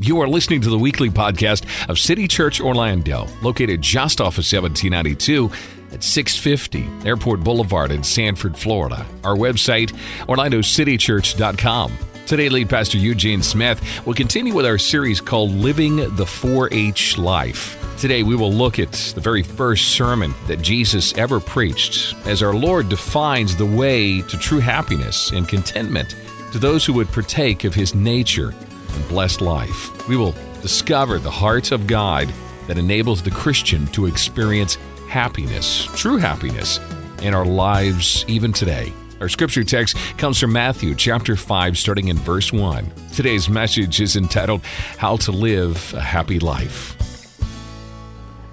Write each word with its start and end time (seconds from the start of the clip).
You 0.00 0.20
are 0.20 0.28
listening 0.28 0.60
to 0.60 0.70
the 0.70 0.78
weekly 0.78 1.10
podcast 1.10 1.64
of 1.88 1.98
City 1.98 2.28
Church 2.28 2.60
Orlando, 2.60 3.26
located 3.42 3.82
just 3.82 4.20
off 4.20 4.38
of 4.38 4.44
1792 4.44 5.50
at 5.92 6.04
650 6.04 6.88
Airport 7.04 7.40
Boulevard 7.40 7.90
in 7.90 8.04
Sanford, 8.04 8.56
Florida. 8.56 9.04
Our 9.24 9.34
website, 9.34 9.90
orlandocitychurch.com. 10.28 11.98
Today, 12.26 12.48
lead 12.48 12.68
pastor 12.68 12.96
Eugene 12.98 13.42
Smith 13.42 14.06
will 14.06 14.14
continue 14.14 14.54
with 14.54 14.66
our 14.66 14.78
series 14.78 15.20
called 15.20 15.50
Living 15.50 16.14
the 16.14 16.26
4 16.26 16.68
H 16.70 17.18
Life. 17.18 17.76
Today, 17.98 18.22
we 18.22 18.36
will 18.36 18.52
look 18.52 18.78
at 18.78 18.92
the 18.92 19.20
very 19.20 19.42
first 19.42 19.88
sermon 19.88 20.32
that 20.46 20.62
Jesus 20.62 21.12
ever 21.18 21.40
preached 21.40 22.14
as 22.24 22.40
our 22.40 22.54
Lord 22.54 22.88
defines 22.88 23.56
the 23.56 23.66
way 23.66 24.22
to 24.22 24.38
true 24.38 24.60
happiness 24.60 25.32
and 25.32 25.48
contentment 25.48 26.14
to 26.52 26.60
those 26.60 26.86
who 26.86 26.92
would 26.92 27.08
partake 27.08 27.64
of 27.64 27.74
his 27.74 27.96
nature 27.96 28.54
and 28.94 29.08
blessed 29.08 29.40
life. 29.40 30.08
We 30.08 30.16
will 30.16 30.34
discover 30.62 31.18
the 31.18 31.30
heart 31.30 31.72
of 31.72 31.86
God 31.86 32.32
that 32.66 32.78
enables 32.78 33.22
the 33.22 33.30
Christian 33.30 33.86
to 33.88 34.06
experience 34.06 34.76
happiness, 35.08 35.86
true 35.96 36.18
happiness, 36.18 36.80
in 37.22 37.34
our 37.34 37.46
lives 37.46 38.24
even 38.28 38.52
today. 38.52 38.92
Our 39.20 39.28
scripture 39.28 39.64
text 39.64 39.96
comes 40.16 40.38
from 40.38 40.52
Matthew 40.52 40.94
chapter 40.94 41.34
5, 41.34 41.76
starting 41.76 42.08
in 42.08 42.16
verse 42.16 42.52
1. 42.52 42.92
Today's 43.12 43.48
message 43.48 44.00
is 44.00 44.14
entitled 44.14 44.60
How 44.96 45.16
to 45.16 45.32
Live 45.32 45.92
a 45.94 46.00
Happy 46.00 46.38
Life. 46.38 46.94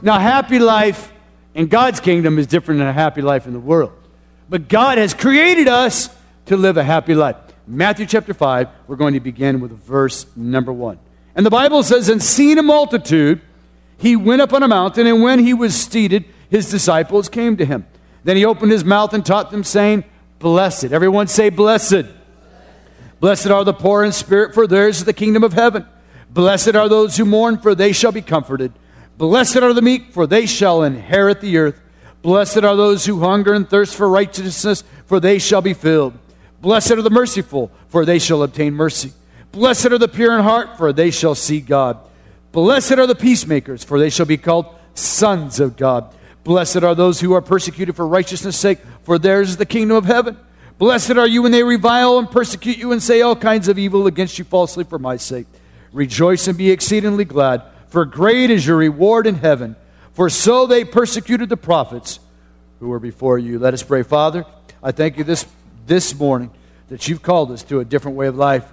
Now, 0.02 0.18
happy 0.18 0.58
life 0.58 1.14
in 1.54 1.68
God's 1.68 2.00
kingdom 2.00 2.40
is 2.40 2.48
different 2.48 2.80
than 2.80 2.88
a 2.88 2.94
happy 2.94 3.22
life 3.22 3.46
in 3.46 3.54
the 3.54 3.60
world. 3.60 3.92
But 4.50 4.68
God 4.68 4.98
has 4.98 5.14
created 5.14 5.68
us 5.68 6.10
to 6.48 6.58
live 6.58 6.78
a 6.78 6.84
happy 6.84 7.14
life. 7.14 7.38
Matthew 7.68 8.06
chapter 8.06 8.34
5, 8.34 8.70
we're 8.88 8.96
going 8.96 9.16
to 9.16 9.20
begin 9.20 9.60
with 9.60 9.72
verse 9.72 10.26
number 10.36 10.72
1. 10.72 11.00
And 11.36 11.46
the 11.46 11.50
Bible 11.50 11.82
says, 11.82 12.10
And 12.10 12.22
seeing 12.22 12.58
a 12.60 12.64
multitude, 12.64 13.42
he 13.98 14.16
went 14.16 14.42
up 14.42 14.54
on 14.54 14.62
a 14.62 14.68
mountain, 14.68 15.08
and 15.08 15.24
when 15.24 15.40
he 15.40 15.54
was 15.54 15.76
seated, 15.76 16.26
his 16.50 16.70
disciples 16.70 17.28
came 17.28 17.58
to 17.58 17.66
him. 17.66 17.88
Then 18.24 18.38
he 18.38 18.46
opened 18.46 18.72
his 18.72 18.86
mouth 18.86 19.14
and 19.14 19.26
taught 19.26 19.52
them, 19.52 19.64
saying, 19.64 20.04
Blessed. 20.38 20.86
Everyone 20.86 21.28
say, 21.28 21.50
Blessed. 21.50 22.06
Blessed 23.20 23.48
are 23.48 23.64
the 23.64 23.74
poor 23.74 24.04
in 24.04 24.12
spirit, 24.12 24.54
for 24.54 24.68
theirs 24.68 25.00
is 25.00 25.06
the 25.06 25.14
kingdom 25.14 25.44
of 25.44 25.54
heaven. 25.54 25.88
Blessed 26.30 26.76
are 26.76 26.90
those 26.90 27.18
who 27.18 27.26
mourn, 27.26 27.58
for 27.58 27.74
they 27.74 27.92
shall 27.92 28.12
be 28.12 28.22
comforted. 28.22 28.74
Blessed 29.18 29.58
are 29.58 29.74
the 29.74 29.82
meek, 29.82 30.12
for 30.12 30.28
they 30.28 30.46
shall 30.46 30.84
inherit 30.84 31.42
the 31.42 31.58
earth. 31.58 31.82
Blessed 32.22 32.64
are 32.64 32.76
those 32.76 33.06
who 33.06 33.22
hunger 33.22 33.54
and 33.54 33.68
thirst 33.68 33.96
for 33.96 34.10
righteousness, 34.10 34.84
for 35.06 35.20
they 35.20 35.40
shall 35.40 35.62
be 35.62 35.74
filled. 35.74 36.14
Blessed 36.66 36.94
are 36.94 37.02
the 37.04 37.12
merciful, 37.12 37.70
for 37.90 38.06
they 38.06 38.18
shall 38.18 38.42
obtain 38.42 38.74
mercy. 38.74 39.14
Blessed 39.52 39.86
are 39.86 40.00
the 40.00 40.08
pure 40.08 40.36
in 40.36 40.44
heart, 40.44 40.80
for 40.80 40.92
they 40.92 41.12
shall 41.12 41.36
see 41.36 41.62
God. 41.62 42.00
Blessed 42.52 42.94
are 42.94 43.06
the 43.06 43.14
peacemakers, 43.14 43.84
for 43.84 44.00
they 44.00 44.10
shall 44.10 44.26
be 44.26 44.38
called 44.38 44.74
sons 44.96 45.60
of 45.60 45.78
God. 45.78 46.12
Blessed 46.44 46.78
are 46.78 46.96
those 46.96 47.20
who 47.20 47.34
are 47.34 47.42
persecuted 47.44 47.96
for 47.96 48.08
righteousness' 48.08 48.58
sake, 48.58 48.80
for 49.04 49.20
theirs 49.20 49.50
is 49.50 49.58
the 49.58 49.66
kingdom 49.68 49.96
of 49.96 50.06
heaven. 50.06 50.40
Blessed 50.80 51.12
are 51.12 51.28
you 51.28 51.44
when 51.44 51.52
they 51.52 51.62
revile 51.62 52.18
and 52.18 52.32
persecute 52.32 52.80
you 52.80 52.92
and 52.92 53.04
say 53.04 53.22
all 53.22 53.36
kinds 53.36 53.68
of 53.68 53.78
evil 53.78 54.08
against 54.08 54.40
you 54.40 54.44
falsely 54.44 54.86
for 54.86 54.98
my 54.98 55.18
sake. 55.18 55.46
Rejoice 55.94 56.48
and 56.48 56.58
be 56.58 56.72
exceedingly 56.72 57.26
glad, 57.26 57.62
for 57.90 58.06
great 58.06 58.50
is 58.50 58.66
your 58.66 58.78
reward 58.78 59.28
in 59.28 59.36
heaven. 59.36 59.76
For 60.14 60.32
so 60.32 60.66
they 60.66 60.84
persecuted 60.84 61.48
the 61.48 61.58
prophets 61.58 62.20
who 62.80 62.88
were 62.88 63.00
before 63.00 63.38
you. 63.38 63.60
Let 63.60 63.76
us 63.76 63.84
pray. 63.84 64.02
Father, 64.02 64.48
I 64.82 64.92
thank 64.92 65.20
you 65.20 65.24
this 65.24 65.46
this 65.86 66.18
morning 66.18 66.52
that 66.88 67.08
you've 67.08 67.22
called 67.22 67.52
us 67.52 67.64
to 67.64 67.80
a 67.80 67.86
different 67.86 68.18
way 68.18 68.28
of 68.28 68.36
life. 68.36 68.72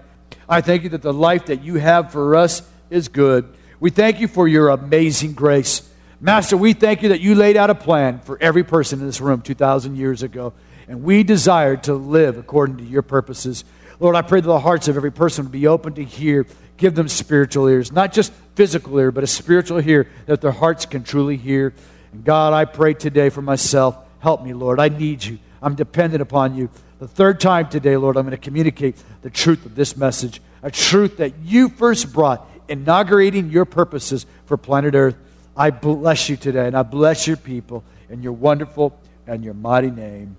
I 0.49 0.61
thank 0.61 0.83
you 0.83 0.91
that 0.91 1.03
the 1.03 1.13
life 1.13 1.47
that 1.47 1.63
you 1.63 1.77
have 1.77 2.13
for 2.13 2.37
us 2.37 2.63
is 2.91 3.09
good. 3.09 3.55
We 3.81 3.91
thank 3.91 4.21
you 4.21 4.29
for 4.29 4.47
your 4.47 4.69
amazing 4.69 5.33
grace. 5.33 5.89
Master, 6.21 6.57
we 6.57 6.73
thank 6.73 7.03
you 7.03 7.09
that 7.11 7.21
you 7.21 7.35
laid 7.35 7.57
out 7.57 7.71
a 7.71 7.75
plan 7.75 8.21
for 8.21 8.39
every 8.41 8.63
person 8.63 9.01
in 9.01 9.07
this 9.07 9.21
room 9.21 9.43
2,000 9.43 9.97
years 9.97 10.23
ago, 10.23 10.53
and 10.87 11.03
we 11.03 11.23
desire 11.23 11.77
to 11.79 11.95
live 11.95 12.39
according 12.39 12.77
to 12.77 12.85
your 12.85 13.03
purposes. 13.03 13.65
Lord, 13.99 14.15
I 14.15 14.23
pray 14.23 14.41
that 14.41 14.47
the 14.47 14.61
hearts 14.61 14.89
of 14.89 14.97
every 14.97 15.13
person 15.13 15.45
would 15.45 15.53
be 15.53 15.67
open 15.67 15.95
to 15.95 16.05
hear. 16.05 16.47
Give 16.77 16.95
them 16.95 17.09
spiritual 17.09 17.69
ears, 17.69 17.93
not 17.93 18.13
just 18.13 18.33
physical 18.55 18.99
ear, 18.99 19.11
but 19.11 19.25
a 19.25 19.27
spiritual 19.27 19.81
ear 19.81 20.09
that 20.27 20.41
their 20.41 20.53
hearts 20.53 20.87
can 20.87 21.03
truly 21.03 21.37
hear. 21.37 21.75
And 22.13 22.25
God, 22.25 22.53
I 22.53 22.65
pray 22.67 22.95
today 22.95 23.31
for 23.31 23.43
myself. 23.43 23.97
Help 24.21 24.45
me, 24.45 24.53
Lord. 24.53 24.79
I 24.79 24.89
need 24.89 25.25
you. 25.25 25.39
I'm 25.61 25.75
dependent 25.75 26.23
upon 26.23 26.57
you. 26.57 26.71
The 27.03 27.09
third 27.09 27.41
time 27.41 27.69
today, 27.69 27.97
Lord, 27.97 28.17
I'm 28.17 28.23
going 28.27 28.31
to 28.31 28.37
communicate 28.37 28.95
the 29.23 29.29
truth 29.29 29.67
of 29.67 29.75
this 29.75 29.97
message, 29.97 30.41
a 30.63 30.71
truth 30.71 31.17
that 31.17 31.33
you 31.43 31.69
first 31.69 32.13
brought, 32.13 32.49
inaugurating 32.69 33.51
your 33.51 33.65
purposes 33.65 34.25
for 34.47 34.57
planet 34.57 34.95
Earth. 34.95 35.17
I 35.57 35.71
bless 35.71 36.29
you 36.29 36.37
today, 36.37 36.65
and 36.65 36.77
I 36.77 36.85
bless 36.85 37.27
your 37.27 37.37
people 37.37 37.83
in 38.09 38.23
your 38.23 38.35
wonderful 38.35 38.97
and 39.27 39.43
your 39.43 39.53
mighty 39.53 39.91
name. 39.91 40.37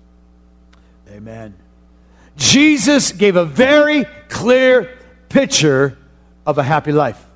Amen. 1.10 1.52
Jesus 2.38 3.12
gave 3.12 3.36
a 3.36 3.44
very 3.44 4.06
clear 4.30 4.96
picture 5.28 5.98
of 6.46 6.56
a 6.56 6.62
happy 6.62 6.92
life. 6.92 7.26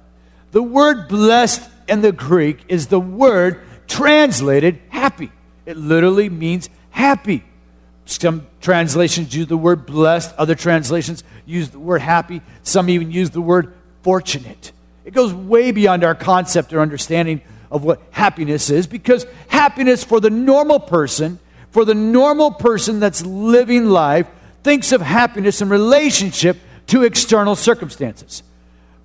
The 0.53 0.63
word 0.63 1.07
blessed 1.07 1.69
in 1.87 2.01
the 2.01 2.13
Greek 2.13 2.65
is 2.69 2.87
the 2.87 2.99
word 2.99 3.61
translated 3.89 4.81
happy. 4.89 5.31
It 5.67 5.77
literally 5.77 6.31
means 6.31 6.71
happy. 6.89 7.45
Some 8.09 8.47
translations 8.63 9.37
use 9.37 9.49
the 9.49 9.57
word 9.57 9.85
blessed, 9.85 10.35
other 10.39 10.55
translations 10.55 11.23
use 11.45 11.69
the 11.69 11.79
word 11.79 12.01
happy, 12.01 12.41
some 12.63 12.89
even 12.89 13.11
use 13.11 13.29
the 13.31 13.43
word 13.43 13.75
fortunate. 14.03 14.73
It 15.05 15.13
goes 15.13 15.33
way 15.35 15.73
beyond 15.73 16.05
our 16.05 16.15
concept 16.15 16.73
or 16.73 16.81
understanding 16.81 17.43
of 17.71 17.85
what 17.85 18.01
happiness 18.11 18.71
is 18.71 18.87
because 18.87 19.27
happiness 19.49 20.05
for 20.05 20.21
the 20.21 20.31
normal 20.31 20.81
person, 20.81 21.39
for 21.71 21.85
the 21.85 21.95
normal 21.95 22.51
person 22.51 22.99
that's 22.99 23.25
living 23.27 23.87
life, 23.87 24.27
thinks 24.63 24.91
of 24.93 25.03
happiness 25.03 25.61
in 25.61 25.69
relationship 25.69 26.57
to 26.87 27.03
external 27.03 27.57
circumstances. 27.57 28.43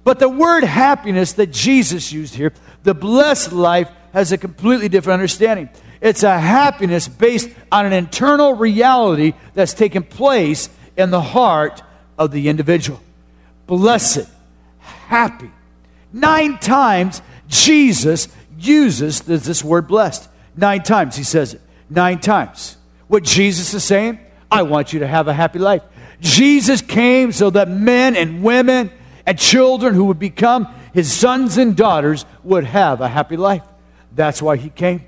But 0.06 0.20
the 0.20 0.30
word 0.30 0.64
happiness 0.64 1.34
that 1.34 1.52
Jesus 1.52 2.14
used 2.14 2.36
here, 2.36 2.54
the 2.84 2.94
blessed 2.94 3.52
life, 3.52 3.90
has 4.14 4.32
a 4.32 4.38
completely 4.38 4.88
different 4.88 5.16
understanding. 5.16 5.70
It's 6.04 6.24
a 6.24 6.38
happiness 6.38 7.08
based 7.08 7.50
on 7.72 7.86
an 7.86 7.94
internal 7.94 8.56
reality 8.56 9.36
that's 9.54 9.74
taken 9.74 10.04
place 10.04 10.68
in 10.98 11.12
the 11.12 11.22
heart 11.22 11.82
of 12.18 12.32
the 12.32 12.50
individual. 12.50 13.00
Blessed, 13.68 14.28
happy. 14.80 15.50
Nine 16.12 16.58
times 16.60 17.22
Jesus 17.48 18.28
uses 18.60 19.22
this, 19.22 19.46
this 19.46 19.64
word 19.64 19.88
blessed. 19.88 20.28
Nine 20.58 20.84
times 20.84 21.16
he 21.16 21.24
says 21.24 21.54
it. 21.54 21.62
Nine 21.90 22.20
times. 22.20 22.76
What 23.08 23.24
Jesus 23.24 23.74
is 23.74 23.86
saying, 23.86 24.20
I 24.52 24.64
want 24.64 24.92
you 24.92 25.00
to 25.00 25.08
have 25.08 25.30
a 25.30 25.34
happy 25.34 25.60
life. 25.60 25.84
Jesus 26.20 26.82
came 26.82 27.32
so 27.32 27.50
that 27.50 27.70
men 27.70 28.18
and 28.18 28.44
women 28.44 28.92
and 29.26 29.40
children 29.40 29.94
who 29.94 30.04
would 30.06 30.20
become 30.20 30.68
his 30.94 31.14
sons 31.14 31.58
and 31.58 31.78
daughters 31.78 32.26
would 32.44 32.66
have 32.66 33.00
a 33.00 33.08
happy 33.08 33.38
life. 33.38 33.64
That's 34.14 34.42
why 34.42 34.58
he 34.58 34.70
came. 34.70 35.06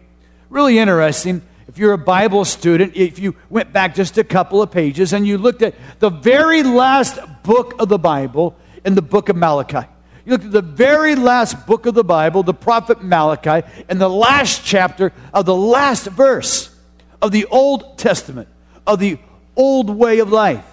Really 0.50 0.78
interesting. 0.78 1.42
If 1.68 1.78
you're 1.78 1.94
a 1.94 1.98
Bible 1.98 2.46
student, 2.46 2.96
if 2.96 3.20
you 3.20 3.36
went 3.50 3.74
back 3.74 3.96
just 3.96 4.18
a 4.18 4.24
couple 4.24 4.62
of 4.62 4.72
pages 4.72 5.14
and 5.14 5.26
you 5.26 5.38
looked 5.38 5.62
at 5.62 5.74
the 6.00 6.10
very 6.10 6.64
last 6.64 7.20
book 7.44 7.74
of 7.80 7.90
the 7.90 7.98
Bible 7.98 8.56
in 8.86 8.96
the 8.96 9.02
book 9.02 9.30
of 9.30 9.36
Malachi, 9.36 9.88
you 10.26 10.32
looked 10.32 10.46
at 10.46 10.52
the 10.52 10.62
very 10.62 11.16
last 11.16 11.66
book 11.66 11.86
of 11.86 11.94
the 11.94 12.04
Bible, 12.04 12.44
the 12.44 12.54
prophet 12.54 13.04
Malachi, 13.04 13.68
and 13.90 14.00
the 14.00 14.10
last 14.10 14.64
chapter 14.64 15.12
of 15.34 15.46
the 15.46 15.56
last 15.56 16.08
verse 16.08 16.76
of 17.22 17.32
the 17.32 17.46
Old 17.46 17.98
Testament, 17.98 18.48
of 18.86 19.00
the 19.00 19.18
old 19.56 19.90
way 19.90 20.20
of 20.20 20.32
life, 20.32 20.66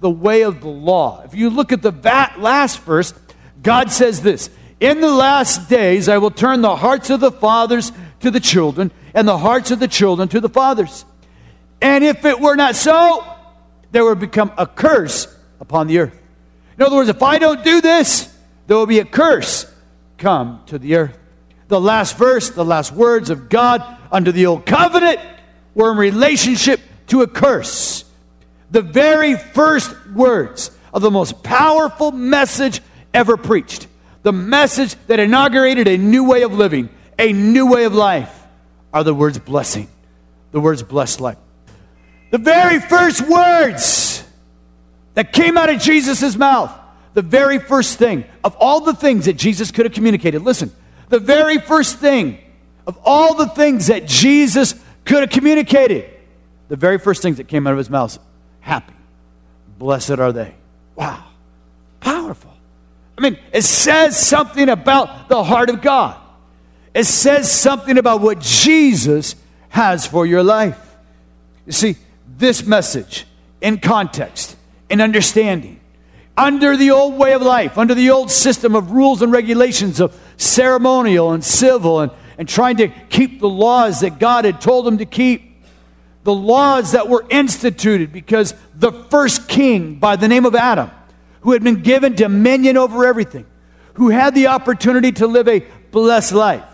the 0.00 0.10
way 0.10 0.42
of 0.42 0.60
the 0.60 0.68
law. 0.68 1.22
If 1.24 1.34
you 1.34 1.50
look 1.50 1.72
at 1.72 1.82
the 1.82 1.92
last 2.38 2.80
verse, 2.80 3.12
God 3.62 3.90
says 3.90 4.22
this 4.22 4.50
In 4.80 5.00
the 5.00 5.12
last 5.12 5.68
days, 5.68 6.08
I 6.08 6.18
will 6.18 6.30
turn 6.30 6.60
the 6.60 6.76
hearts 6.76 7.10
of 7.10 7.20
the 7.20 7.32
fathers 7.32 7.92
to 8.20 8.30
the 8.30 8.40
children, 8.40 8.90
and 9.14 9.26
the 9.26 9.38
hearts 9.38 9.70
of 9.70 9.80
the 9.80 9.88
children 9.88 10.28
to 10.28 10.40
the 10.40 10.48
fathers. 10.48 11.04
And 11.80 12.04
if 12.04 12.24
it 12.24 12.40
were 12.40 12.56
not 12.56 12.76
so, 12.76 13.24
there 13.90 14.04
would 14.04 14.20
become 14.20 14.52
a 14.58 14.66
curse 14.66 15.26
upon 15.60 15.86
the 15.86 15.98
earth. 15.98 16.20
In 16.76 16.84
other 16.84 16.96
words, 16.96 17.08
if 17.08 17.22
I 17.22 17.38
don't 17.38 17.64
do 17.64 17.80
this, 17.80 18.34
there 18.66 18.76
will 18.76 18.86
be 18.86 18.98
a 18.98 19.04
curse 19.04 19.72
come 20.18 20.62
to 20.66 20.78
the 20.78 20.96
earth. 20.96 21.18
The 21.68 21.80
last 21.80 22.16
verse, 22.16 22.50
the 22.50 22.64
last 22.64 22.92
words 22.92 23.30
of 23.30 23.48
God 23.48 23.82
under 24.10 24.32
the 24.32 24.46
old 24.46 24.66
covenant 24.66 25.20
were 25.74 25.92
in 25.92 25.98
relationship 25.98 26.80
to 27.08 27.22
a 27.22 27.26
curse. 27.26 28.04
The 28.70 28.82
very 28.82 29.36
first 29.36 29.94
words 30.08 30.70
of 30.92 31.02
the 31.02 31.10
most 31.10 31.42
powerful 31.42 32.12
message 32.12 32.80
ever 33.14 33.36
preached. 33.36 33.86
The 34.22 34.32
message 34.32 34.94
that 35.06 35.20
inaugurated 35.20 35.88
a 35.88 35.96
new 35.96 36.24
way 36.24 36.42
of 36.42 36.52
living 36.52 36.90
a 37.18 37.32
new 37.32 37.66
way 37.66 37.84
of 37.84 37.94
life 37.94 38.37
are 38.92 39.04
the 39.04 39.14
words 39.14 39.38
blessing, 39.38 39.88
the 40.52 40.60
words 40.60 40.82
blessed 40.82 41.20
life. 41.20 41.38
The 42.30 42.38
very 42.38 42.80
first 42.80 43.22
words 43.28 44.22
that 45.14 45.32
came 45.32 45.56
out 45.56 45.70
of 45.70 45.80
Jesus' 45.80 46.36
mouth, 46.36 46.72
the 47.14 47.22
very 47.22 47.58
first 47.58 47.98
thing 47.98 48.24
of 48.44 48.56
all 48.60 48.80
the 48.80 48.94
things 48.94 49.24
that 49.24 49.34
Jesus 49.34 49.70
could 49.70 49.86
have 49.86 49.94
communicated, 49.94 50.42
listen, 50.42 50.70
the 51.08 51.18
very 51.18 51.58
first 51.58 51.98
thing 51.98 52.38
of 52.86 52.98
all 53.04 53.34
the 53.34 53.48
things 53.48 53.88
that 53.88 54.06
Jesus 54.06 54.74
could 55.04 55.20
have 55.20 55.30
communicated, 55.30 56.10
the 56.68 56.76
very 56.76 56.98
first 56.98 57.22
things 57.22 57.38
that 57.38 57.48
came 57.48 57.66
out 57.66 57.72
of 57.72 57.78
his 57.78 57.90
mouth 57.90 58.18
happy, 58.60 58.94
blessed 59.78 60.10
are 60.10 60.32
they. 60.32 60.54
Wow, 60.94 61.24
powerful. 62.00 62.52
I 63.16 63.20
mean, 63.20 63.38
it 63.52 63.62
says 63.62 64.16
something 64.16 64.68
about 64.68 65.28
the 65.28 65.42
heart 65.42 65.70
of 65.70 65.80
God. 65.80 66.16
It 66.98 67.06
says 67.06 67.48
something 67.48 67.96
about 67.96 68.22
what 68.22 68.40
Jesus 68.40 69.36
has 69.68 70.04
for 70.04 70.26
your 70.26 70.42
life. 70.42 70.96
You 71.64 71.70
see, 71.70 71.94
this 72.26 72.66
message 72.66 73.24
in 73.60 73.78
context, 73.78 74.56
in 74.90 75.00
understanding, 75.00 75.78
under 76.36 76.76
the 76.76 76.90
old 76.90 77.14
way 77.14 77.34
of 77.34 77.42
life, 77.42 77.78
under 77.78 77.94
the 77.94 78.10
old 78.10 78.32
system 78.32 78.74
of 78.74 78.90
rules 78.90 79.22
and 79.22 79.30
regulations 79.30 80.00
of 80.00 80.20
ceremonial 80.38 81.30
and 81.30 81.44
civil, 81.44 82.00
and, 82.00 82.10
and 82.36 82.48
trying 82.48 82.78
to 82.78 82.88
keep 82.88 83.38
the 83.38 83.48
laws 83.48 84.00
that 84.00 84.18
God 84.18 84.44
had 84.44 84.60
told 84.60 84.84
them 84.84 84.98
to 84.98 85.06
keep, 85.06 85.62
the 86.24 86.34
laws 86.34 86.90
that 86.90 87.08
were 87.08 87.24
instituted 87.30 88.12
because 88.12 88.54
the 88.74 88.90
first 88.90 89.48
king 89.48 90.00
by 90.00 90.16
the 90.16 90.26
name 90.26 90.44
of 90.44 90.56
Adam, 90.56 90.90
who 91.42 91.52
had 91.52 91.62
been 91.62 91.80
given 91.80 92.16
dominion 92.16 92.76
over 92.76 93.06
everything, 93.06 93.46
who 93.94 94.08
had 94.08 94.34
the 94.34 94.48
opportunity 94.48 95.12
to 95.12 95.28
live 95.28 95.46
a 95.46 95.60
blessed 95.92 96.32
life. 96.32 96.64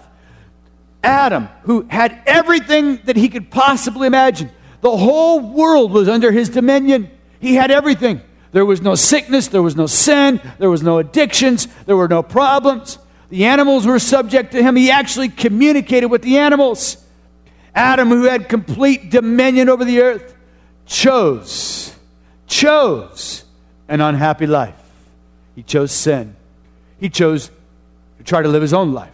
Adam, 1.04 1.48
who 1.64 1.86
had 1.90 2.20
everything 2.26 2.96
that 3.04 3.16
he 3.16 3.28
could 3.28 3.50
possibly 3.50 4.06
imagine. 4.06 4.50
The 4.80 4.96
whole 4.96 5.40
world 5.40 5.92
was 5.92 6.08
under 6.08 6.32
his 6.32 6.48
dominion. 6.48 7.10
He 7.40 7.54
had 7.54 7.70
everything. 7.70 8.20
There 8.52 8.64
was 8.64 8.80
no 8.80 8.94
sickness, 8.94 9.48
there 9.48 9.62
was 9.62 9.76
no 9.76 9.86
sin, 9.86 10.40
there 10.58 10.70
was 10.70 10.82
no 10.82 10.98
addictions, 10.98 11.66
there 11.86 11.96
were 11.96 12.08
no 12.08 12.22
problems. 12.22 12.98
The 13.28 13.44
animals 13.46 13.86
were 13.86 13.98
subject 13.98 14.52
to 14.52 14.62
him. 14.62 14.76
He 14.76 14.90
actually 14.90 15.28
communicated 15.28 16.06
with 16.06 16.22
the 16.22 16.38
animals. 16.38 16.96
Adam, 17.74 18.08
who 18.08 18.24
had 18.24 18.48
complete 18.48 19.10
dominion 19.10 19.68
over 19.68 19.84
the 19.84 20.00
earth, 20.00 20.36
chose, 20.86 21.94
chose 22.46 23.44
an 23.88 24.00
unhappy 24.00 24.46
life. 24.46 24.80
He 25.54 25.62
chose 25.62 25.90
sin. 25.90 26.36
He 26.98 27.10
chose 27.10 27.50
to 28.18 28.24
try 28.24 28.42
to 28.42 28.48
live 28.48 28.62
his 28.62 28.72
own 28.72 28.92
life. 28.92 29.13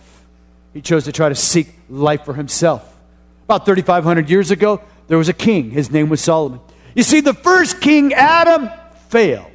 He 0.72 0.80
chose 0.80 1.04
to 1.04 1.12
try 1.12 1.28
to 1.28 1.34
seek 1.34 1.68
life 1.88 2.24
for 2.24 2.34
himself. 2.34 2.86
About 3.44 3.66
3,500 3.66 4.30
years 4.30 4.50
ago, 4.50 4.80
there 5.08 5.18
was 5.18 5.28
a 5.28 5.34
king. 5.34 5.70
His 5.70 5.90
name 5.90 6.08
was 6.08 6.20
Solomon. 6.20 6.60
You 6.94 7.02
see, 7.02 7.20
the 7.20 7.34
first 7.34 7.80
king, 7.80 8.14
Adam, 8.14 8.70
failed. 9.08 9.50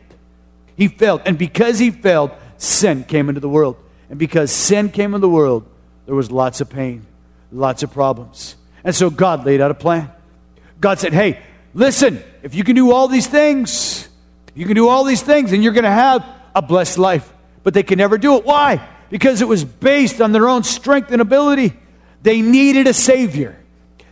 He 0.75 0.87
failed. 0.87 1.21
And 1.25 1.37
because 1.37 1.79
he 1.79 1.91
failed, 1.91 2.31
sin 2.57 3.03
came 3.05 3.29
into 3.29 3.39
the 3.39 3.49
world. 3.49 3.77
And 4.09 4.19
because 4.19 4.51
sin 4.51 4.89
came 4.89 5.13
into 5.13 5.19
the 5.19 5.29
world, 5.29 5.65
there 6.05 6.15
was 6.15 6.29
lots 6.31 6.61
of 6.61 6.69
pain, 6.69 7.05
lots 7.51 7.83
of 7.83 7.91
problems. 7.91 8.55
And 8.83 8.93
so 8.93 9.09
God 9.09 9.45
laid 9.45 9.61
out 9.61 9.71
a 9.71 9.75
plan. 9.75 10.11
God 10.79 10.99
said, 10.99 11.13
Hey, 11.13 11.39
listen, 11.73 12.21
if 12.43 12.53
you 12.53 12.63
can 12.63 12.75
do 12.75 12.91
all 12.91 13.07
these 13.07 13.27
things, 13.27 14.07
you 14.53 14.65
can 14.65 14.75
do 14.75 14.87
all 14.87 15.03
these 15.03 15.21
things, 15.21 15.51
and 15.51 15.63
you're 15.63 15.73
going 15.73 15.85
to 15.85 15.89
have 15.89 16.25
a 16.53 16.61
blessed 16.61 16.97
life. 16.97 17.31
But 17.63 17.73
they 17.73 17.83
can 17.83 17.97
never 17.97 18.17
do 18.17 18.35
it. 18.35 18.45
Why? 18.45 18.87
Because 19.09 19.41
it 19.41 19.47
was 19.47 19.63
based 19.63 20.21
on 20.21 20.31
their 20.31 20.49
own 20.49 20.63
strength 20.63 21.11
and 21.11 21.21
ability. 21.21 21.73
They 22.21 22.41
needed 22.41 22.87
a 22.87 22.93
Savior, 22.93 23.55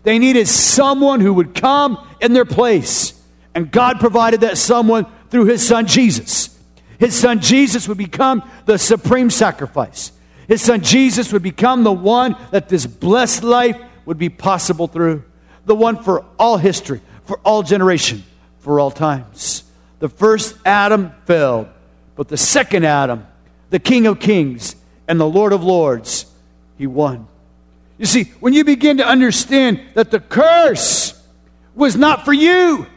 they 0.04 0.20
needed 0.20 0.48
someone 0.48 1.20
who 1.20 1.34
would 1.34 1.56
come 1.56 1.98
in 2.22 2.34
their 2.34 2.46
place. 2.46 3.20
And 3.56 3.72
God 3.72 4.00
provided 4.00 4.42
that 4.42 4.58
someone 4.58 5.06
through 5.30 5.46
His 5.46 5.66
Son 5.66 5.86
Jesus. 5.86 6.58
His 7.00 7.16
Son 7.16 7.40
Jesus 7.40 7.88
would 7.88 7.98
become 7.98 8.50
the 8.66 8.78
supreme 8.78 9.30
sacrifice. 9.30 10.12
His 10.48 10.62
Son 10.62 10.82
Jesus 10.82 11.34
would 11.34 11.44
become 11.44 11.84
the 11.84 11.92
one 11.92 12.36
that 12.52 12.70
this 12.70 12.86
blessed 12.86 13.44
life 13.44 13.78
would 14.06 14.18
be 14.18 14.30
possible 14.30 14.88
through. 14.88 15.24
The 15.66 15.76
one 15.76 16.02
for 16.02 16.26
all 16.38 16.58
history, 16.58 17.02
for 17.26 17.40
all 17.40 17.64
generation, 17.64 18.24
for 18.60 18.80
all 18.80 18.92
times. 18.92 19.64
The 20.00 20.10
first 20.10 20.56
Adam 20.66 21.12
fell, 21.26 21.70
but 22.16 22.28
the 22.28 22.38
second 22.38 22.86
Adam, 22.86 23.26
the 23.70 23.80
King 23.80 24.08
of 24.08 24.20
Kings 24.20 24.76
and 25.08 25.20
the 25.20 25.28
Lord 25.28 25.54
of 25.54 25.64
Lords, 25.64 26.26
he 26.78 26.88
won. 26.88 27.28
You 27.98 28.06
see, 28.06 28.26
when 28.40 28.54
you 28.54 28.64
begin 28.64 28.98
to 28.98 29.08
understand 29.08 29.80
that 29.94 30.12
the 30.12 30.20
curse 30.20 31.20
was 31.76 31.96
not 31.96 32.26
for 32.26 32.34
you, 32.34 32.88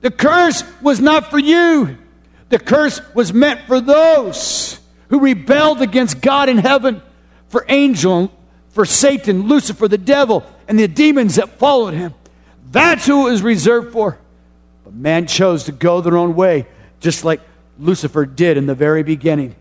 the 0.00 0.10
curse 0.10 0.64
was 0.80 1.00
not 1.00 1.30
for 1.30 1.38
you, 1.38 1.96
the 2.48 2.58
curse 2.58 3.00
was 3.14 3.32
meant 3.32 3.62
for 3.66 3.80
those 3.80 4.80
who 5.08 5.20
rebelled 5.20 5.82
against 5.82 6.20
God 6.20 6.48
in 6.48 6.58
heaven, 6.58 7.02
for 7.48 7.64
angel, 7.68 8.32
for 8.70 8.84
Satan, 8.84 9.48
Lucifer, 9.48 9.86
the 9.88 9.98
devil, 9.98 10.44
and 10.66 10.78
the 10.78 10.88
demons 10.88 11.36
that 11.36 11.58
followed 11.58 11.94
him. 11.94 12.14
That's 12.70 13.06
who 13.06 13.28
it 13.28 13.32
was 13.32 13.42
reserved 13.42 13.92
for. 13.92 14.18
But 14.84 14.94
man 14.94 15.26
chose 15.26 15.64
to 15.64 15.72
go 15.72 16.00
their 16.00 16.16
own 16.16 16.34
way, 16.34 16.66
just 17.00 17.24
like 17.24 17.40
Lucifer 17.78 18.24
did 18.24 18.56
in 18.56 18.66
the 18.66 18.74
very 18.74 19.02
beginning. 19.02 19.54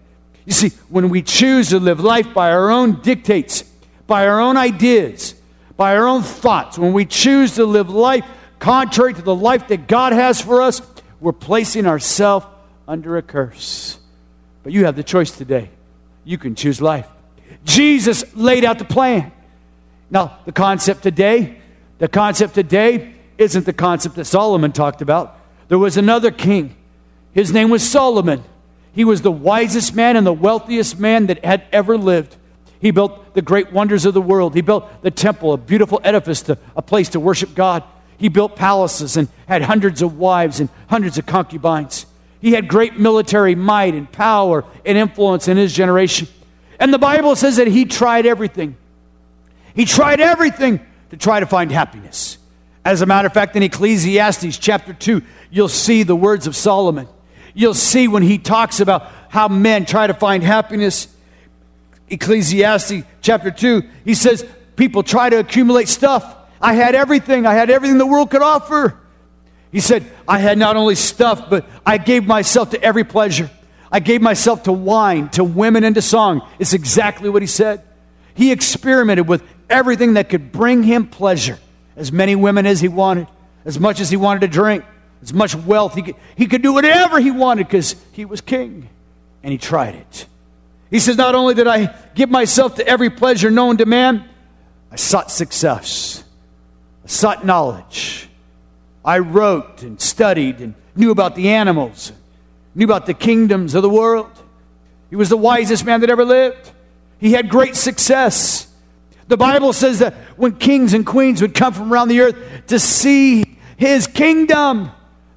You 0.45 0.53
see, 0.53 0.69
when 0.89 1.09
we 1.09 1.21
choose 1.21 1.69
to 1.69 1.79
live 1.79 1.99
life 1.99 2.33
by 2.33 2.51
our 2.51 2.71
own 2.71 3.01
dictates, 3.01 3.63
by 4.07 4.27
our 4.27 4.39
own 4.39 4.57
ideas, 4.57 5.35
by 5.77 5.95
our 5.95 6.07
own 6.07 6.23
thoughts, 6.23 6.77
when 6.77 6.93
we 6.93 7.05
choose 7.05 7.55
to 7.55 7.65
live 7.65 7.89
life 7.89 8.25
contrary 8.59 9.13
to 9.13 9.21
the 9.21 9.35
life 9.35 9.67
that 9.69 9.87
God 9.87 10.13
has 10.13 10.39
for 10.39 10.61
us, 10.61 10.81
we're 11.19 11.31
placing 11.31 11.85
ourselves 11.85 12.45
under 12.87 13.17
a 13.17 13.21
curse. 13.21 13.99
But 14.63 14.73
you 14.73 14.85
have 14.85 14.95
the 14.95 15.03
choice 15.03 15.31
today. 15.31 15.69
You 16.23 16.37
can 16.37 16.55
choose 16.55 16.81
life. 16.81 17.07
Jesus 17.63 18.23
laid 18.35 18.63
out 18.63 18.79
the 18.79 18.85
plan. 18.85 19.31
Now, 20.09 20.39
the 20.45 20.51
concept 20.51 21.03
today, 21.03 21.59
the 21.97 22.07
concept 22.07 22.53
today 22.53 23.13
isn't 23.37 23.65
the 23.65 23.73
concept 23.73 24.15
that 24.15 24.25
Solomon 24.25 24.71
talked 24.71 25.01
about. 25.01 25.39
There 25.67 25.79
was 25.79 25.97
another 25.97 26.31
king. 26.31 26.75
His 27.33 27.51
name 27.51 27.69
was 27.69 27.87
Solomon. 27.87 28.43
He 28.93 29.05
was 29.05 29.21
the 29.21 29.31
wisest 29.31 29.95
man 29.95 30.17
and 30.17 30.27
the 30.27 30.33
wealthiest 30.33 30.99
man 30.99 31.27
that 31.27 31.43
had 31.45 31.63
ever 31.71 31.97
lived. 31.97 32.35
He 32.79 32.91
built 32.91 33.33
the 33.33 33.41
great 33.41 33.71
wonders 33.71 34.05
of 34.05 34.13
the 34.13 34.21
world. 34.21 34.55
He 34.55 34.61
built 34.61 35.01
the 35.01 35.11
temple, 35.11 35.53
a 35.53 35.57
beautiful 35.57 36.01
edifice, 36.03 36.41
to, 36.43 36.57
a 36.75 36.81
place 36.81 37.09
to 37.09 37.19
worship 37.19 37.53
God. 37.53 37.83
He 38.17 38.27
built 38.27 38.55
palaces 38.55 39.17
and 39.17 39.29
had 39.47 39.61
hundreds 39.61 40.01
of 40.01 40.17
wives 40.17 40.59
and 40.59 40.69
hundreds 40.87 41.17
of 41.17 41.25
concubines. 41.25 42.05
He 42.41 42.53
had 42.53 42.67
great 42.67 42.99
military 42.99 43.55
might 43.55 43.93
and 43.93 44.11
power 44.11 44.65
and 44.85 44.97
influence 44.97 45.47
in 45.47 45.57
his 45.57 45.73
generation. 45.73 46.27
And 46.79 46.91
the 46.91 46.99
Bible 46.99 47.35
says 47.35 47.57
that 47.57 47.67
he 47.67 47.85
tried 47.85 48.25
everything. 48.25 48.75
He 49.75 49.85
tried 49.85 50.19
everything 50.19 50.79
to 51.11 51.17
try 51.17 51.39
to 51.39 51.45
find 51.45 51.71
happiness. 51.71 52.39
As 52.83 53.01
a 53.01 53.05
matter 53.05 53.27
of 53.27 53.33
fact, 53.33 53.55
in 53.55 53.61
Ecclesiastes 53.61 54.57
chapter 54.57 54.93
2, 54.93 55.21
you'll 55.51 55.69
see 55.69 56.01
the 56.01 56.15
words 56.15 56.47
of 56.47 56.55
Solomon. 56.55 57.07
You'll 57.53 57.73
see 57.73 58.07
when 58.07 58.23
he 58.23 58.37
talks 58.37 58.79
about 58.79 59.11
how 59.29 59.47
men 59.47 59.85
try 59.85 60.07
to 60.07 60.13
find 60.13 60.43
happiness. 60.43 61.07
Ecclesiastes 62.09 63.03
chapter 63.21 63.51
2, 63.51 63.83
he 64.05 64.13
says, 64.13 64.45
People 64.75 65.03
try 65.03 65.29
to 65.29 65.39
accumulate 65.39 65.87
stuff. 65.87 66.37
I 66.61 66.73
had 66.73 66.95
everything, 66.95 67.45
I 67.45 67.53
had 67.53 67.69
everything 67.69 67.97
the 67.97 68.05
world 68.05 68.29
could 68.29 68.41
offer. 68.41 68.97
He 69.71 69.79
said, 69.79 70.05
I 70.27 70.39
had 70.39 70.57
not 70.57 70.75
only 70.75 70.95
stuff, 70.95 71.49
but 71.49 71.65
I 71.85 71.97
gave 71.97 72.25
myself 72.25 72.71
to 72.71 72.81
every 72.83 73.03
pleasure. 73.03 73.49
I 73.91 73.99
gave 73.99 74.21
myself 74.21 74.63
to 74.63 74.71
wine, 74.71 75.29
to 75.29 75.43
women, 75.43 75.83
and 75.83 75.95
to 75.95 76.01
song. 76.01 76.47
It's 76.59 76.73
exactly 76.73 77.29
what 77.29 77.41
he 77.41 77.47
said. 77.47 77.83
He 78.33 78.51
experimented 78.51 79.27
with 79.27 79.43
everything 79.69 80.13
that 80.13 80.29
could 80.29 80.51
bring 80.51 80.83
him 80.83 81.07
pleasure, 81.07 81.59
as 81.95 82.11
many 82.11 82.35
women 82.35 82.65
as 82.65 82.79
he 82.79 82.87
wanted, 82.87 83.27
as 83.65 83.79
much 83.79 83.99
as 83.99 84.09
he 84.09 84.17
wanted 84.17 84.41
to 84.41 84.47
drink, 84.47 84.83
as 85.21 85.33
much 85.33 85.55
wealth. 85.55 85.95
He 85.95 86.01
could, 86.01 86.15
he 86.35 86.47
could 86.47 86.61
do 86.61 86.73
whatever 86.73 87.19
he 87.19 87.31
wanted 87.31 87.67
because 87.67 87.95
he 88.11 88.25
was 88.25 88.41
king, 88.41 88.89
and 89.43 89.51
he 89.51 89.57
tried 89.57 89.95
it. 89.95 90.25
He 90.89 90.99
says, 90.99 91.17
Not 91.17 91.35
only 91.35 91.53
did 91.53 91.67
I 91.67 91.95
give 92.15 92.29
myself 92.29 92.75
to 92.75 92.87
every 92.87 93.09
pleasure 93.09 93.49
known 93.49 93.77
to 93.77 93.85
man, 93.85 94.27
I 94.91 94.97
sought 94.97 95.31
success, 95.31 96.23
I 97.03 97.07
sought 97.07 97.45
knowledge. 97.45 98.27
I 99.03 99.17
wrote 99.17 99.81
and 99.81 99.99
studied 99.99 100.59
and 100.59 100.75
knew 100.95 101.09
about 101.09 101.35
the 101.35 101.49
animals, 101.49 102.11
knew 102.75 102.85
about 102.85 103.07
the 103.07 103.15
kingdoms 103.15 103.73
of 103.73 103.81
the 103.81 103.89
world. 103.89 104.29
He 105.09 105.15
was 105.15 105.29
the 105.29 105.37
wisest 105.37 105.85
man 105.85 106.01
that 106.01 106.09
ever 106.09 106.23
lived. 106.23 106.71
He 107.17 107.33
had 107.33 107.49
great 107.49 107.75
success. 107.75 108.67
The 109.27 109.37
Bible 109.37 109.73
says 109.73 109.99
that 109.99 110.13
when 110.37 110.55
kings 110.57 110.93
and 110.93 111.05
queens 111.05 111.41
would 111.41 111.53
come 111.53 111.73
from 111.73 111.91
around 111.91 112.09
the 112.09 112.21
earth 112.21 112.67
to 112.67 112.79
see 112.79 113.57
his 113.77 114.05
kingdom, 114.07 114.91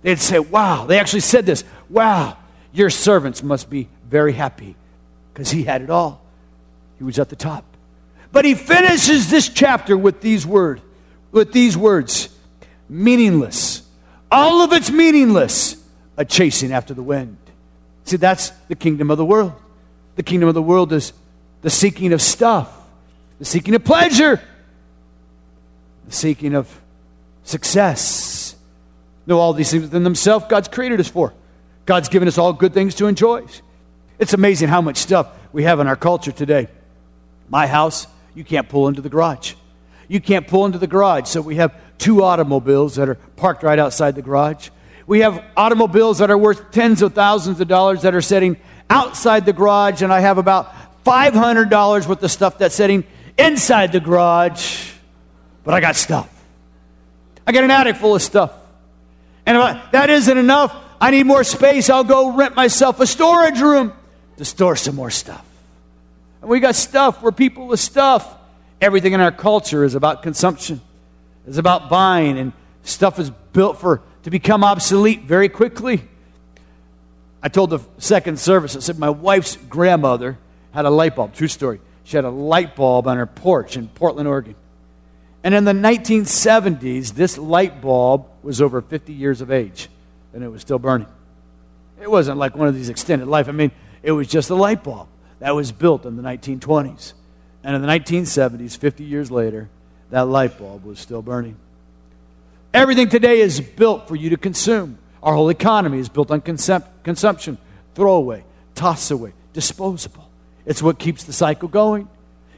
they'd 0.04 0.20
say, 0.20 0.38
Wow. 0.38 0.87
They 0.87 1.00
actually 1.00 1.20
said 1.20 1.44
this 1.44 1.64
Wow, 1.90 2.37
your 2.73 2.90
servants 2.90 3.42
must 3.42 3.68
be 3.68 3.88
very 4.08 4.32
happy 4.32 4.76
because 5.32 5.50
he 5.50 5.64
had 5.64 5.82
it 5.82 5.90
all. 5.90 6.23
He 6.99 7.04
was 7.04 7.18
at 7.18 7.28
the 7.28 7.37
top. 7.37 7.64
But 8.30 8.44
he 8.44 8.54
finishes 8.54 9.28
this 9.28 9.49
chapter 9.49 9.96
with 9.96 10.20
these 10.20 10.46
words, 10.46 10.80
with 11.32 11.52
these 11.52 11.76
words 11.76 12.28
meaningless. 12.88 13.82
All 14.30 14.62
of 14.62 14.73
it's 14.73 14.90
meaningless, 14.90 15.76
a 16.16 16.25
chasing 16.25 16.73
after 16.73 16.94
the 16.94 17.02
wind. 17.02 17.37
See, 18.04 18.16
that's 18.16 18.50
the 18.68 18.75
kingdom 18.75 19.11
of 19.11 19.18
the 19.18 19.25
world. 19.25 19.52
The 20.16 20.23
kingdom 20.23 20.49
of 20.49 20.54
the 20.54 20.62
world 20.62 20.92
is 20.92 21.12
the 21.62 21.70
seeking 21.70 22.12
of 22.12 22.20
stuff, 22.20 22.73
the 23.38 23.44
seeking 23.44 23.75
of 23.75 23.84
pleasure, 23.84 24.40
the 26.06 26.12
seeking 26.12 26.54
of 26.54 26.68
success. 27.42 28.23
Know 29.26 29.38
all 29.38 29.52
these 29.52 29.70
things 29.70 29.82
within 29.82 30.04
themselves 30.04 30.46
God's 30.48 30.68
created 30.68 31.00
us 31.00 31.08
for. 31.08 31.32
God's 31.86 32.08
given 32.08 32.28
us 32.28 32.38
all 32.38 32.52
good 32.52 32.74
things 32.74 32.94
to 32.96 33.06
enjoy. 33.06 33.44
It's 34.18 34.32
amazing 34.32 34.68
how 34.68 34.80
much 34.80 34.96
stuff 34.96 35.28
we 35.52 35.64
have 35.64 35.80
in 35.80 35.86
our 35.86 35.96
culture 35.96 36.32
today. 36.32 36.68
My 37.48 37.66
house, 37.66 38.06
you 38.34 38.44
can't 38.44 38.68
pull 38.68 38.88
into 38.88 39.02
the 39.02 39.08
garage. 39.08 39.54
You 40.08 40.20
can't 40.20 40.46
pull 40.46 40.66
into 40.66 40.78
the 40.78 40.86
garage, 40.86 41.28
so 41.28 41.40
we 41.40 41.56
have 41.56 41.74
two 41.98 42.22
automobiles 42.22 42.96
that 42.96 43.08
are 43.08 43.14
parked 43.14 43.62
right 43.62 43.78
outside 43.78 44.14
the 44.14 44.22
garage. 44.22 44.70
We 45.06 45.20
have 45.20 45.42
automobiles 45.56 46.18
that 46.18 46.30
are 46.30 46.38
worth 46.38 46.70
tens 46.70 47.02
of 47.02 47.14
thousands 47.14 47.60
of 47.60 47.68
dollars 47.68 48.02
that 48.02 48.14
are 48.14 48.22
sitting 48.22 48.56
outside 48.88 49.46
the 49.46 49.52
garage, 49.52 50.02
and 50.02 50.12
I 50.12 50.20
have 50.20 50.38
about 50.38 50.72
$500 51.04 52.06
worth 52.06 52.22
of 52.22 52.30
stuff 52.30 52.58
that's 52.58 52.74
sitting 52.74 53.04
inside 53.38 53.92
the 53.92 54.00
garage. 54.00 54.92
But 55.64 55.74
I 55.74 55.80
got 55.80 55.96
stuff. 55.96 56.30
I 57.46 57.52
got 57.52 57.64
an 57.64 57.70
attic 57.70 57.96
full 57.96 58.14
of 58.14 58.22
stuff. 58.22 58.52
And 59.46 59.56
if 59.56 59.62
I, 59.62 59.88
that 59.92 60.10
isn't 60.10 60.38
enough, 60.38 60.74
I 61.00 61.10
need 61.10 61.26
more 61.26 61.44
space. 61.44 61.90
I'll 61.90 62.04
go 62.04 62.34
rent 62.34 62.54
myself 62.54 63.00
a 63.00 63.06
storage 63.06 63.60
room 63.60 63.92
to 64.36 64.44
store 64.44 64.76
some 64.76 64.94
more 64.94 65.10
stuff. 65.10 65.44
And 66.40 66.50
we 66.50 66.60
got 66.60 66.74
stuff. 66.74 67.22
We're 67.22 67.32
people 67.32 67.66
with 67.66 67.80
stuff. 67.80 68.36
Everything 68.80 69.12
in 69.12 69.20
our 69.20 69.32
culture 69.32 69.84
is 69.84 69.94
about 69.94 70.22
consumption, 70.22 70.80
it's 71.46 71.58
about 71.58 71.88
buying, 71.88 72.38
and 72.38 72.52
stuff 72.82 73.18
is 73.18 73.30
built 73.52 73.80
for 73.80 74.02
to 74.24 74.30
become 74.30 74.64
obsolete 74.64 75.22
very 75.22 75.48
quickly. 75.48 76.02
I 77.42 77.48
told 77.48 77.70
the 77.70 77.80
second 77.98 78.38
service, 78.38 78.74
I 78.74 78.80
said, 78.80 78.98
my 78.98 79.10
wife's 79.10 79.56
grandmother 79.56 80.38
had 80.72 80.86
a 80.86 80.90
light 80.90 81.14
bulb. 81.14 81.34
True 81.34 81.48
story. 81.48 81.80
She 82.04 82.16
had 82.16 82.24
a 82.24 82.30
light 82.30 82.74
bulb 82.74 83.06
on 83.06 83.18
her 83.18 83.26
porch 83.26 83.76
in 83.76 83.88
Portland, 83.88 84.28
Oregon. 84.28 84.54
And 85.44 85.54
in 85.54 85.64
the 85.64 85.72
1970s, 85.72 87.12
this 87.12 87.36
light 87.36 87.82
bulb 87.82 88.26
was 88.42 88.62
over 88.62 88.80
50 88.80 89.12
years 89.12 89.42
of 89.42 89.52
age 89.52 89.90
and 90.32 90.42
it 90.42 90.48
was 90.48 90.62
still 90.62 90.78
burning. 90.78 91.06
It 92.00 92.10
wasn't 92.10 92.38
like 92.38 92.56
one 92.56 92.66
of 92.66 92.74
these 92.74 92.88
extended 92.88 93.28
life. 93.28 93.48
I 93.48 93.52
mean, 93.52 93.70
it 94.02 94.12
was 94.12 94.26
just 94.26 94.48
a 94.48 94.54
light 94.54 94.82
bulb 94.82 95.06
that 95.40 95.54
was 95.54 95.70
built 95.70 96.06
in 96.06 96.16
the 96.16 96.22
1920s. 96.22 97.12
And 97.62 97.76
in 97.76 97.82
the 97.82 97.88
1970s, 97.88 98.76
50 98.76 99.04
years 99.04 99.30
later, 99.30 99.68
that 100.10 100.22
light 100.22 100.58
bulb 100.58 100.84
was 100.84 100.98
still 100.98 101.22
burning. 101.22 101.56
Everything 102.72 103.08
today 103.08 103.40
is 103.40 103.60
built 103.60 104.08
for 104.08 104.16
you 104.16 104.30
to 104.30 104.36
consume. 104.38 104.98
Our 105.22 105.34
whole 105.34 105.50
economy 105.50 105.98
is 105.98 106.08
built 106.08 106.30
on 106.30 106.40
consum- 106.40 106.86
consumption, 107.02 107.58
throwaway, 107.94 108.44
toss 108.74 109.10
away, 109.10 109.32
disposable. 109.52 110.28
It's 110.66 110.82
what 110.82 110.98
keeps 110.98 111.24
the 111.24 111.32
cycle 111.32 111.68
going. 111.68 112.08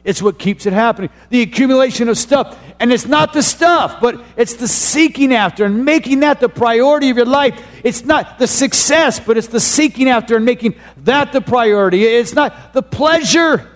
It's 0.03 0.21
what 0.21 0.39
keeps 0.39 0.65
it 0.65 0.73
happening. 0.73 1.09
The 1.29 1.41
accumulation 1.41 2.07
of 2.07 2.17
stuff. 2.17 2.57
And 2.79 2.93
it's 2.93 3.05
not 3.05 3.33
the 3.33 3.43
stuff, 3.43 3.99
but 3.99 4.23
it's 4.37 4.55
the 4.55 4.67
seeking 4.67 5.33
after 5.33 5.65
and 5.65 5.83
making 5.83 6.21
that 6.21 6.39
the 6.39 6.49
priority 6.49 7.09
of 7.09 7.17
your 7.17 7.25
life. 7.25 7.61
It's 7.83 8.05
not 8.05 8.39
the 8.39 8.47
success, 8.47 9.19
but 9.19 9.37
it's 9.37 9.47
the 9.47 9.59
seeking 9.59 10.07
after 10.09 10.35
and 10.35 10.45
making 10.45 10.75
that 11.03 11.33
the 11.33 11.41
priority. 11.41 12.03
It's 12.03 12.33
not 12.33 12.73
the 12.73 12.83
pleasure, 12.83 13.69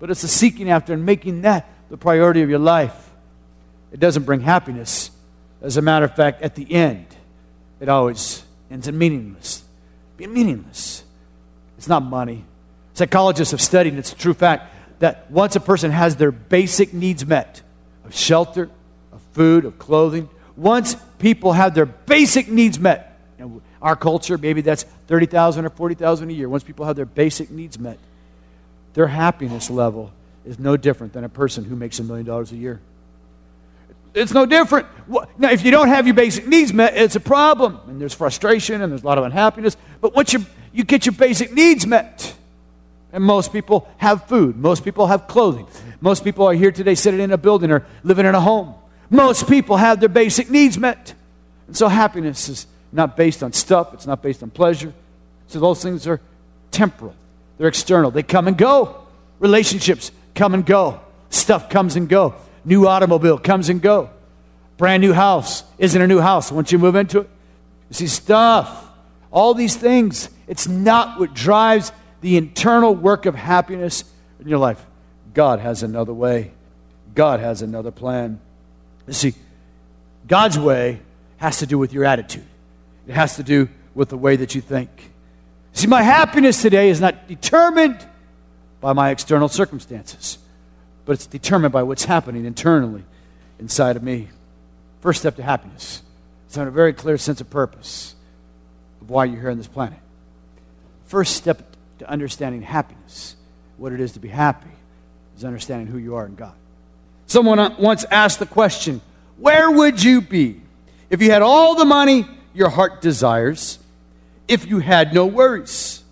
but 0.00 0.10
it's 0.10 0.22
the 0.22 0.28
seeking 0.28 0.70
after 0.70 0.92
and 0.92 1.04
making 1.06 1.42
that 1.42 1.68
the 1.88 1.96
priority 1.96 2.42
of 2.42 2.50
your 2.50 2.58
life. 2.58 2.94
It 3.92 4.00
doesn't 4.00 4.24
bring 4.24 4.40
happiness. 4.40 5.10
As 5.62 5.76
a 5.76 5.82
matter 5.82 6.04
of 6.04 6.14
fact, 6.14 6.42
at 6.42 6.54
the 6.54 6.70
end, 6.72 7.06
it 7.80 7.88
always 7.88 8.42
ends 8.70 8.88
in 8.88 8.98
meaningless. 8.98 9.64
Being 10.16 10.32
meaningless. 10.32 11.04
It's 11.78 11.88
not 11.88 12.02
money. 12.02 12.44
Psychologists 12.94 13.52
have 13.52 13.60
studied, 13.60 13.90
and 13.90 13.98
it's 13.98 14.12
a 14.12 14.16
true 14.16 14.34
fact, 14.34 14.72
that 14.98 15.30
once 15.30 15.56
a 15.56 15.60
person 15.60 15.90
has 15.90 16.16
their 16.16 16.30
basic 16.30 16.92
needs 16.94 17.26
met 17.26 17.62
of 18.04 18.14
shelter, 18.14 18.70
of 19.12 19.20
food, 19.32 19.64
of 19.64 19.78
clothing, 19.78 20.28
once 20.56 20.96
people 21.18 21.52
have 21.52 21.74
their 21.74 21.86
basic 21.86 22.48
needs 22.48 22.78
met, 22.78 23.20
and 23.38 23.60
our 23.82 23.96
culture, 23.96 24.38
maybe 24.38 24.62
that's 24.62 24.84
30,000 25.08 25.66
or 25.66 25.70
40,000 25.70 26.30
a 26.30 26.32
year, 26.32 26.48
once 26.48 26.64
people 26.64 26.86
have 26.86 26.96
their 26.96 27.04
basic 27.04 27.50
needs 27.50 27.78
met, 27.78 27.98
their 28.94 29.06
happiness 29.06 29.68
level 29.68 30.12
is 30.46 30.58
no 30.58 30.76
different 30.76 31.12
than 31.12 31.24
a 31.24 31.28
person 31.28 31.64
who 31.64 31.76
makes 31.76 31.98
a 31.98 32.04
million 32.04 32.24
dollars 32.24 32.52
a 32.52 32.56
year. 32.56 32.80
It's 34.14 34.32
no 34.32 34.46
different. 34.46 34.86
Now, 35.36 35.50
if 35.50 35.62
you 35.62 35.70
don't 35.70 35.88
have 35.88 36.06
your 36.06 36.14
basic 36.14 36.46
needs 36.46 36.72
met, 36.72 36.96
it's 36.96 37.16
a 37.16 37.20
problem. 37.20 37.78
And 37.86 38.00
there's 38.00 38.14
frustration 38.14 38.80
and 38.80 38.90
there's 38.90 39.02
a 39.02 39.06
lot 39.06 39.18
of 39.18 39.24
unhappiness. 39.24 39.76
But 40.00 40.14
once 40.14 40.32
you, 40.32 40.46
you 40.72 40.84
get 40.84 41.04
your 41.04 41.12
basic 41.12 41.52
needs 41.52 41.86
met, 41.86 42.34
and 43.16 43.24
most 43.24 43.50
people 43.50 43.88
have 43.96 44.26
food, 44.26 44.58
most 44.58 44.84
people 44.84 45.06
have 45.06 45.26
clothing, 45.26 45.66
most 46.02 46.22
people 46.22 46.46
are 46.46 46.52
here 46.52 46.70
today 46.70 46.94
sitting 46.94 47.18
in 47.18 47.32
a 47.32 47.38
building 47.38 47.70
or 47.72 47.86
living 48.04 48.26
in 48.26 48.34
a 48.34 48.40
home. 48.40 48.74
Most 49.08 49.48
people 49.48 49.78
have 49.78 50.00
their 50.00 50.10
basic 50.10 50.50
needs 50.50 50.76
met. 50.76 51.14
And 51.66 51.74
so 51.74 51.88
happiness 51.88 52.50
is 52.50 52.66
not 52.92 53.16
based 53.16 53.42
on 53.42 53.54
stuff, 53.54 53.94
it's 53.94 54.06
not 54.06 54.22
based 54.22 54.42
on 54.42 54.50
pleasure. 54.50 54.92
So 55.46 55.58
those 55.58 55.82
things 55.82 56.06
are 56.06 56.20
temporal, 56.70 57.14
they're 57.56 57.68
external, 57.68 58.10
they 58.10 58.22
come 58.22 58.48
and 58.48 58.58
go. 58.58 59.06
Relationships 59.38 60.12
come 60.34 60.52
and 60.52 60.66
go, 60.66 61.00
stuff 61.30 61.70
comes 61.70 61.96
and 61.96 62.10
go. 62.10 62.34
New 62.66 62.86
automobile 62.86 63.38
comes 63.38 63.70
and 63.70 63.80
go. 63.80 64.10
Brand 64.76 65.00
new 65.00 65.14
house 65.14 65.64
isn't 65.78 66.02
a 66.02 66.06
new 66.06 66.20
house 66.20 66.52
once 66.52 66.70
you 66.70 66.78
move 66.78 66.96
into 66.96 67.20
it. 67.20 67.30
You 67.88 67.94
see, 67.94 68.08
stuff, 68.08 68.90
all 69.30 69.54
these 69.54 69.74
things, 69.74 70.28
it's 70.46 70.68
not 70.68 71.18
what 71.18 71.32
drives 71.32 71.92
the 72.20 72.36
internal 72.36 72.94
work 72.94 73.26
of 73.26 73.34
happiness 73.34 74.04
in 74.40 74.48
your 74.48 74.58
life. 74.58 74.84
God 75.34 75.60
has 75.60 75.82
another 75.82 76.14
way, 76.14 76.52
God 77.14 77.40
has 77.40 77.62
another 77.62 77.90
plan. 77.90 78.40
You 79.06 79.12
see, 79.12 79.34
God's 80.26 80.58
way 80.58 81.00
has 81.36 81.58
to 81.58 81.66
do 81.66 81.78
with 81.78 81.92
your 81.92 82.04
attitude, 82.04 82.46
it 83.06 83.14
has 83.14 83.36
to 83.36 83.42
do 83.42 83.68
with 83.94 84.08
the 84.08 84.18
way 84.18 84.36
that 84.36 84.54
you 84.54 84.60
think. 84.60 84.90
See, 85.72 85.86
my 85.86 86.02
happiness 86.02 86.62
today 86.62 86.88
is 86.88 87.00
not 87.00 87.28
determined 87.28 88.06
by 88.80 88.92
my 88.92 89.10
external 89.10 89.48
circumstances 89.48 90.38
but 91.06 91.12
it's 91.12 91.26
determined 91.26 91.72
by 91.72 91.84
what's 91.84 92.04
happening 92.04 92.44
internally 92.44 93.04
inside 93.58 93.96
of 93.96 94.02
me. 94.02 94.28
First 95.00 95.20
step 95.20 95.36
to 95.36 95.42
happiness 95.42 96.02
is 96.50 96.56
having 96.56 96.68
a 96.68 96.72
very 96.72 96.92
clear 96.92 97.16
sense 97.16 97.40
of 97.40 97.48
purpose 97.48 98.14
of 99.00 99.08
why 99.08 99.24
you're 99.24 99.40
here 99.40 99.50
on 99.50 99.56
this 99.56 99.68
planet. 99.68 99.98
First 101.06 101.36
step 101.36 101.75
to 101.98 102.10
understanding 102.10 102.62
happiness, 102.62 103.36
what 103.76 103.92
it 103.92 104.00
is 104.00 104.12
to 104.12 104.20
be 104.20 104.28
happy, 104.28 104.70
is 105.36 105.44
understanding 105.44 105.86
who 105.86 105.98
you 105.98 106.16
are 106.16 106.26
in 106.26 106.34
God. 106.34 106.54
Someone 107.26 107.58
uh, 107.58 107.74
once 107.78 108.04
asked 108.10 108.38
the 108.38 108.46
question, 108.46 109.00
Where 109.38 109.70
would 109.70 110.02
you 110.02 110.20
be 110.20 110.60
if 111.10 111.20
you 111.20 111.30
had 111.30 111.42
all 111.42 111.74
the 111.74 111.84
money 111.84 112.26
your 112.54 112.68
heart 112.68 113.00
desires, 113.00 113.78
if 114.48 114.66
you 114.66 114.78
had 114.78 115.12
no 115.12 115.26
worries? 115.26 116.02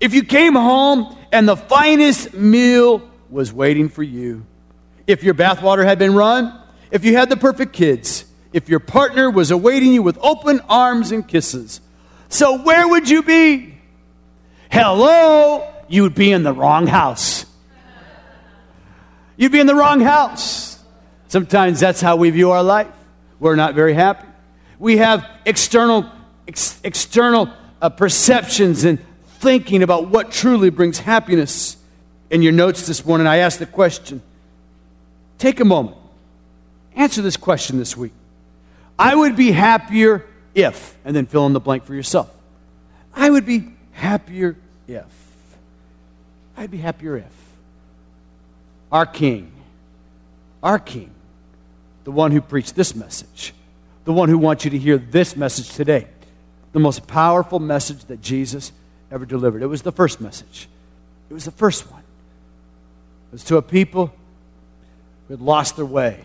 If 0.00 0.14
you 0.14 0.24
came 0.24 0.54
home 0.54 1.16
and 1.30 1.48
the 1.48 1.56
finest 1.56 2.34
meal 2.34 3.08
was 3.30 3.52
waiting 3.52 3.88
for 3.88 4.02
you. 4.02 4.44
If 5.06 5.22
your 5.24 5.34
bathwater 5.34 5.84
had 5.84 5.98
been 5.98 6.14
run, 6.14 6.58
if 6.90 7.04
you 7.04 7.16
had 7.16 7.28
the 7.28 7.36
perfect 7.36 7.72
kids, 7.72 8.24
if 8.52 8.68
your 8.68 8.80
partner 8.80 9.30
was 9.30 9.50
awaiting 9.50 9.92
you 9.92 10.02
with 10.02 10.18
open 10.20 10.60
arms 10.68 11.10
and 11.10 11.26
kisses. 11.26 11.80
So, 12.28 12.62
where 12.62 12.86
would 12.86 13.08
you 13.08 13.22
be? 13.22 13.71
Hello, 14.72 15.70
you 15.86 16.02
would 16.02 16.14
be 16.14 16.32
in 16.32 16.44
the 16.44 16.52
wrong 16.54 16.86
house. 16.86 17.44
You'd 19.36 19.52
be 19.52 19.60
in 19.60 19.66
the 19.66 19.74
wrong 19.74 20.00
house. 20.00 20.82
Sometimes 21.28 21.78
that's 21.78 22.00
how 22.00 22.16
we 22.16 22.30
view 22.30 22.52
our 22.52 22.62
life. 22.62 22.88
We're 23.38 23.54
not 23.54 23.74
very 23.74 23.92
happy. 23.92 24.26
We 24.78 24.96
have 24.96 25.28
external, 25.44 26.10
ex- 26.48 26.80
external 26.84 27.50
uh, 27.82 27.90
perceptions 27.90 28.84
and 28.84 28.98
thinking 29.40 29.82
about 29.82 30.08
what 30.08 30.32
truly 30.32 30.70
brings 30.70 30.98
happiness 30.98 31.76
in 32.30 32.40
your 32.40 32.52
notes 32.52 32.86
this 32.86 33.04
morning, 33.04 33.26
I 33.26 33.36
asked 33.36 33.58
the 33.58 33.66
question 33.66 34.22
take 35.36 35.60
a 35.60 35.66
moment, 35.66 35.98
answer 36.96 37.20
this 37.20 37.36
question 37.36 37.76
this 37.76 37.94
week. 37.94 38.12
I 38.98 39.14
would 39.14 39.36
be 39.36 39.52
happier 39.52 40.24
if, 40.54 40.96
and 41.04 41.14
then 41.14 41.26
fill 41.26 41.44
in 41.44 41.52
the 41.52 41.60
blank 41.60 41.84
for 41.84 41.94
yourself. 41.94 42.34
I 43.14 43.28
would 43.28 43.44
be 43.44 43.68
happier 43.92 44.56
if. 44.88 45.04
I'd 46.56 46.70
be 46.70 46.78
happier 46.78 47.16
if. 47.16 47.32
Our 48.90 49.06
King, 49.06 49.50
our 50.62 50.78
King, 50.78 51.10
the 52.04 52.12
one 52.12 52.30
who 52.32 52.40
preached 52.40 52.74
this 52.74 52.94
message, 52.94 53.54
the 54.04 54.12
one 54.12 54.28
who 54.28 54.38
wants 54.38 54.64
you 54.64 54.70
to 54.72 54.78
hear 54.78 54.98
this 54.98 55.36
message 55.36 55.70
today, 55.70 56.06
the 56.72 56.80
most 56.80 57.06
powerful 57.06 57.58
message 57.58 58.04
that 58.06 58.20
Jesus 58.20 58.72
ever 59.10 59.24
delivered. 59.24 59.62
It 59.62 59.66
was 59.66 59.82
the 59.82 59.92
first 59.92 60.20
message, 60.20 60.68
it 61.30 61.34
was 61.34 61.44
the 61.44 61.50
first 61.50 61.90
one 61.90 62.02
It 63.30 63.32
was 63.32 63.44
to 63.44 63.56
a 63.56 63.62
people 63.62 64.12
who 65.26 65.34
had 65.34 65.40
lost 65.40 65.76
their 65.76 65.86
way, 65.86 66.24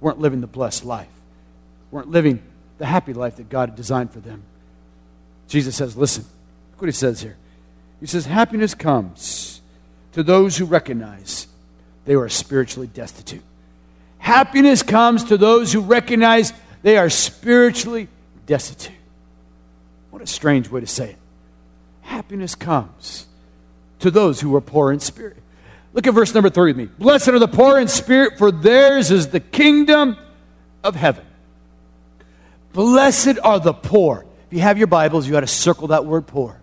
weren't 0.00 0.18
living 0.18 0.40
the 0.40 0.46
blessed 0.46 0.84
life, 0.84 1.08
weren't 1.90 2.08
living 2.10 2.42
the 2.78 2.86
happy 2.86 3.12
life 3.12 3.36
that 3.36 3.50
God 3.50 3.70
had 3.70 3.76
designed 3.76 4.10
for 4.10 4.20
them. 4.20 4.42
Jesus 5.48 5.76
says, 5.76 5.96
Listen, 5.96 6.24
look 6.72 6.80
what 6.80 6.88
he 6.88 6.92
says 6.92 7.20
here. 7.20 7.36
He 8.00 8.06
says, 8.06 8.26
Happiness 8.26 8.74
comes 8.74 9.60
to 10.12 10.22
those 10.22 10.56
who 10.56 10.64
recognize 10.64 11.46
they 12.04 12.14
are 12.14 12.28
spiritually 12.28 12.88
destitute. 12.88 13.42
Happiness 14.18 14.82
comes 14.82 15.24
to 15.24 15.36
those 15.36 15.72
who 15.72 15.80
recognize 15.80 16.52
they 16.82 16.96
are 16.96 17.10
spiritually 17.10 18.08
destitute. 18.46 18.96
What 20.10 20.22
a 20.22 20.26
strange 20.26 20.68
way 20.68 20.80
to 20.80 20.86
say 20.86 21.10
it. 21.10 21.16
Happiness 22.02 22.54
comes 22.54 23.26
to 24.00 24.10
those 24.10 24.40
who 24.40 24.54
are 24.56 24.60
poor 24.60 24.92
in 24.92 25.00
spirit. 25.00 25.36
Look 25.92 26.06
at 26.06 26.14
verse 26.14 26.34
number 26.34 26.50
three 26.50 26.70
with 26.70 26.76
me. 26.76 26.88
Blessed 26.98 27.28
are 27.28 27.38
the 27.38 27.48
poor 27.48 27.78
in 27.78 27.88
spirit, 27.88 28.38
for 28.38 28.50
theirs 28.50 29.10
is 29.10 29.28
the 29.28 29.40
kingdom 29.40 30.16
of 30.82 30.94
heaven. 30.94 31.24
Blessed 32.72 33.38
are 33.42 33.58
the 33.60 33.72
poor. 33.72 34.24
If 34.48 34.54
you 34.54 34.60
have 34.60 34.78
your 34.78 34.86
Bibles, 34.86 35.26
you 35.26 35.32
got 35.32 35.40
to 35.40 35.46
circle 35.46 35.88
that 35.88 36.04
word 36.04 36.26
poor. 36.26 36.60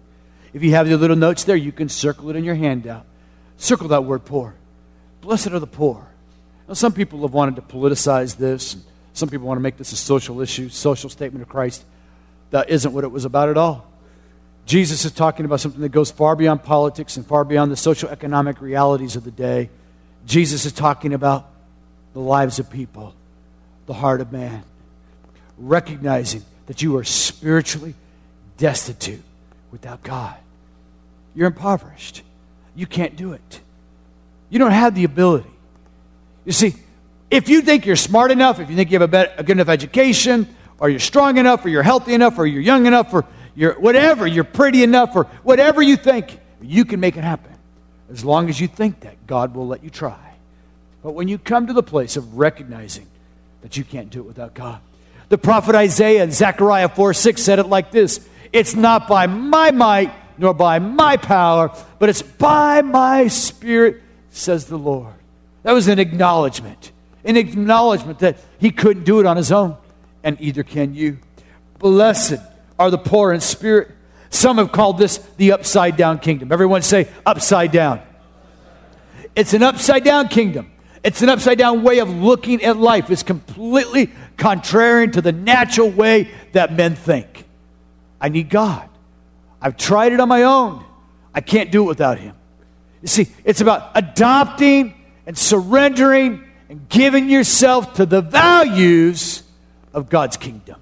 If 0.57 0.63
you 0.63 0.71
have 0.71 0.89
your 0.89 0.97
little 0.97 1.15
notes 1.15 1.43
there, 1.43 1.55
you 1.55 1.71
can 1.71 1.87
circle 1.87 2.31
it 2.31 2.35
in 2.35 2.43
your 2.43 2.55
handout. 2.55 3.05
Circle 3.57 3.89
that 3.89 4.05
word 4.05 4.25
poor. 4.25 4.55
Blessed 5.21 5.49
are 5.49 5.59
the 5.59 5.67
poor. 5.67 6.03
Now, 6.67 6.73
some 6.73 6.93
people 6.93 7.21
have 7.21 7.31
wanted 7.31 7.57
to 7.57 7.61
politicize 7.61 8.37
this. 8.37 8.75
Some 9.13 9.29
people 9.29 9.47
want 9.47 9.59
to 9.59 9.61
make 9.61 9.77
this 9.77 9.91
a 9.91 9.95
social 9.95 10.41
issue, 10.41 10.69
social 10.69 11.11
statement 11.11 11.43
of 11.43 11.47
Christ. 11.47 11.85
That 12.49 12.71
isn't 12.71 12.91
what 12.91 13.03
it 13.03 13.09
was 13.09 13.23
about 13.23 13.49
at 13.49 13.57
all. 13.59 13.87
Jesus 14.65 15.05
is 15.05 15.11
talking 15.11 15.45
about 15.45 15.59
something 15.59 15.81
that 15.81 15.89
goes 15.89 16.09
far 16.09 16.35
beyond 16.35 16.63
politics 16.63 17.17
and 17.17 17.25
far 17.27 17.43
beyond 17.43 17.71
the 17.71 17.77
social 17.77 18.09
economic 18.09 18.59
realities 18.59 19.15
of 19.15 19.25
the 19.25 19.29
day. 19.29 19.69
Jesus 20.25 20.65
is 20.65 20.71
talking 20.71 21.13
about 21.13 21.47
the 22.13 22.19
lives 22.19 22.57
of 22.57 22.67
people, 22.71 23.13
the 23.85 23.93
heart 23.93 24.21
of 24.21 24.31
man, 24.31 24.63
recognizing 25.59 26.43
that 26.65 26.81
you 26.81 26.97
are 26.97 27.03
spiritually 27.03 27.93
destitute 28.57 29.21
without 29.69 30.01
God. 30.01 30.35
You're 31.37 31.45
impoverished. 31.45 32.23
You 32.75 32.87
can't 32.87 33.15
do 33.15 33.33
it. 33.33 33.61
You 34.49 34.57
don't 34.57 34.71
have 34.71 34.95
the 34.95 35.03
ability. 35.03 35.51
You 36.45 36.51
see, 36.51 36.73
if 37.29 37.47
you 37.47 37.61
think 37.61 37.85
you're 37.85 37.95
smart 37.95 38.31
enough, 38.31 38.59
if 38.59 38.71
you 38.71 38.75
think 38.75 38.89
you 38.89 38.95
have 38.95 39.03
a, 39.03 39.07
better, 39.07 39.33
a 39.37 39.43
good 39.43 39.57
enough 39.57 39.69
education, 39.69 40.47
or 40.79 40.89
you're 40.89 40.97
strong 40.97 41.37
enough, 41.37 41.63
or 41.63 41.69
you're 41.69 41.83
healthy 41.83 42.15
enough, 42.15 42.39
or 42.39 42.47
you're 42.47 42.63
young 42.63 42.87
enough, 42.87 43.13
or 43.13 43.23
you're 43.53 43.79
whatever, 43.79 44.25
you're 44.25 44.43
pretty 44.45 44.81
enough, 44.81 45.15
or 45.15 45.25
whatever 45.43 45.79
you 45.79 45.95
think, 45.95 46.39
you 46.59 46.85
can 46.85 46.99
make 46.99 47.15
it 47.17 47.23
happen. 47.23 47.53
As 48.09 48.25
long 48.25 48.49
as 48.49 48.59
you 48.59 48.67
think 48.67 49.01
that, 49.01 49.27
God 49.27 49.53
will 49.53 49.67
let 49.67 49.83
you 49.83 49.91
try. 49.91 50.33
But 51.03 51.11
when 51.11 51.27
you 51.27 51.37
come 51.37 51.67
to 51.67 51.73
the 51.73 51.83
place 51.83 52.17
of 52.17 52.39
recognizing 52.39 53.05
that 53.61 53.77
you 53.77 53.83
can't 53.83 54.09
do 54.09 54.21
it 54.21 54.25
without 54.25 54.55
God, 54.55 54.81
the 55.29 55.37
prophet 55.37 55.75
Isaiah 55.75 56.23
in 56.23 56.31
Zechariah 56.31 56.89
4 56.89 57.13
6 57.13 57.39
said 57.39 57.59
it 57.59 57.67
like 57.67 57.91
this 57.91 58.27
It's 58.51 58.73
not 58.73 59.07
by 59.07 59.27
my 59.27 59.69
might 59.69 60.11
nor 60.37 60.53
by 60.53 60.79
my 60.79 61.17
power, 61.17 61.71
but 61.99 62.09
it's 62.09 62.21
by 62.21 62.81
my 62.81 63.27
spirit, 63.27 64.01
says 64.29 64.65
the 64.65 64.77
Lord. 64.77 65.13
That 65.63 65.73
was 65.73 65.87
an 65.87 65.99
acknowledgement, 65.99 66.91
an 67.25 67.37
acknowledgement 67.37 68.19
that 68.19 68.37
he 68.59 68.71
couldn't 68.71 69.03
do 69.03 69.19
it 69.19 69.25
on 69.25 69.37
his 69.37 69.51
own, 69.51 69.77
and 70.23 70.39
either 70.39 70.63
can 70.63 70.93
you. 70.93 71.19
Blessed 71.79 72.39
are 72.79 72.89
the 72.89 72.97
poor 72.97 73.33
in 73.33 73.41
spirit. 73.41 73.91
Some 74.29 74.57
have 74.57 74.71
called 74.71 74.97
this 74.97 75.17
the 75.37 75.51
upside 75.53 75.97
down 75.97 76.19
kingdom. 76.19 76.51
Everyone 76.51 76.81
say 76.81 77.07
upside 77.25 77.71
down. 77.71 78.01
It's 79.35 79.53
an 79.53 79.63
upside 79.63 80.03
down 80.03 80.27
kingdom. 80.27 80.71
It's 81.03 81.21
an 81.21 81.29
upside 81.29 81.57
down 81.57 81.83
way 81.83 81.99
of 81.99 82.09
looking 82.09 82.63
at 82.63 82.77
life. 82.77 83.09
It's 83.09 83.23
completely 83.23 84.11
contrary 84.35 85.07
to 85.09 85.21
the 85.21 85.31
natural 85.31 85.89
way 85.89 86.31
that 86.53 86.73
men 86.73 86.95
think. 86.95 87.45
I 88.19 88.29
need 88.29 88.49
God. 88.49 88.89
I've 89.67 89.75
tried 89.75 90.13
it 90.13 90.21
on 90.21 90.29
my 90.29 90.43
own. 90.43 90.81
I 91.33 91.41
can't 91.41 91.73
do 91.73 91.83
it 91.83 91.87
without 91.87 92.17
Him. 92.17 92.33
You 93.01 93.09
see, 93.09 93.27
it's 93.43 93.59
about 93.59 93.91
adopting 93.95 94.93
and 95.25 95.37
surrendering 95.37 96.41
and 96.69 96.87
giving 96.87 97.29
yourself 97.29 97.95
to 97.95 98.05
the 98.05 98.21
values 98.21 99.43
of 99.93 100.09
God's 100.09 100.37
kingdom. 100.37 100.79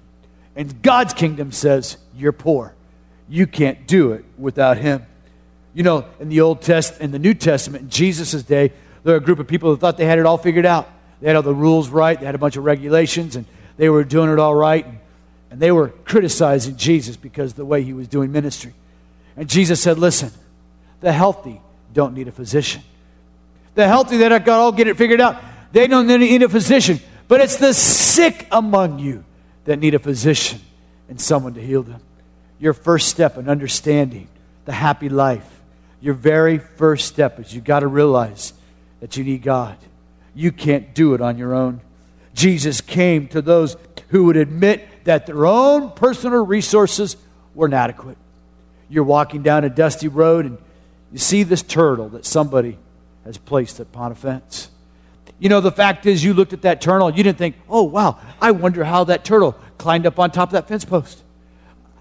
And 0.54 0.80
God's 0.82 1.14
kingdom 1.14 1.50
says, 1.50 1.96
You're 2.14 2.30
poor. 2.30 2.76
You 3.28 3.48
can't 3.48 3.88
do 3.88 4.12
it 4.12 4.24
without 4.38 4.78
Him. 4.78 5.04
You 5.74 5.82
know, 5.82 6.06
in 6.20 6.28
the 6.28 6.40
Old 6.42 6.62
Testament, 6.62 7.02
in 7.02 7.10
the 7.10 7.18
New 7.18 7.34
Testament, 7.34 7.82
in 7.82 7.90
Jesus' 7.90 8.40
day, 8.44 8.72
there 9.02 9.14
were 9.14 9.18
a 9.18 9.20
group 9.20 9.40
of 9.40 9.48
people 9.48 9.70
who 9.70 9.76
thought 9.76 9.96
they 9.96 10.06
had 10.06 10.20
it 10.20 10.26
all 10.26 10.38
figured 10.38 10.64
out. 10.64 10.88
They 11.20 11.26
had 11.26 11.34
all 11.34 11.42
the 11.42 11.52
rules 11.52 11.88
right, 11.88 12.20
they 12.20 12.24
had 12.24 12.36
a 12.36 12.38
bunch 12.38 12.56
of 12.56 12.64
regulations, 12.64 13.34
and 13.34 13.46
they 13.78 13.88
were 13.88 14.04
doing 14.04 14.30
it 14.30 14.38
all 14.38 14.54
right. 14.54 14.86
And, 14.86 14.98
and 15.50 15.60
they 15.60 15.72
were 15.72 15.88
criticizing 15.88 16.76
Jesus 16.76 17.16
because 17.16 17.52
of 17.52 17.56
the 17.56 17.64
way 17.64 17.82
he 17.82 17.92
was 17.92 18.08
doing 18.08 18.30
ministry. 18.30 18.74
And 19.36 19.48
Jesus 19.48 19.80
said, 19.80 19.98
Listen, 19.98 20.30
the 21.00 21.12
healthy 21.12 21.60
don't 21.92 22.14
need 22.14 22.28
a 22.28 22.32
physician. 22.32 22.82
The 23.74 23.86
healthy 23.86 24.18
that 24.18 24.44
got 24.44 24.60
all 24.60 24.72
get 24.72 24.88
it 24.88 24.96
figured 24.96 25.20
out, 25.20 25.42
they 25.72 25.86
don't 25.86 26.06
need 26.06 26.42
a 26.42 26.48
physician. 26.48 27.00
But 27.28 27.40
it's 27.40 27.56
the 27.56 27.74
sick 27.74 28.46
among 28.50 28.98
you 28.98 29.24
that 29.64 29.78
need 29.78 29.94
a 29.94 29.98
physician 29.98 30.60
and 31.08 31.20
someone 31.20 31.54
to 31.54 31.60
heal 31.60 31.82
them. 31.82 32.00
Your 32.58 32.72
first 32.72 33.08
step 33.08 33.36
in 33.36 33.48
understanding 33.48 34.28
the 34.64 34.72
happy 34.72 35.08
life, 35.08 35.46
your 36.00 36.14
very 36.14 36.58
first 36.58 37.06
step 37.06 37.38
is 37.38 37.54
you 37.54 37.60
got 37.60 37.80
to 37.80 37.86
realize 37.86 38.52
that 39.00 39.16
you 39.16 39.24
need 39.24 39.42
God. 39.42 39.76
You 40.34 40.52
can't 40.52 40.94
do 40.94 41.14
it 41.14 41.20
on 41.20 41.36
your 41.36 41.54
own. 41.54 41.80
Jesus 42.34 42.80
came 42.80 43.28
to 43.28 43.42
those 43.42 43.76
who 44.08 44.24
would 44.24 44.36
admit 44.36 45.04
that 45.04 45.26
their 45.26 45.46
own 45.46 45.90
personal 45.92 46.44
resources 46.44 47.16
were 47.54 47.66
inadequate. 47.66 48.18
You're 48.88 49.04
walking 49.04 49.42
down 49.42 49.64
a 49.64 49.70
dusty 49.70 50.08
road 50.08 50.46
and 50.46 50.58
you 51.12 51.18
see 51.18 51.42
this 51.42 51.62
turtle 51.62 52.08
that 52.10 52.24
somebody 52.24 52.78
has 53.24 53.38
placed 53.38 53.80
upon 53.80 54.12
a 54.12 54.14
fence. 54.14 54.70
You 55.38 55.48
know, 55.48 55.60
the 55.60 55.72
fact 55.72 56.06
is, 56.06 56.24
you 56.24 56.32
looked 56.32 56.52
at 56.52 56.62
that 56.62 56.80
turtle 56.80 57.08
and 57.08 57.16
you 57.16 57.22
didn't 57.22 57.38
think, 57.38 57.56
oh, 57.68 57.82
wow, 57.82 58.18
I 58.40 58.52
wonder 58.52 58.84
how 58.84 59.04
that 59.04 59.24
turtle 59.24 59.52
climbed 59.76 60.06
up 60.06 60.18
on 60.18 60.30
top 60.30 60.48
of 60.48 60.52
that 60.52 60.68
fence 60.68 60.84
post. 60.84 61.22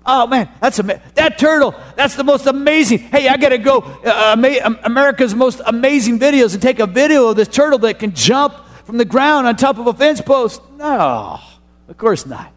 Oh, 0.05 0.27
man, 0.27 0.49
that's 0.61 0.79
ama- 0.79 1.01
that 1.15 1.37
turtle, 1.37 1.73
that's 1.95 2.15
the 2.15 2.23
most 2.23 2.45
amazing. 2.45 2.99
Hey, 2.99 3.27
I 3.27 3.37
got 3.37 3.49
to 3.49 3.57
go 3.57 3.79
uh, 3.79 4.35
ama- 4.37 4.79
America's 4.83 5.33
most 5.33 5.61
amazing 5.65 6.19
videos 6.19 6.53
and 6.53 6.61
take 6.61 6.79
a 6.79 6.85
video 6.85 7.29
of 7.29 7.35
this 7.35 7.47
turtle 7.47 7.79
that 7.79 7.99
can 7.99 8.13
jump 8.13 8.53
from 8.85 8.97
the 8.97 9.05
ground 9.05 9.47
on 9.47 9.55
top 9.55 9.79
of 9.79 9.87
a 9.87 9.93
fence 9.93 10.21
post. 10.21 10.61
No, 10.77 11.39
of 11.87 11.97
course 11.97 12.25
not. 12.25 12.51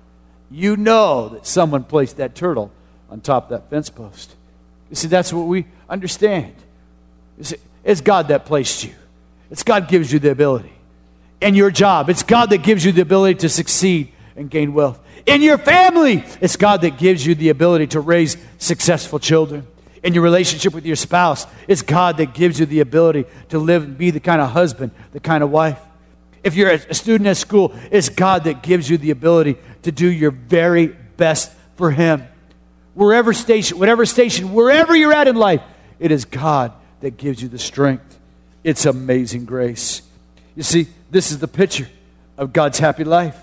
You 0.50 0.76
know 0.76 1.30
that 1.30 1.46
someone 1.46 1.84
placed 1.84 2.18
that 2.18 2.34
turtle 2.34 2.70
on 3.10 3.20
top 3.20 3.44
of 3.44 3.50
that 3.50 3.70
fence 3.70 3.90
post. 3.90 4.34
You 4.90 4.96
see, 4.96 5.08
that's 5.08 5.32
what 5.32 5.46
we 5.46 5.66
understand. 5.88 6.54
See, 7.40 7.56
it's 7.84 8.00
God 8.00 8.28
that 8.28 8.44
placed 8.44 8.84
you. 8.84 8.94
It's 9.50 9.62
God 9.62 9.88
gives 9.88 10.12
you 10.12 10.18
the 10.18 10.30
ability. 10.30 10.72
In 11.40 11.54
your 11.54 11.70
job, 11.70 12.10
it's 12.10 12.22
God 12.22 12.50
that 12.50 12.62
gives 12.62 12.84
you 12.84 12.92
the 12.92 13.02
ability 13.02 13.40
to 13.40 13.48
succeed 13.48 14.12
and 14.36 14.50
gain 14.50 14.74
wealth. 14.74 14.98
In 15.26 15.42
your 15.42 15.58
family, 15.58 16.24
it's 16.40 16.56
God 16.56 16.80
that 16.82 16.98
gives 16.98 17.24
you 17.24 17.34
the 17.34 17.50
ability 17.50 17.88
to 17.88 18.00
raise 18.00 18.36
successful 18.58 19.18
children. 19.18 19.66
In 20.02 20.14
your 20.14 20.22
relationship 20.22 20.74
with 20.74 20.86
your 20.86 20.96
spouse, 20.96 21.46
it's 21.66 21.82
God 21.82 22.16
that 22.18 22.34
gives 22.34 22.58
you 22.58 22.66
the 22.66 22.80
ability 22.80 23.26
to 23.50 23.58
live 23.58 23.82
and 23.84 23.98
be 23.98 24.10
the 24.10 24.20
kind 24.20 24.40
of 24.40 24.50
husband, 24.50 24.92
the 25.12 25.20
kind 25.20 25.42
of 25.42 25.50
wife. 25.50 25.78
If 26.44 26.54
you're 26.54 26.70
a 26.70 26.94
student 26.94 27.26
at 27.26 27.36
school, 27.36 27.74
it's 27.90 28.08
God 28.08 28.44
that 28.44 28.62
gives 28.62 28.88
you 28.88 28.96
the 28.96 29.10
ability 29.10 29.56
to 29.82 29.92
do 29.92 30.06
your 30.06 30.30
very 30.30 30.86
best 30.86 31.52
for 31.76 31.90
Him. 31.90 32.26
Wherever 32.98 33.32
station, 33.32 33.78
whatever 33.78 34.04
station, 34.04 34.52
wherever 34.52 34.96
you're 34.96 35.12
at 35.12 35.28
in 35.28 35.36
life, 35.36 35.62
it 36.00 36.10
is 36.10 36.24
God 36.24 36.72
that 36.98 37.16
gives 37.16 37.40
you 37.40 37.46
the 37.46 37.56
strength. 37.56 38.18
It's 38.64 38.86
amazing 38.86 39.44
grace. 39.44 40.02
You 40.56 40.64
see, 40.64 40.88
this 41.08 41.30
is 41.30 41.38
the 41.38 41.46
picture 41.46 41.88
of 42.36 42.52
God's 42.52 42.80
happy 42.80 43.04
life. 43.04 43.40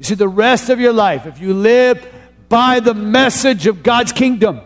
You 0.00 0.06
see, 0.06 0.16
the 0.16 0.26
rest 0.26 0.70
of 0.70 0.80
your 0.80 0.92
life, 0.92 1.24
if 1.26 1.38
you 1.40 1.54
live 1.54 2.04
by 2.48 2.80
the 2.80 2.92
message 2.92 3.68
of 3.68 3.84
God's 3.84 4.10
kingdom, 4.10 4.60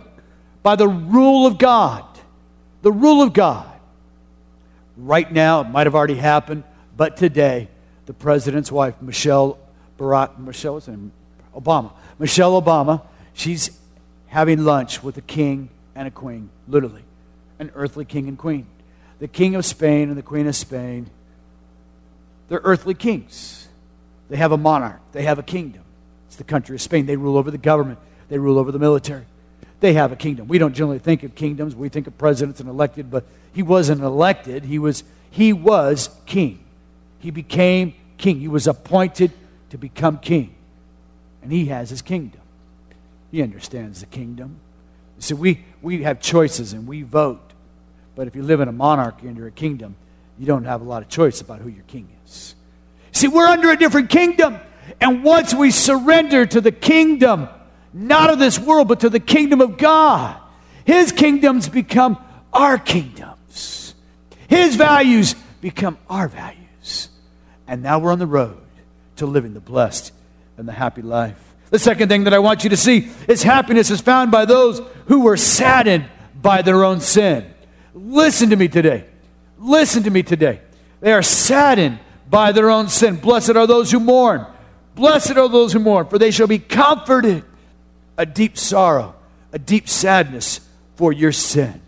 by 0.62 0.74
the 0.74 0.88
rule 0.88 1.46
of 1.46 1.58
God, 1.58 2.06
the 2.80 2.92
rule 2.92 3.20
of 3.20 3.34
God, 3.34 3.70
right 4.96 5.30
now, 5.30 5.60
it 5.60 5.68
might 5.68 5.86
have 5.86 5.94
already 5.94 6.14
happened, 6.14 6.64
but 6.96 7.18
today, 7.18 7.68
the 8.06 8.14
president's 8.14 8.72
wife, 8.72 9.02
Michelle 9.02 9.58
Barack, 9.98 10.38
Michelle, 10.38 10.72
what's 10.72 10.86
her 10.86 10.92
name? 10.92 11.12
Obama, 11.54 11.92
Michelle 12.18 12.58
Obama, 12.62 13.02
she's 13.34 13.70
having 14.34 14.64
lunch 14.64 15.00
with 15.00 15.16
a 15.16 15.20
king 15.22 15.68
and 15.94 16.08
a 16.08 16.10
queen, 16.10 16.50
literally, 16.66 17.04
an 17.60 17.70
earthly 17.74 18.04
king 18.04 18.26
and 18.26 18.36
queen 18.36 18.66
the 19.20 19.28
king 19.28 19.54
of 19.54 19.64
Spain 19.64 20.08
and 20.08 20.18
the 20.18 20.22
queen 20.22 20.46
of 20.46 20.56
Spain, 20.56 21.08
they're 22.48 22.60
earthly 22.62 22.92
kings. 22.92 23.68
They 24.28 24.36
have 24.36 24.52
a 24.52 24.56
monarch, 24.58 25.00
they 25.12 25.22
have 25.22 25.38
a 25.38 25.42
kingdom. 25.42 25.82
It's 26.26 26.36
the 26.36 26.44
country 26.44 26.74
of 26.74 26.82
Spain. 26.82 27.06
They 27.06 27.16
rule 27.16 27.38
over 27.38 27.50
the 27.50 27.56
government, 27.56 27.98
they 28.28 28.38
rule 28.38 28.58
over 28.58 28.72
the 28.72 28.78
military. 28.78 29.24
They 29.80 29.94
have 29.94 30.12
a 30.12 30.16
kingdom. 30.16 30.48
We 30.48 30.58
don't 30.58 30.74
generally 30.74 30.98
think 30.98 31.22
of 31.22 31.34
kingdoms, 31.34 31.74
we 31.74 31.88
think 31.88 32.06
of 32.06 32.18
presidents 32.18 32.60
and 32.60 32.68
elected, 32.68 33.10
but 33.10 33.24
he 33.52 33.62
wasn't 33.62 34.02
elected, 34.02 34.64
he 34.64 34.78
was, 34.78 35.04
he 35.30 35.52
was 35.52 36.10
king. 36.26 36.62
He 37.18 37.30
became 37.30 37.94
king. 38.18 38.40
He 38.40 38.48
was 38.48 38.66
appointed 38.66 39.32
to 39.70 39.78
become 39.78 40.18
king. 40.18 40.54
And 41.42 41.50
he 41.50 41.66
has 41.66 41.88
his 41.88 42.02
kingdom. 42.02 42.42
He 43.34 43.42
understands 43.42 43.98
the 43.98 44.06
kingdom. 44.06 44.60
See, 45.18 45.34
we, 45.34 45.64
we 45.82 46.04
have 46.04 46.20
choices 46.20 46.72
and 46.72 46.86
we 46.86 47.02
vote. 47.02 47.52
But 48.14 48.28
if 48.28 48.36
you 48.36 48.44
live 48.44 48.60
in 48.60 48.68
a 48.68 48.72
monarchy 48.72 49.26
you're 49.26 49.48
a 49.48 49.50
kingdom, 49.50 49.96
you 50.38 50.46
don't 50.46 50.66
have 50.66 50.82
a 50.82 50.84
lot 50.84 51.02
of 51.02 51.08
choice 51.08 51.40
about 51.40 51.58
who 51.58 51.68
your 51.68 51.82
king 51.88 52.08
is. 52.24 52.54
See, 53.10 53.26
we're 53.26 53.48
under 53.48 53.72
a 53.72 53.76
different 53.76 54.08
kingdom. 54.08 54.60
And 55.00 55.24
once 55.24 55.52
we 55.52 55.72
surrender 55.72 56.46
to 56.46 56.60
the 56.60 56.70
kingdom, 56.70 57.48
not 57.92 58.30
of 58.30 58.38
this 58.38 58.56
world, 58.56 58.86
but 58.86 59.00
to 59.00 59.10
the 59.10 59.18
kingdom 59.18 59.60
of 59.60 59.78
God, 59.78 60.40
his 60.84 61.10
kingdoms 61.10 61.68
become 61.68 62.18
our 62.52 62.78
kingdoms. 62.78 63.96
His 64.46 64.76
values 64.76 65.34
become 65.60 65.98
our 66.08 66.28
values. 66.28 67.08
And 67.66 67.82
now 67.82 67.98
we're 67.98 68.12
on 68.12 68.20
the 68.20 68.28
road 68.28 68.62
to 69.16 69.26
living 69.26 69.54
the 69.54 69.60
blessed 69.60 70.12
and 70.56 70.68
the 70.68 70.72
happy 70.72 71.02
life. 71.02 71.43
The 71.74 71.80
second 71.80 72.08
thing 72.08 72.22
that 72.22 72.32
I 72.32 72.38
want 72.38 72.62
you 72.62 72.70
to 72.70 72.76
see 72.76 73.10
is 73.26 73.42
happiness 73.42 73.90
is 73.90 74.00
found 74.00 74.30
by 74.30 74.44
those 74.44 74.80
who 75.06 75.22
were 75.22 75.36
saddened 75.36 76.08
by 76.40 76.62
their 76.62 76.84
own 76.84 77.00
sin. 77.00 77.52
Listen 77.92 78.50
to 78.50 78.56
me 78.56 78.68
today. 78.68 79.06
Listen 79.58 80.04
to 80.04 80.10
me 80.10 80.22
today. 80.22 80.60
They 81.00 81.12
are 81.12 81.20
saddened 81.20 81.98
by 82.30 82.52
their 82.52 82.70
own 82.70 82.86
sin. 82.86 83.16
Blessed 83.16 83.56
are 83.56 83.66
those 83.66 83.90
who 83.90 83.98
mourn. 83.98 84.46
Blessed 84.94 85.32
are 85.32 85.48
those 85.48 85.72
who 85.72 85.80
mourn, 85.80 86.06
for 86.06 86.16
they 86.16 86.30
shall 86.30 86.46
be 86.46 86.60
comforted. 86.60 87.42
A 88.16 88.24
deep 88.24 88.56
sorrow, 88.56 89.16
a 89.52 89.58
deep 89.58 89.88
sadness 89.88 90.60
for 90.94 91.12
your 91.12 91.32
sin. 91.32 91.82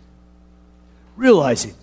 Realizing, 1.15 1.75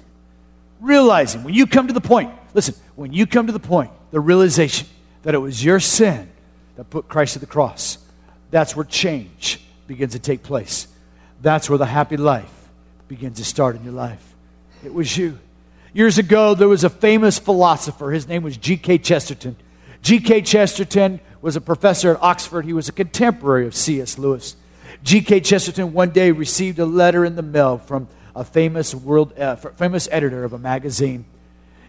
realizing, 0.78 1.42
when 1.42 1.54
you 1.54 1.66
come 1.66 1.86
to 1.86 1.94
the 1.94 2.02
point, 2.02 2.34
listen, 2.52 2.74
when 2.96 3.14
you 3.14 3.26
come 3.26 3.46
to 3.46 3.52
the 3.54 3.58
point, 3.58 3.92
the 4.10 4.20
realization 4.20 4.88
that 5.22 5.34
it 5.34 5.38
was 5.38 5.64
your 5.64 5.80
sin 5.80 6.30
that 6.76 6.90
put 6.90 7.08
Christ 7.08 7.36
at 7.36 7.40
the 7.40 7.46
cross, 7.46 7.98
that's 8.50 8.76
where 8.76 8.84
change 8.84 9.60
begins 9.86 10.12
to 10.12 10.18
take 10.18 10.42
place. 10.42 10.88
That's 11.42 11.68
where 11.68 11.78
the 11.78 11.86
happy 11.86 12.16
life 12.16 12.50
begins 13.08 13.38
to 13.38 13.44
start 13.44 13.76
in 13.76 13.84
your 13.84 13.92
life. 13.92 14.34
It 14.84 14.92
was 14.92 15.16
you. 15.16 15.38
Years 15.92 16.18
ago, 16.18 16.54
there 16.54 16.68
was 16.68 16.84
a 16.84 16.90
famous 16.90 17.38
philosopher. 17.38 18.10
His 18.10 18.26
name 18.26 18.42
was 18.42 18.56
G.K. 18.56 18.98
Chesterton. 18.98 19.56
G.K. 20.02 20.42
Chesterton 20.42 21.20
was 21.40 21.56
a 21.56 21.60
professor 21.60 22.14
at 22.14 22.22
Oxford. 22.22 22.64
He 22.64 22.72
was 22.72 22.88
a 22.88 22.92
contemporary 22.92 23.66
of 23.66 23.74
C.S. 23.74 24.18
Lewis. 24.18 24.56
G.K. 25.02 25.40
Chesterton 25.40 25.92
one 25.92 26.10
day 26.10 26.30
received 26.30 26.78
a 26.78 26.86
letter 26.86 27.24
in 27.24 27.36
the 27.36 27.42
mail 27.42 27.78
from 27.78 28.08
a 28.34 28.44
famous 28.44 28.94
world, 28.94 29.38
uh, 29.38 29.56
famous 29.56 30.08
editor 30.10 30.44
of 30.44 30.52
a 30.52 30.58
magazine, 30.58 31.24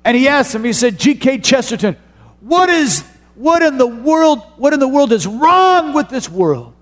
and 0.04 0.16
he 0.16 0.28
asked 0.28 0.54
him. 0.54 0.64
He 0.64 0.74
said, 0.74 1.00
"G.K. 1.00 1.40
Chesterton, 1.40 1.98
what 2.42 2.70
is 2.70 3.04
what 3.36 3.62
in 3.62 3.78
the 3.78 3.88
world? 3.88 4.40
What 4.58 4.74
in 4.74 4.80
the 4.80 4.88
world 4.88 5.12
is 5.12 5.28
wrong 5.28 5.94
with 5.94 6.10
this 6.10 6.30
world? 6.30 6.74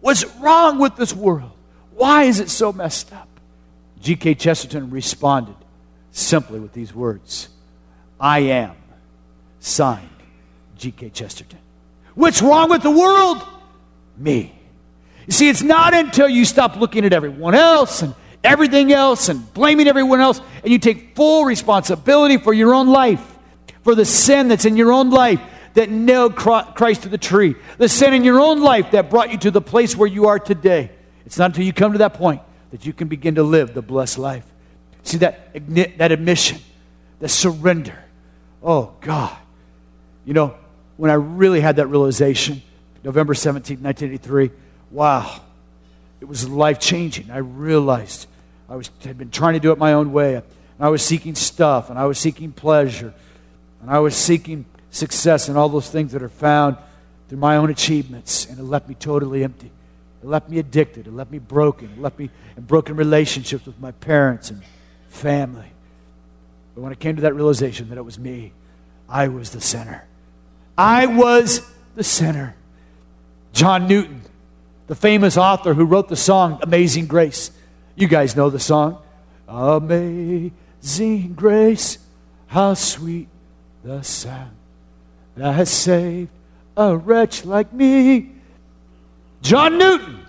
What's 0.00 0.24
wrong 0.36 0.78
with 0.78 0.96
this 0.96 1.12
world? 1.12 1.52
Why 1.94 2.24
is 2.24 2.40
it 2.40 2.48
so 2.48 2.72
messed 2.72 3.12
up?" 3.12 3.28
G.K. 4.00 4.34
Chesterton 4.36 4.90
responded 4.90 5.56
simply 6.12 6.60
with 6.60 6.72
these 6.72 6.94
words: 6.94 7.48
"I 8.20 8.40
am." 8.40 8.76
Signed, 9.58 10.08
G.K. 10.78 11.10
Chesterton. 11.10 11.58
What's 12.14 12.40
wrong 12.40 12.70
with 12.70 12.82
the 12.82 12.90
world? 12.90 13.42
Me. 14.16 14.52
You 15.26 15.32
see, 15.32 15.48
it's 15.48 15.62
not 15.62 15.92
until 15.92 16.28
you 16.28 16.44
stop 16.44 16.76
looking 16.76 17.04
at 17.04 17.12
everyone 17.12 17.56
else 17.56 18.02
and 18.02 18.14
everything 18.44 18.92
else 18.92 19.28
and 19.28 19.52
blaming 19.54 19.88
everyone 19.88 20.20
else 20.20 20.40
and 20.62 20.72
you 20.72 20.78
take 20.78 21.16
full 21.16 21.44
responsibility 21.44 22.36
for 22.38 22.54
your 22.54 22.74
own 22.74 22.86
life, 22.86 23.20
for 23.82 23.96
the 23.96 24.04
sin 24.04 24.46
that's 24.46 24.64
in 24.64 24.76
your 24.76 24.92
own 24.92 25.10
life 25.10 25.40
that 25.76 25.90
nailed 25.90 26.36
Christ 26.36 27.02
to 27.02 27.08
the 27.10 27.18
tree, 27.18 27.54
the 27.76 27.88
sin 27.88 28.14
in 28.14 28.24
your 28.24 28.40
own 28.40 28.62
life 28.62 28.92
that 28.92 29.10
brought 29.10 29.30
you 29.30 29.36
to 29.38 29.50
the 29.50 29.60
place 29.60 29.94
where 29.94 30.08
you 30.08 30.26
are 30.28 30.38
today. 30.38 30.90
It's 31.26 31.38
not 31.38 31.50
until 31.50 31.64
you 31.64 31.72
come 31.74 31.92
to 31.92 31.98
that 31.98 32.14
point 32.14 32.40
that 32.70 32.86
you 32.86 32.94
can 32.94 33.08
begin 33.08 33.34
to 33.34 33.42
live 33.42 33.74
the 33.74 33.82
blessed 33.82 34.18
life. 34.18 34.44
See 35.02 35.18
that, 35.18 35.52
that 35.98 36.12
admission, 36.12 36.58
that 37.20 37.28
surrender. 37.28 38.02
Oh, 38.62 38.94
God. 39.02 39.36
You 40.24 40.32
know, 40.32 40.54
when 40.96 41.10
I 41.10 41.14
really 41.14 41.60
had 41.60 41.76
that 41.76 41.88
realization, 41.88 42.62
November 43.04 43.34
17, 43.34 43.82
1983, 43.82 44.50
wow, 44.90 45.42
it 46.22 46.24
was 46.24 46.48
life 46.48 46.80
changing. 46.80 47.30
I 47.30 47.38
realized 47.38 48.26
I 48.68 48.76
was, 48.76 48.90
had 49.04 49.18
been 49.18 49.30
trying 49.30 49.54
to 49.54 49.60
do 49.60 49.72
it 49.72 49.78
my 49.78 49.92
own 49.92 50.10
way. 50.10 50.36
And 50.36 50.44
I 50.80 50.88
was 50.88 51.02
seeking 51.02 51.34
stuff, 51.34 51.90
and 51.90 51.98
I 51.98 52.06
was 52.06 52.18
seeking 52.18 52.50
pleasure, 52.52 53.12
and 53.82 53.90
I 53.90 53.98
was 53.98 54.16
seeking 54.16 54.64
success 54.96 55.48
and 55.48 55.58
all 55.58 55.68
those 55.68 55.88
things 55.90 56.12
that 56.12 56.22
are 56.22 56.28
found 56.28 56.76
through 57.28 57.38
my 57.38 57.56
own 57.56 57.70
achievements, 57.70 58.46
and 58.46 58.58
it 58.58 58.62
left 58.62 58.88
me 58.88 58.94
totally 58.94 59.44
empty. 59.44 59.70
It 60.22 60.26
left 60.26 60.48
me 60.48 60.58
addicted. 60.58 61.06
It 61.06 61.12
left 61.12 61.30
me 61.30 61.38
broken. 61.38 61.90
It 61.90 62.00
left 62.00 62.18
me 62.18 62.30
in 62.56 62.62
broken 62.64 62.96
relationships 62.96 63.66
with 63.66 63.78
my 63.78 63.92
parents 63.92 64.50
and 64.50 64.62
family. 65.08 65.70
But 66.74 66.82
when 66.82 66.92
I 66.92 66.94
came 66.94 67.16
to 67.16 67.22
that 67.22 67.34
realization 67.34 67.88
that 67.90 67.98
it 67.98 68.04
was 68.04 68.18
me, 68.18 68.52
I 69.08 69.28
was 69.28 69.50
the 69.50 69.60
sinner. 69.60 70.04
I 70.76 71.06
was 71.06 71.68
the 71.94 72.04
sinner. 72.04 72.56
John 73.52 73.86
Newton, 73.86 74.22
the 74.86 74.94
famous 74.94 75.36
author 75.36 75.74
who 75.74 75.84
wrote 75.84 76.08
the 76.08 76.16
song 76.16 76.58
Amazing 76.62 77.06
Grace. 77.06 77.50
You 77.94 78.08
guys 78.08 78.36
know 78.36 78.50
the 78.50 78.60
song. 78.60 79.02
Amazing 79.48 81.34
grace, 81.34 81.98
how 82.48 82.74
sweet 82.74 83.28
the 83.84 84.02
sound 84.02 84.55
that 85.36 85.52
has 85.52 85.70
saved 85.70 86.30
a 86.76 86.96
wretch 86.96 87.44
like 87.44 87.72
me. 87.72 88.32
John 89.42 89.78
Newton, 89.78 90.26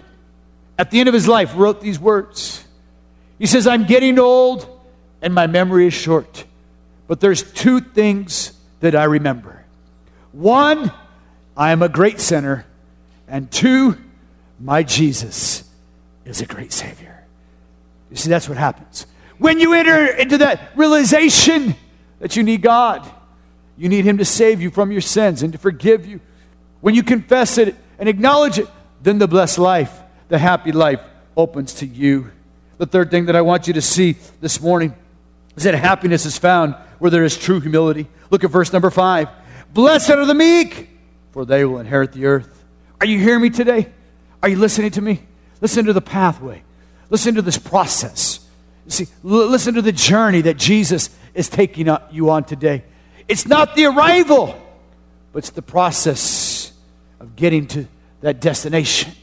at 0.77 0.91
the 0.91 0.99
end 0.99 1.09
of 1.09 1.13
his 1.13 1.27
life, 1.27 1.53
wrote 1.55 1.81
these 1.81 1.99
words. 1.99 2.63
He 3.39 3.45
says, 3.45 3.67
I'm 3.67 3.85
getting 3.85 4.19
old 4.19 4.67
and 5.21 5.33
my 5.33 5.47
memory 5.47 5.87
is 5.87 5.93
short, 5.93 6.45
but 7.07 7.19
there's 7.19 7.43
two 7.53 7.79
things 7.79 8.51
that 8.79 8.95
I 8.95 9.05
remember. 9.05 9.63
One, 10.31 10.91
I 11.55 11.71
am 11.71 11.81
a 11.81 11.89
great 11.89 12.19
sinner, 12.19 12.65
and 13.27 13.49
two, 13.51 13.97
my 14.59 14.83
Jesus 14.83 15.67
is 16.25 16.41
a 16.41 16.45
great 16.45 16.71
Savior. 16.71 17.25
You 18.11 18.17
see, 18.17 18.29
that's 18.29 18.47
what 18.47 18.57
happens. 18.57 19.07
When 19.39 19.59
you 19.59 19.73
enter 19.73 20.05
into 20.05 20.39
that 20.39 20.71
realization 20.75 21.75
that 22.19 22.35
you 22.35 22.43
need 22.43 22.61
God, 22.61 23.09
you 23.77 23.89
need 23.89 24.05
Him 24.05 24.17
to 24.17 24.25
save 24.25 24.61
you 24.61 24.71
from 24.71 24.91
your 24.91 25.01
sins 25.01 25.43
and 25.43 25.53
to 25.53 25.59
forgive 25.59 26.05
you. 26.05 26.19
When 26.81 26.95
you 26.95 27.03
confess 27.03 27.57
it 27.57 27.75
and 27.99 28.09
acknowledge 28.09 28.59
it, 28.59 28.67
then 29.01 29.19
the 29.19 29.27
blessed 29.27 29.59
life, 29.59 29.99
the 30.29 30.37
happy 30.37 30.71
life, 30.71 30.99
opens 31.35 31.75
to 31.75 31.85
you. 31.85 32.31
The 32.77 32.85
third 32.85 33.11
thing 33.11 33.25
that 33.25 33.35
I 33.35 33.41
want 33.41 33.67
you 33.67 33.73
to 33.73 33.81
see 33.81 34.17
this 34.41 34.61
morning 34.61 34.95
is 35.55 35.63
that 35.63 35.75
happiness 35.75 36.25
is 36.25 36.37
found 36.37 36.75
where 36.99 37.11
there 37.11 37.23
is 37.23 37.37
true 37.37 37.59
humility. 37.59 38.07
Look 38.29 38.43
at 38.43 38.51
verse 38.51 38.73
number 38.73 38.89
five. 38.89 39.29
Blessed 39.73 40.11
are 40.11 40.25
the 40.25 40.33
meek, 40.33 40.89
for 41.31 41.45
they 41.45 41.65
will 41.65 41.79
inherit 41.79 42.11
the 42.13 42.25
earth. 42.25 42.65
Are 42.99 43.07
you 43.07 43.19
hearing 43.19 43.41
me 43.41 43.49
today? 43.49 43.91
Are 44.41 44.49
you 44.49 44.57
listening 44.57 44.91
to 44.91 45.01
me? 45.01 45.21
Listen 45.61 45.85
to 45.85 45.93
the 45.93 46.01
pathway. 46.01 46.63
Listen 47.09 47.35
to 47.35 47.41
this 47.41 47.57
process. 47.57 48.39
See, 48.87 49.07
l- 49.23 49.47
listen 49.47 49.73
to 49.75 49.81
the 49.81 49.91
journey 49.91 50.41
that 50.41 50.57
Jesus 50.57 51.09
is 51.33 51.49
taking 51.49 51.87
you 52.11 52.29
on 52.29 52.43
today. 52.43 52.83
It's 53.27 53.47
not 53.47 53.75
the 53.75 53.85
arrival, 53.85 54.59
but 55.33 55.39
it's 55.39 55.49
the 55.49 55.61
process 55.61 56.71
of 57.19 57.35
getting 57.35 57.67
to 57.67 57.87
that 58.21 58.39
destination. 58.39 59.13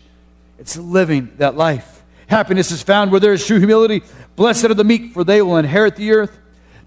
It's 0.58 0.76
living 0.76 1.32
that 1.38 1.56
life. 1.56 2.02
Happiness 2.26 2.70
is 2.70 2.82
found 2.82 3.10
where 3.10 3.20
there 3.20 3.32
is 3.32 3.46
true 3.46 3.58
humility. 3.58 4.02
Blessed 4.36 4.66
are 4.66 4.74
the 4.74 4.84
meek, 4.84 5.12
for 5.12 5.24
they 5.24 5.42
will 5.42 5.56
inherit 5.56 5.96
the 5.96 6.12
earth. 6.12 6.38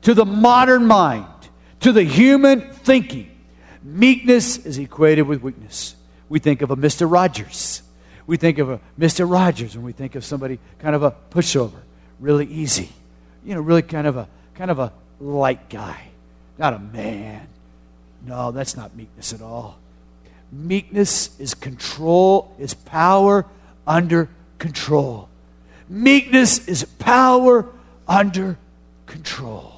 To 0.03 0.13
the 0.13 0.25
modern 0.25 0.85
mind, 0.85 1.25
to 1.81 1.91
the 1.91 2.03
human 2.03 2.71
thinking, 2.71 3.29
meekness 3.83 4.57
is 4.57 4.77
equated 4.77 5.27
with 5.27 5.41
weakness. 5.41 5.95
We 6.29 6.39
think 6.39 6.61
of 6.61 6.71
a 6.71 6.75
Mr. 6.75 7.09
Rogers 7.11 7.81
we 8.27 8.35
think 8.35 8.59
of 8.59 8.69
a 8.69 8.79
Mr. 8.99 9.29
Rogers 9.29 9.75
when 9.75 9.85
we 9.85 9.93
think 9.93 10.15
of 10.15 10.23
somebody 10.23 10.59
kind 10.79 10.93
of 10.93 11.01
a 11.01 11.15
pushover, 11.31 11.79
really 12.19 12.45
easy. 12.45 12.89
You 13.43 13.55
know, 13.55 13.61
really 13.61 13.81
kind 13.81 14.05
of 14.05 14.17
a 14.17 14.27
kind 14.53 14.69
of 14.69 14.79
a 14.79 14.91
light 15.19 15.69
guy, 15.69 16.09
not 16.57 16.73
a 16.73 16.79
man. 16.79 17.47
No, 18.25 18.51
that's 18.51 18.75
not 18.75 18.95
meekness 18.95 19.33
at 19.33 19.41
all. 19.41 19.77
Meekness 20.51 21.39
is 21.39 21.53
control, 21.53 22.53
is 22.57 22.73
power 22.73 23.45
under 23.85 24.29
control. 24.59 25.29
Meekness 25.89 26.67
is 26.67 26.83
power 26.83 27.67
under 28.07 28.57
control. 29.05 29.73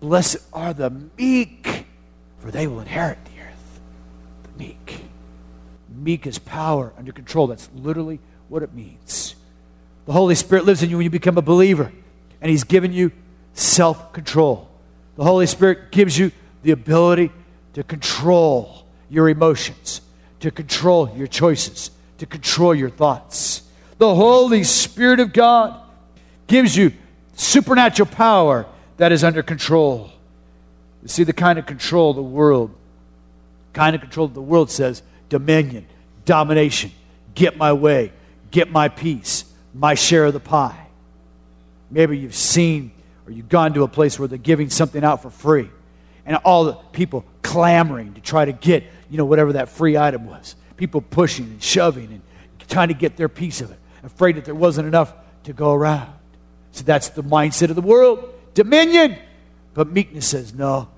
Blessed 0.00 0.38
are 0.52 0.74
the 0.74 0.90
meek, 1.16 1.86
for 2.38 2.50
they 2.50 2.66
will 2.66 2.80
inherit 2.80 3.18
the 3.24 3.42
earth. 3.42 3.80
The 4.44 4.58
meek 4.58 5.06
meek 6.06 6.26
is 6.26 6.38
power 6.38 6.92
under 6.96 7.12
control. 7.12 7.46
That's 7.48 7.68
literally 7.74 8.20
what 8.48 8.62
it 8.62 8.72
means. 8.72 9.34
The 10.06 10.12
Holy 10.12 10.34
Spirit 10.34 10.64
lives 10.64 10.82
in 10.82 10.90
you 10.90 10.96
when 10.96 11.04
you 11.04 11.10
become 11.10 11.36
a 11.36 11.42
believer, 11.42 11.92
and 12.40 12.50
He's 12.50 12.64
given 12.64 12.92
you 12.92 13.10
self 13.54 14.12
control. 14.12 14.68
The 15.16 15.24
Holy 15.24 15.46
Spirit 15.46 15.90
gives 15.90 16.18
you 16.18 16.30
the 16.62 16.70
ability 16.72 17.30
to 17.72 17.82
control 17.82 18.84
your 19.08 19.28
emotions, 19.28 20.00
to 20.40 20.50
control 20.50 21.10
your 21.16 21.26
choices, 21.26 21.90
to 22.18 22.26
control 22.26 22.74
your 22.74 22.90
thoughts. 22.90 23.62
The 23.98 24.14
Holy 24.14 24.62
Spirit 24.62 25.20
of 25.20 25.32
God 25.32 25.80
gives 26.46 26.76
you 26.76 26.92
supernatural 27.34 28.08
power 28.08 28.66
that 28.98 29.12
is 29.12 29.24
under 29.24 29.42
control. 29.42 30.10
You 31.02 31.08
see, 31.08 31.24
the 31.24 31.32
kind 31.32 31.58
of 31.58 31.66
control 31.66 32.12
the 32.14 32.22
world, 32.22 32.74
kind 33.72 33.94
of 33.94 34.02
control 34.02 34.28
the 34.28 34.42
world 34.42 34.70
says 34.70 35.02
dominion, 35.28 35.86
domination, 36.24 36.92
get 37.34 37.56
my 37.56 37.72
way, 37.72 38.12
get 38.50 38.70
my 38.70 38.88
piece, 38.88 39.44
my 39.74 39.94
share 39.94 40.26
of 40.26 40.32
the 40.32 40.40
pie. 40.40 40.86
Maybe 41.90 42.18
you've 42.18 42.34
seen 42.34 42.90
or 43.26 43.32
you've 43.32 43.48
gone 43.48 43.74
to 43.74 43.82
a 43.82 43.88
place 43.88 44.18
where 44.18 44.28
they're 44.28 44.38
giving 44.38 44.70
something 44.70 45.02
out 45.02 45.22
for 45.22 45.30
free 45.30 45.68
and 46.24 46.36
all 46.38 46.64
the 46.64 46.74
people 46.92 47.24
clamoring 47.42 48.14
to 48.14 48.20
try 48.20 48.44
to 48.44 48.52
get, 48.52 48.84
you 49.10 49.16
know, 49.16 49.24
whatever 49.24 49.54
that 49.54 49.68
free 49.68 49.96
item 49.96 50.26
was. 50.26 50.56
People 50.76 51.00
pushing 51.00 51.46
and 51.46 51.62
shoving 51.62 52.06
and 52.06 52.20
trying 52.68 52.88
to 52.88 52.94
get 52.94 53.16
their 53.16 53.28
piece 53.28 53.60
of 53.60 53.70
it, 53.70 53.78
afraid 54.02 54.36
that 54.36 54.44
there 54.44 54.54
wasn't 54.54 54.86
enough 54.86 55.12
to 55.44 55.52
go 55.52 55.72
around. 55.72 56.12
So 56.72 56.84
that's 56.84 57.08
the 57.10 57.22
mindset 57.22 57.70
of 57.70 57.76
the 57.76 57.82
world 57.82 58.32
dominion. 58.54 59.16
But 59.74 59.88
meekness 59.88 60.26
says, 60.26 60.54
no, 60.54 60.88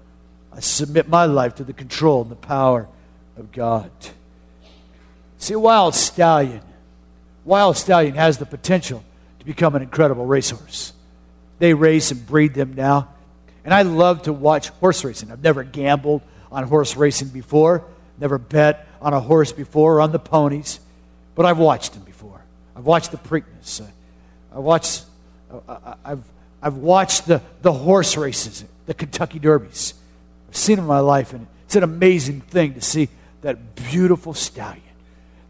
I 0.52 0.60
submit 0.60 1.08
my 1.08 1.26
life 1.26 1.56
to 1.56 1.64
the 1.64 1.72
control 1.72 2.22
and 2.22 2.30
the 2.30 2.36
power 2.36 2.88
of 3.36 3.52
God. 3.52 3.90
See, 5.38 5.54
a 5.54 5.58
wild 5.58 5.94
stallion, 5.94 6.62
wild 7.44 7.76
stallion 7.76 8.14
has 8.14 8.38
the 8.38 8.46
potential 8.46 9.04
to 9.38 9.44
become 9.44 9.74
an 9.74 9.82
incredible 9.82 10.26
racehorse. 10.26 10.92
They 11.58 11.74
race 11.74 12.10
and 12.10 12.26
breed 12.26 12.54
them 12.54 12.74
now. 12.74 13.08
And 13.64 13.74
I 13.74 13.82
love 13.82 14.22
to 14.22 14.32
watch 14.32 14.68
horse 14.68 15.04
racing. 15.04 15.30
I've 15.30 15.42
never 15.42 15.62
gambled 15.64 16.22
on 16.50 16.64
horse 16.64 16.96
racing 16.96 17.28
before, 17.28 17.84
never 18.18 18.38
bet 18.38 18.86
on 19.00 19.12
a 19.12 19.20
horse 19.20 19.52
before 19.52 19.96
or 19.96 20.00
on 20.00 20.12
the 20.12 20.18
ponies, 20.18 20.80
but 21.34 21.44
I've 21.46 21.58
watched 21.58 21.92
them 21.94 22.02
before. 22.02 22.42
I've 22.74 22.86
watched 22.86 23.10
the 23.10 23.18
Preakness. 23.18 23.86
I 24.54 24.58
watched, 24.58 25.04
I've, 26.04 26.22
I've 26.62 26.76
watched 26.76 27.26
the, 27.26 27.42
the 27.62 27.72
horse 27.72 28.16
races, 28.16 28.64
the 28.86 28.94
Kentucky 28.94 29.38
Derbies. 29.38 29.94
I've 30.48 30.56
seen 30.56 30.76
them 30.76 30.84
in 30.84 30.88
my 30.88 31.00
life, 31.00 31.32
and 31.32 31.46
it's 31.64 31.76
an 31.76 31.82
amazing 31.82 32.40
thing 32.40 32.74
to 32.74 32.80
see 32.80 33.08
that 33.42 33.74
beautiful 33.74 34.32
stallion, 34.32 34.82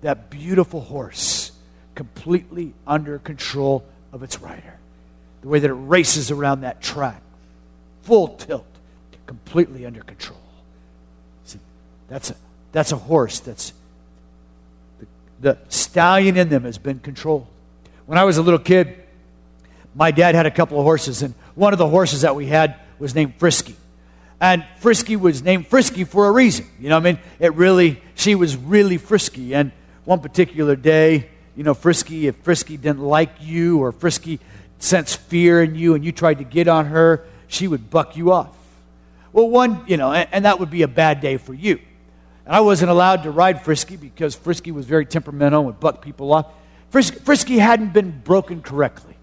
that 0.03 0.31
beautiful 0.31 0.81
horse, 0.81 1.53
completely 1.95 2.75
under 2.87 3.19
control 3.19 3.85
of 4.13 4.23
its 4.23 4.41
rider. 4.41 4.78
The 5.43 5.49
way 5.49 5.59
that 5.61 5.71
it 5.71 5.75
races 5.75 6.31
around 6.31 6.63
that 6.63 6.83
track, 6.83 7.23
full 8.03 8.29
tilt, 8.29 8.67
completely 9.27 9.87
under 9.87 10.03
control. 10.03 10.41
See, 11.45 11.59
that's 12.09 12.31
a, 12.31 12.37
that's 12.73 12.93
a 12.93 12.97
horse 12.97 13.41
that's 13.41 13.73
the, 14.99 15.07
the 15.41 15.59
stallion 15.69 16.37
in 16.37 16.49
them 16.49 16.65
has 16.65 16.79
been 16.79 16.99
controlled. 16.99 17.47
When 18.07 18.19
I 18.19 18.25
was 18.25 18.39
a 18.39 18.43
little 18.43 18.59
kid, 18.59 18.97
my 19.95 20.11
dad 20.11 20.35
had 20.35 20.47
a 20.47 20.51
couple 20.51 20.79
of 20.79 20.85
horses, 20.85 21.23
and 21.23 21.35
one 21.55 21.73
of 21.73 21.79
the 21.79 21.89
horses 21.89 22.23
that 22.23 22.35
we 22.35 22.47
had 22.47 22.77
was 22.99 23.15
named 23.15 23.35
Frisky. 23.37 23.77
And 24.41 24.65
Frisky 24.79 25.17
was 25.17 25.43
named 25.43 25.67
Frisky 25.67 26.05
for 26.05 26.27
a 26.29 26.33
reason. 26.33 26.67
You 26.79 26.89
know 26.89 26.97
I 26.97 27.01
mean? 27.01 27.19
It 27.39 27.55
really, 27.55 28.01
she 28.15 28.35
was 28.35 28.57
really 28.57 28.97
frisky. 28.97 29.55
And 29.55 29.73
one 30.05 30.21
particular 30.21 30.77
day, 30.77 31.29
you 31.57 31.65
know, 31.65 31.75
Frisky, 31.75 32.29
if 32.29 32.37
Frisky 32.37 32.77
didn't 32.77 33.01
like 33.01 33.31
you 33.41 33.81
or 33.81 33.91
Frisky 33.91 34.39
sensed 34.79 35.19
fear 35.21 35.63
in 35.63 35.75
you 35.75 35.95
and 35.95 36.05
you 36.05 36.13
tried 36.13 36.39
to 36.39 36.45
get 36.45 36.69
on 36.69 36.87
her, 36.87 37.25
she 37.47 37.69
would 37.69 37.91
buck 37.91 38.17
you 38.17 38.33
off. 38.33 38.55
Well, 39.33 39.49
one, 39.49 39.85
you 39.87 39.97
know, 39.97 40.13
and, 40.13 40.29
and 40.33 40.45
that 40.45 40.59
would 40.61 40.71
be 40.71 40.83
a 40.83 40.89
bad 40.89 41.21
day 41.21 41.37
for 41.37 41.55
you. 41.55 41.81
And 42.47 42.57
I 42.57 42.61
wasn't 42.61 42.91
allowed 42.91 43.25
to 43.25 43.31
ride 43.31 43.63
Frisky 43.63 43.97
because 43.97 44.35
Frisky 44.35 44.73
was 44.73 44.87
very 44.87 45.05
temperamental 45.05 45.61
and 45.61 45.67
would 45.67 45.81
buck 45.81 46.01
people 46.01 46.33
off. 46.33 46.47
Frisky, 46.91 47.19
Frisky 47.19 47.59
hadn't 47.59 47.93
been 47.93 48.23
broken 48.25 48.63
correctly. 48.63 49.17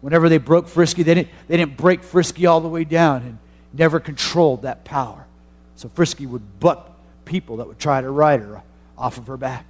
Whenever 0.00 0.28
they 0.28 0.38
broke 0.38 0.68
Frisky, 0.68 1.02
they 1.02 1.14
didn't, 1.14 1.28
they 1.48 1.56
didn't 1.56 1.76
break 1.76 2.02
Frisky 2.02 2.46
all 2.46 2.60
the 2.60 2.68
way 2.68 2.84
down 2.84 3.22
and 3.22 3.38
never 3.72 4.00
controlled 4.00 4.62
that 4.62 4.84
power. 4.84 5.26
So 5.76 5.88
Frisky 5.88 6.26
would 6.26 6.60
buck 6.60 6.90
people 7.24 7.58
that 7.58 7.66
would 7.66 7.78
try 7.78 8.00
to 8.00 8.10
ride 8.10 8.40
her 8.40 8.62
off 8.98 9.18
of 9.18 9.26
her 9.28 9.36
back. 9.36 9.66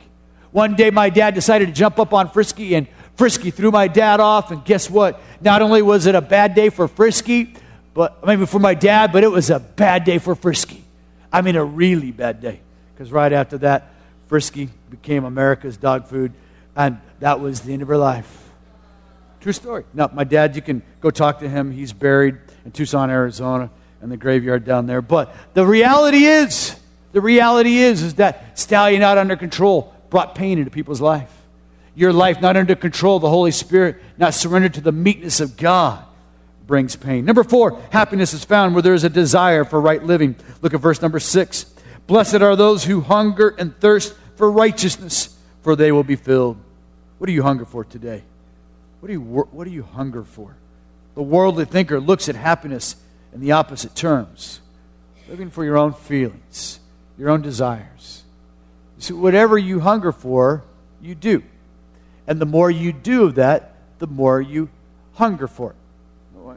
One 0.50 0.76
day, 0.76 0.90
my 0.90 1.10
dad 1.10 1.34
decided 1.34 1.66
to 1.66 1.72
jump 1.72 1.98
up 1.98 2.12
on 2.12 2.30
Frisky, 2.30 2.74
and 2.74 2.86
Frisky 3.16 3.50
threw 3.50 3.70
my 3.70 3.88
dad 3.88 4.20
off. 4.20 4.50
And 4.50 4.64
guess 4.64 4.90
what? 4.90 5.20
Not 5.40 5.62
only 5.62 5.82
was 5.82 6.06
it 6.06 6.14
a 6.14 6.20
bad 6.20 6.54
day 6.54 6.68
for 6.68 6.88
Frisky, 6.88 7.54
but 7.94 8.26
maybe 8.26 8.46
for 8.46 8.58
my 8.58 8.74
dad, 8.74 9.12
but 9.12 9.22
it 9.22 9.30
was 9.30 9.50
a 9.50 9.60
bad 9.60 10.04
day 10.04 10.18
for 10.18 10.34
Frisky. 10.34 10.84
I 11.32 11.42
mean, 11.42 11.56
a 11.56 11.64
really 11.64 12.10
bad 12.10 12.40
day. 12.40 12.60
Because 12.92 13.12
right 13.12 13.32
after 13.32 13.58
that, 13.58 13.92
Frisky 14.26 14.68
became 14.90 15.24
America's 15.24 15.76
dog 15.76 16.06
food, 16.06 16.32
and 16.76 16.98
that 17.20 17.40
was 17.40 17.60
the 17.60 17.72
end 17.72 17.82
of 17.82 17.88
her 17.88 17.96
life. 17.96 18.50
True 19.40 19.52
story. 19.52 19.84
Now, 19.92 20.10
my 20.12 20.24
dad, 20.24 20.56
you 20.56 20.62
can 20.62 20.82
go 21.00 21.10
talk 21.10 21.40
to 21.40 21.48
him. 21.48 21.70
He's 21.70 21.92
buried 21.92 22.38
in 22.64 22.72
Tucson, 22.72 23.10
Arizona, 23.10 23.70
in 24.02 24.08
the 24.08 24.16
graveyard 24.16 24.64
down 24.64 24.86
there. 24.86 25.02
But 25.02 25.34
the 25.54 25.66
reality 25.66 26.24
is, 26.24 26.76
the 27.12 27.20
reality 27.20 27.76
is, 27.76 28.02
is 28.02 28.14
that 28.14 28.58
stallion 28.58 29.00
not 29.00 29.18
under 29.18 29.36
control 29.36 29.94
brought 30.08 30.34
pain 30.34 30.58
into 30.58 30.70
people's 30.70 31.00
life. 31.00 31.30
Your 31.94 32.12
life 32.12 32.40
not 32.40 32.56
under 32.56 32.74
control, 32.74 33.16
of 33.16 33.22
the 33.22 33.30
Holy 33.30 33.50
Spirit 33.50 33.96
not 34.18 34.34
surrendered 34.34 34.74
to 34.74 34.80
the 34.80 34.92
meekness 34.92 35.40
of 35.40 35.56
God 35.56 36.04
brings 36.66 36.96
pain. 36.96 37.24
Number 37.24 37.44
four, 37.44 37.80
happiness 37.90 38.32
is 38.32 38.44
found 38.44 38.74
where 38.74 38.82
there 38.82 38.94
is 38.94 39.04
a 39.04 39.10
desire 39.10 39.64
for 39.64 39.80
right 39.80 40.02
living. 40.02 40.34
Look 40.62 40.74
at 40.74 40.80
verse 40.80 41.02
number 41.02 41.20
six. 41.20 41.66
Blessed 42.06 42.36
are 42.36 42.56
those 42.56 42.84
who 42.84 43.00
hunger 43.00 43.54
and 43.58 43.78
thirst 43.80 44.14
for 44.36 44.50
righteousness, 44.50 45.38
for 45.62 45.76
they 45.76 45.92
will 45.92 46.04
be 46.04 46.16
filled. 46.16 46.56
What 47.18 47.26
do 47.26 47.32
you 47.32 47.42
hunger 47.42 47.64
for 47.64 47.84
today? 47.84 48.22
What 49.00 49.06
do 49.08 49.12
you, 49.12 49.20
what 49.20 49.64
do 49.64 49.70
you 49.70 49.82
hunger 49.82 50.24
for? 50.24 50.56
The 51.14 51.22
worldly 51.22 51.64
thinker 51.64 52.00
looks 52.00 52.28
at 52.28 52.34
happiness 52.34 52.96
in 53.32 53.40
the 53.40 53.52
opposite 53.52 53.94
terms 53.94 54.60
living 55.28 55.50
for 55.50 55.64
your 55.64 55.78
own 55.78 55.92
feelings, 55.92 56.80
your 57.16 57.30
own 57.30 57.42
desires. 57.42 58.24
So, 58.98 59.16
whatever 59.16 59.56
you 59.58 59.80
hunger 59.80 60.12
for, 60.12 60.62
you 61.00 61.14
do. 61.14 61.42
And 62.26 62.40
the 62.40 62.46
more 62.46 62.70
you 62.70 62.92
do 62.92 63.32
that, 63.32 63.74
the 63.98 64.06
more 64.06 64.40
you 64.40 64.68
hunger 65.14 65.46
for 65.46 65.70
it. 65.70 65.76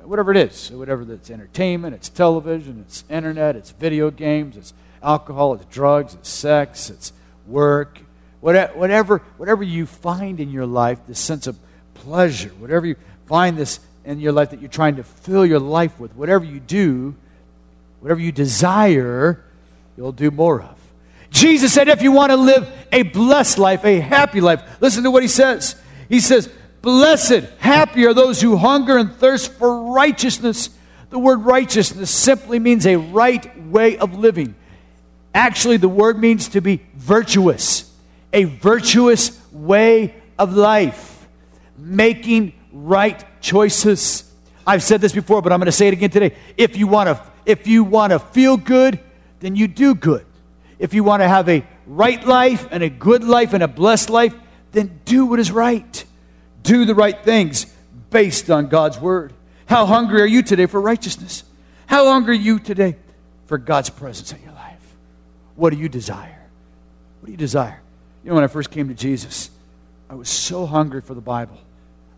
Whatever 0.06 0.32
it 0.32 0.38
is, 0.38 0.71
whatever 0.71 1.12
it's 1.13 1.30
entertainment, 1.30 1.95
it's 1.95 2.10
television, 2.10 2.84
it's 2.86 3.03
internet, 3.10 3.56
it's 3.56 3.71
video 3.71 4.10
games, 4.10 4.58
it's 4.58 4.73
alcohol, 5.03 5.53
it's 5.53 5.65
drugs, 5.65 6.13
it's 6.13 6.30
sex, 6.30 6.89
it's 6.89 7.13
work, 7.45 7.99
whatever, 8.41 9.19
whatever 9.38 9.63
you 9.63 9.86
find 9.86 10.39
in 10.39 10.49
your 10.49 10.65
life, 10.65 10.99
this 11.08 11.19
sense 11.19 11.47
of 11.47 11.58
pleasure, 11.93 12.49
whatever 12.60 12.86
you 12.86 12.95
find 13.27 13.58
this 13.58 13.80
in 14.06 14.19
your 14.19 14.32
life 14.32 14.51
that 14.51 14.62
you're 14.62 14.69
trying 14.69 14.95
to 14.95 15.03
fill 15.03 15.45
your 15.45 15.60
life 15.60 15.99
with, 15.99 16.15
whatever 16.15 16.45
you 16.45 16.60
do, 16.60 17.15
whatever 17.99 18.19
you 18.19 18.32
desire, 18.32 19.43
you'll 19.97 20.12
do 20.12 20.32
more 20.32 20.62
of. 20.62 20.76
Jesus 21.38 21.73
said, 21.73 21.88
if 21.88 22.02
you 22.02 22.12
want 22.12 22.32
to 22.32 22.36
live 22.36 22.67
a 22.91 23.04
blessed 23.04 23.58
life, 23.58 23.86
a 23.86 24.00
happy 24.00 24.41
life, 24.41 24.63
listen 24.82 25.04
to 25.04 25.12
what 25.12 25.21
he 25.23 25.30
says. 25.30 25.76
He 26.10 26.19
says, 26.19 26.52
Blessed, 26.82 27.43
happy 27.58 28.06
are 28.06 28.13
those 28.13 28.39
who 28.39 28.56
hunger 28.56 28.97
and 28.97 29.12
thirst 29.12 29.52
for 29.54 29.91
righteousness. 29.91 30.69
The 31.10 31.19
word 31.19 31.41
righteousness 31.41 32.12
simply 32.12 32.60
means 32.60 32.86
a 32.86 32.95
right 32.95 33.62
way 33.65 33.97
of 33.97 34.17
living. 34.17 34.56
Actually, 35.34 35.78
the 35.78 35.89
word 35.89 36.19
means 36.19 36.50
to 36.50 36.62
be 36.62 36.82
virtuous, 36.95 37.91
a 38.32 38.45
virtuous 38.45 39.39
way 39.52 40.15
of 40.38 40.56
life 40.56 41.28
making 41.78 42.54
right 42.71 43.23
choices. 43.41 44.32
I've 44.65 44.84
said 44.84 45.02
this 45.02 45.13
before, 45.13 45.41
but 45.41 45.52
I'm 45.52 45.60
going 45.60 45.67
to 45.67 45.71
say 45.71 45.88
it 45.88 45.93
again 45.93 46.10
today. 46.10 46.36
If 46.58 46.78
you 46.78 46.88
want 46.88 47.08
to 47.08 47.21
if 47.45 47.65
you 47.67 47.86
want 47.86 48.12
to 48.12 48.19
feel 48.19 48.58
good, 48.58 49.00
then 49.39 49.56
you 49.56 49.67
do 49.67 49.95
good. 49.95 50.26
If 50.79 50.93
you 50.93 51.03
want 51.03 51.21
to 51.21 51.27
have 51.27 51.49
a 51.49 51.65
right 51.85 52.25
life 52.25 52.67
and 52.71 52.83
a 52.83 52.89
good 52.89 53.23
life 53.23 53.53
and 53.53 53.63
a 53.63 53.67
blessed 53.67 54.09
life, 54.09 54.33
then 54.71 54.99
do 55.05 55.25
what 55.25 55.39
is 55.39 55.51
right. 55.51 56.05
Do 56.63 56.85
the 56.85 56.95
right 56.95 57.23
things 57.23 57.65
based 58.09 58.49
on 58.49 58.67
God's 58.67 58.99
word. 58.99 59.33
How 59.65 59.85
hungry 59.85 60.21
are 60.21 60.27
you 60.27 60.43
today 60.43 60.65
for 60.65 60.79
righteousness? 60.79 61.43
How 61.87 62.05
hungry 62.05 62.37
are 62.37 62.41
you 62.41 62.59
today 62.59 62.95
for 63.47 63.57
God's 63.57 63.89
presence 63.89 64.31
in 64.31 64.41
your 64.43 64.53
life? 64.53 64.95
What 65.55 65.71
do 65.71 65.79
you 65.79 65.89
desire? 65.89 66.47
What 67.21 67.27
do 67.27 67.31
you 67.31 67.37
desire? 67.37 67.81
You 68.23 68.29
know, 68.29 68.35
when 68.35 68.43
I 68.43 68.47
first 68.47 68.71
came 68.71 68.89
to 68.89 68.93
Jesus, 68.93 69.49
I 70.09 70.15
was 70.15 70.29
so 70.29 70.65
hungry 70.65 71.01
for 71.01 71.13
the 71.13 71.21
Bible. 71.21 71.57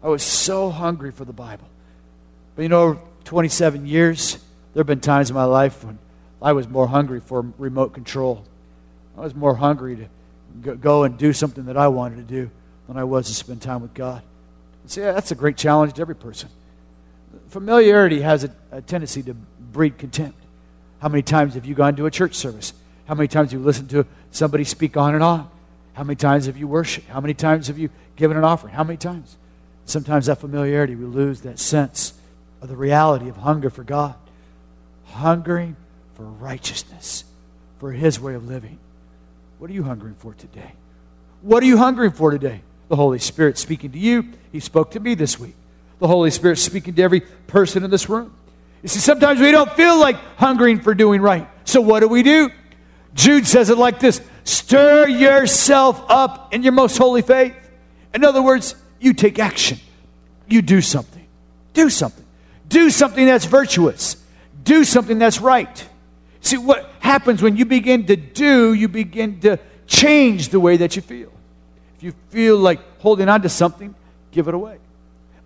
I 0.03 0.09
was 0.09 0.23
so 0.23 0.69
hungry 0.69 1.11
for 1.11 1.25
the 1.25 1.33
Bible. 1.33 1.67
But 2.55 2.63
you 2.63 2.69
know, 2.69 3.01
27 3.25 3.85
years, 3.85 4.33
there 4.73 4.81
have 4.81 4.87
been 4.87 4.99
times 4.99 5.29
in 5.29 5.35
my 5.35 5.45
life 5.45 5.83
when 5.83 5.99
I 6.41 6.53
was 6.53 6.67
more 6.67 6.87
hungry 6.87 7.19
for 7.19 7.45
remote 7.57 7.93
control. 7.93 8.43
I 9.19 9.23
was 9.23 9.35
more 9.35 9.53
hungry 9.55 10.07
to 10.63 10.75
go 10.77 11.03
and 11.03 11.17
do 11.17 11.33
something 11.33 11.65
that 11.65 11.75
I 11.75 11.89
wanted 11.89 12.15
to 12.15 12.23
do 12.23 12.49
than 12.87 12.95
I 12.95 13.03
was 13.03 13.27
to 13.27 13.35
spend 13.35 13.61
time 13.61 13.81
with 13.81 13.93
God. 13.93 14.23
See, 14.87 15.01
that's 15.01 15.31
a 15.31 15.35
great 15.35 15.57
challenge 15.57 15.93
to 15.93 16.01
every 16.01 16.15
person. 16.15 16.49
Familiarity 17.49 18.21
has 18.21 18.45
a, 18.45 18.55
a 18.71 18.81
tendency 18.81 19.21
to 19.23 19.33
breed 19.33 19.97
contempt. 19.97 20.41
How 20.99 21.09
many 21.09 21.21
times 21.21 21.55
have 21.55 21.65
you 21.65 21.75
gone 21.75 21.97
to 21.97 22.05
a 22.05 22.11
church 22.11 22.35
service? 22.35 22.73
How 23.07 23.13
many 23.13 23.27
times 23.27 23.51
have 23.51 23.59
you 23.59 23.65
listened 23.65 23.89
to 23.89 24.05
somebody 24.31 24.63
speak 24.63 24.95
on 24.95 25.13
and 25.13 25.23
on? 25.23 25.49
How 25.93 26.03
many 26.03 26.15
times 26.15 26.45
have 26.45 26.57
you 26.57 26.67
worshiped? 26.67 27.09
How 27.09 27.19
many 27.19 27.33
times 27.33 27.67
have 27.67 27.77
you 27.77 27.89
given 28.15 28.37
an 28.37 28.45
offering? 28.45 28.73
How 28.73 28.85
many 28.85 28.97
times? 28.97 29.35
Sometimes 29.85 30.27
that 30.27 30.39
familiarity, 30.39 30.95
we 30.95 31.05
lose 31.05 31.41
that 31.41 31.59
sense 31.59 32.13
of 32.61 32.69
the 32.69 32.75
reality 32.75 33.27
of 33.27 33.37
hunger 33.37 33.69
for 33.69 33.83
God, 33.83 34.15
hungering 35.07 35.75
for 36.15 36.23
righteousness, 36.23 37.25
for 37.79 37.91
His 37.91 38.17
way 38.19 38.33
of 38.33 38.47
living. 38.47 38.79
What 39.59 39.69
are 39.69 39.73
you 39.73 39.83
hungering 39.83 40.15
for 40.15 40.33
today? 40.33 40.71
What 41.41 41.61
are 41.63 41.65
you 41.65 41.77
hungering 41.77 42.11
for 42.11 42.31
today? 42.31 42.61
The 42.87 42.95
Holy 42.95 43.19
Spirit 43.19 43.57
speaking 43.57 43.91
to 43.91 43.99
you. 43.99 44.29
He 44.53 44.61
spoke 44.61 44.91
to 44.91 45.01
me 45.01 45.15
this 45.15 45.37
week. 45.37 45.53
The 45.99 46.07
Holy 46.07 46.31
Spirit 46.31 46.57
speaking 46.57 46.95
to 46.95 47.01
every 47.01 47.19
person 47.19 47.83
in 47.83 47.91
this 47.91 48.07
room. 48.07 48.33
You 48.81 48.87
see, 48.87 48.99
sometimes 48.99 49.41
we 49.41 49.51
don't 49.51 49.71
feel 49.73 49.99
like 49.99 50.15
hungering 50.37 50.79
for 50.79 50.95
doing 50.95 51.21
right. 51.21 51.45
So 51.65 51.81
what 51.81 51.99
do 51.99 52.07
we 52.07 52.23
do? 52.23 52.49
Jude 53.13 53.45
says 53.45 53.69
it 53.69 53.77
like 53.77 53.99
this 53.99 54.21
Stir 54.45 55.09
yourself 55.09 56.01
up 56.09 56.53
in 56.53 56.63
your 56.63 56.71
most 56.71 56.97
holy 56.97 57.21
faith. 57.21 57.53
In 58.13 58.23
other 58.23 58.41
words, 58.41 58.75
you 59.01 59.13
take 59.13 59.39
action. 59.39 59.77
You 60.47 60.61
do 60.61 60.79
something. 60.81 61.27
Do 61.73 61.89
something. 61.89 62.25
Do 62.69 62.89
something 62.89 63.25
that's 63.25 63.45
virtuous. 63.45 64.15
Do 64.63 64.85
something 64.85 65.19
that's 65.19 65.41
right. 65.41 65.85
See, 66.41 66.57
what 66.57 66.89
happens 66.99 67.41
when 67.41 67.57
you 67.57 67.65
begin 67.65 68.05
to 68.07 68.15
do, 68.15 68.73
you 68.73 68.87
begin 68.87 69.39
to 69.41 69.59
change 69.87 70.49
the 70.49 70.59
way 70.59 70.77
that 70.77 70.95
you 70.95 71.01
feel. 71.01 71.31
If 71.97 72.03
you 72.03 72.13
feel 72.29 72.57
like 72.57 72.79
holding 72.99 73.27
on 73.27 73.41
to 73.41 73.49
something, 73.49 73.93
give 74.31 74.47
it 74.47 74.53
away. 74.53 74.77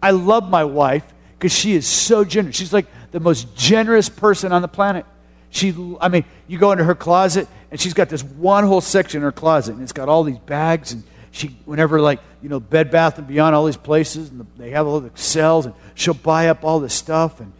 I 0.02 0.12
love 0.12 0.50
my 0.50 0.66
wife 0.66 1.06
because 1.40 1.58
she 1.58 1.74
is 1.74 1.88
so 1.88 2.24
generous. 2.24 2.56
She's 2.56 2.74
like 2.74 2.86
the 3.12 3.20
most 3.20 3.56
generous 3.56 4.10
person 4.10 4.52
on 4.52 4.62
the 4.62 4.68
planet. 4.68 5.06
She, 5.50 5.74
I 6.02 6.10
mean, 6.10 6.26
you 6.48 6.58
go 6.58 6.72
into 6.72 6.84
her 6.84 6.96
closet 6.96 7.48
and 7.72 7.80
she's 7.80 7.94
got 7.94 8.10
this 8.10 8.24
one 8.24 8.66
whole 8.66 8.82
section 8.82 9.20
in 9.20 9.24
her 9.24 9.32
closet 9.32 9.74
and 9.74 9.84
it's 9.84 9.94
got 9.94 10.10
all 10.10 10.24
these 10.24 10.40
bags 10.40 10.94
and 10.94 11.04
she, 11.32 11.48
whenever 11.66 12.00
like, 12.02 12.20
you 12.42 12.50
know, 12.50 12.60
Bed 12.60 12.92
Bath 12.92 13.18
and 13.18 13.28
Beyond, 13.28 13.56
all 13.56 13.66
these 13.66 13.78
places, 13.78 14.30
and 14.30 14.46
they 14.58 14.72
have 14.72 14.86
all 14.86 15.00
the 15.00 15.12
sales 15.16 15.66
and 15.66 15.74
she'll 15.96 16.14
buy 16.14 16.50
up 16.50 16.64
all 16.64 16.80
this 16.80 16.94
stuff 16.94 17.40
and, 17.40 17.54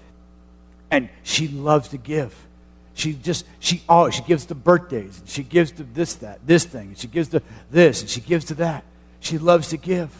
and 0.92 1.10
she 1.24 1.48
loves 1.48 1.90
to 1.90 1.98
give. 1.98 2.36
She 2.96 3.14
just, 3.14 3.46
she, 3.60 3.82
oh, 3.90 4.10
she 4.10 4.22
gives 4.24 4.46
to 4.46 4.56
birthdays, 4.56 5.20
and 5.20 5.28
she 5.28 5.44
gives 5.44 5.72
to 5.74 5.84
this, 5.84 6.16
that, 6.16 6.46
this 6.46 6.64
thing, 6.64 6.90
and 6.90 6.98
she 6.98 7.08
gives 7.08 7.30
to 7.30 7.42
this, 7.72 8.02
and 8.02 8.10
she 8.10 8.22
gives 8.22 8.46
to 8.46 8.54
that. 8.56 8.84
She 9.20 9.38
loves 9.38 9.70
to 9.70 9.78
give. 9.78 10.12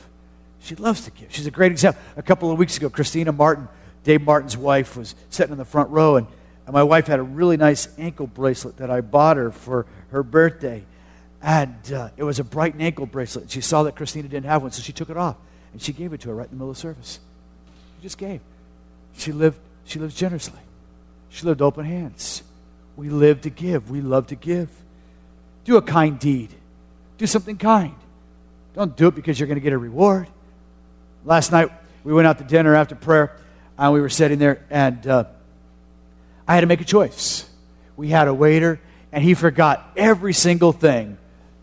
She 0.62 0.76
loves 0.76 1.02
to 1.06 1.12
give. 1.12 1.32
She's 1.32 1.46
a 1.46 1.52
great 1.52 1.72
example. 1.72 2.02
A 2.18 2.24
couple 2.24 2.52
of 2.52 2.58
weeks 2.58 2.78
ago, 2.78 2.90
Christina 2.90 3.32
Martin, 3.32 3.68
Dave 4.04 4.22
Martin's 4.22 4.58
wife, 4.58 4.98
was 4.98 5.14
sitting 5.30 5.52
in 5.52 5.58
the 5.58 5.66
front 5.66 5.90
row, 5.92 6.16
and, 6.16 6.26
and 6.66 6.74
my 6.74 6.84
wife 6.84 7.08
had 7.08 7.20
a 7.20 7.24
really 7.24 7.58
nice 7.58 7.88
ankle 8.00 8.28
bracelet 8.28 8.78
that 8.78 8.90
I 8.90 9.02
bought 9.02 9.38
her 9.38 9.52
for 9.52 9.86
her 10.10 10.24
birthday. 10.24 10.84
And 11.42 11.92
uh, 11.92 12.10
it 12.16 12.24
was 12.24 12.40
a 12.40 12.44
bright 12.44 12.76
ankle 12.80 13.06
bracelet. 13.06 13.52
She 13.52 13.62
saw 13.62 13.84
that 13.84 13.98
Christina 13.98 14.30
didn't 14.30 14.46
have 14.46 14.62
one, 14.62 14.72
so 14.72 14.82
she 14.82 14.94
took 14.94 15.10
it 15.10 15.18
off, 15.18 15.36
and 15.74 15.82
she 15.82 15.92
gave 15.92 16.14
it 16.14 16.22
to 16.22 16.30
her 16.30 16.36
right 16.36 16.46
in 16.46 16.52
the 16.52 16.56
middle 16.56 16.72
of 16.72 16.78
service. 16.78 17.20
She 17.98 18.04
just 18.04 18.18
gave. 18.18 18.40
She 19.18 19.32
lived, 19.32 19.60
she 19.84 20.00
lived 20.00 20.16
generously. 20.16 20.60
She 21.30 21.46
lived 21.46 21.62
open 21.62 21.86
hands. 21.86 22.42
We 22.96 23.10
live 23.10 23.42
to 23.42 23.50
give. 23.50 23.90
We 23.90 24.02
love 24.02 24.28
to 24.28 24.36
give. 24.36 24.70
Do 25.66 25.78
a 25.78 25.82
kind 25.82 26.20
deed. 26.20 26.54
Do 27.18 27.28
something 27.28 27.58
kind. 27.58 27.96
Don't 28.74 28.96
do 28.96 29.08
it 29.08 29.16
because 29.16 29.40
you're 29.40 29.48
going 29.48 29.60
to 29.60 29.64
get 29.64 29.74
a 29.74 29.78
reward. 29.78 30.28
Last 31.26 31.52
night, 31.52 31.72
we 32.04 32.14
went 32.14 32.28
out 32.28 32.38
to 32.40 32.44
dinner 32.44 32.76
after 32.76 32.96
prayer, 32.96 33.36
and 33.78 33.94
we 33.94 34.02
were 34.02 34.10
sitting 34.10 34.40
there, 34.40 34.66
and 34.70 35.06
uh, 35.08 35.24
I 36.48 36.56
had 36.56 36.62
to 36.62 36.68
make 36.68 36.82
a 36.82 36.86
choice. 36.86 37.50
We 37.96 38.10
had 38.10 38.28
a 38.28 38.34
waiter, 38.34 38.80
and 39.12 39.24
he 39.24 39.36
forgot 39.36 39.92
every 39.96 40.34
single 40.34 40.72
thing 40.72 41.18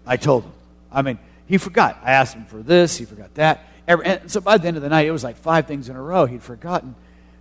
I 0.07 0.17
told 0.17 0.45
him. 0.45 0.53
I 0.91 1.03
mean, 1.03 1.19
he 1.47 1.59
forgot. 1.59 1.99
I 2.03 2.13
asked 2.13 2.35
him 2.35 2.47
for 2.47 2.63
this, 2.63 2.97
he 2.97 3.05
forgot 3.05 3.35
that. 3.35 3.67
And 3.87 4.31
so 4.31 4.41
by 4.41 4.57
the 4.57 4.69
end 4.69 4.77
of 4.77 4.83
the 4.83 4.89
night, 4.89 5.07
it 5.07 5.11
was 5.11 5.25
like 5.25 5.37
five 5.37 5.67
things 5.67 5.89
in 5.89 5.97
a 5.97 6.03
row 6.03 6.27
he'd 6.27 6.43
forgotten, 6.43 6.95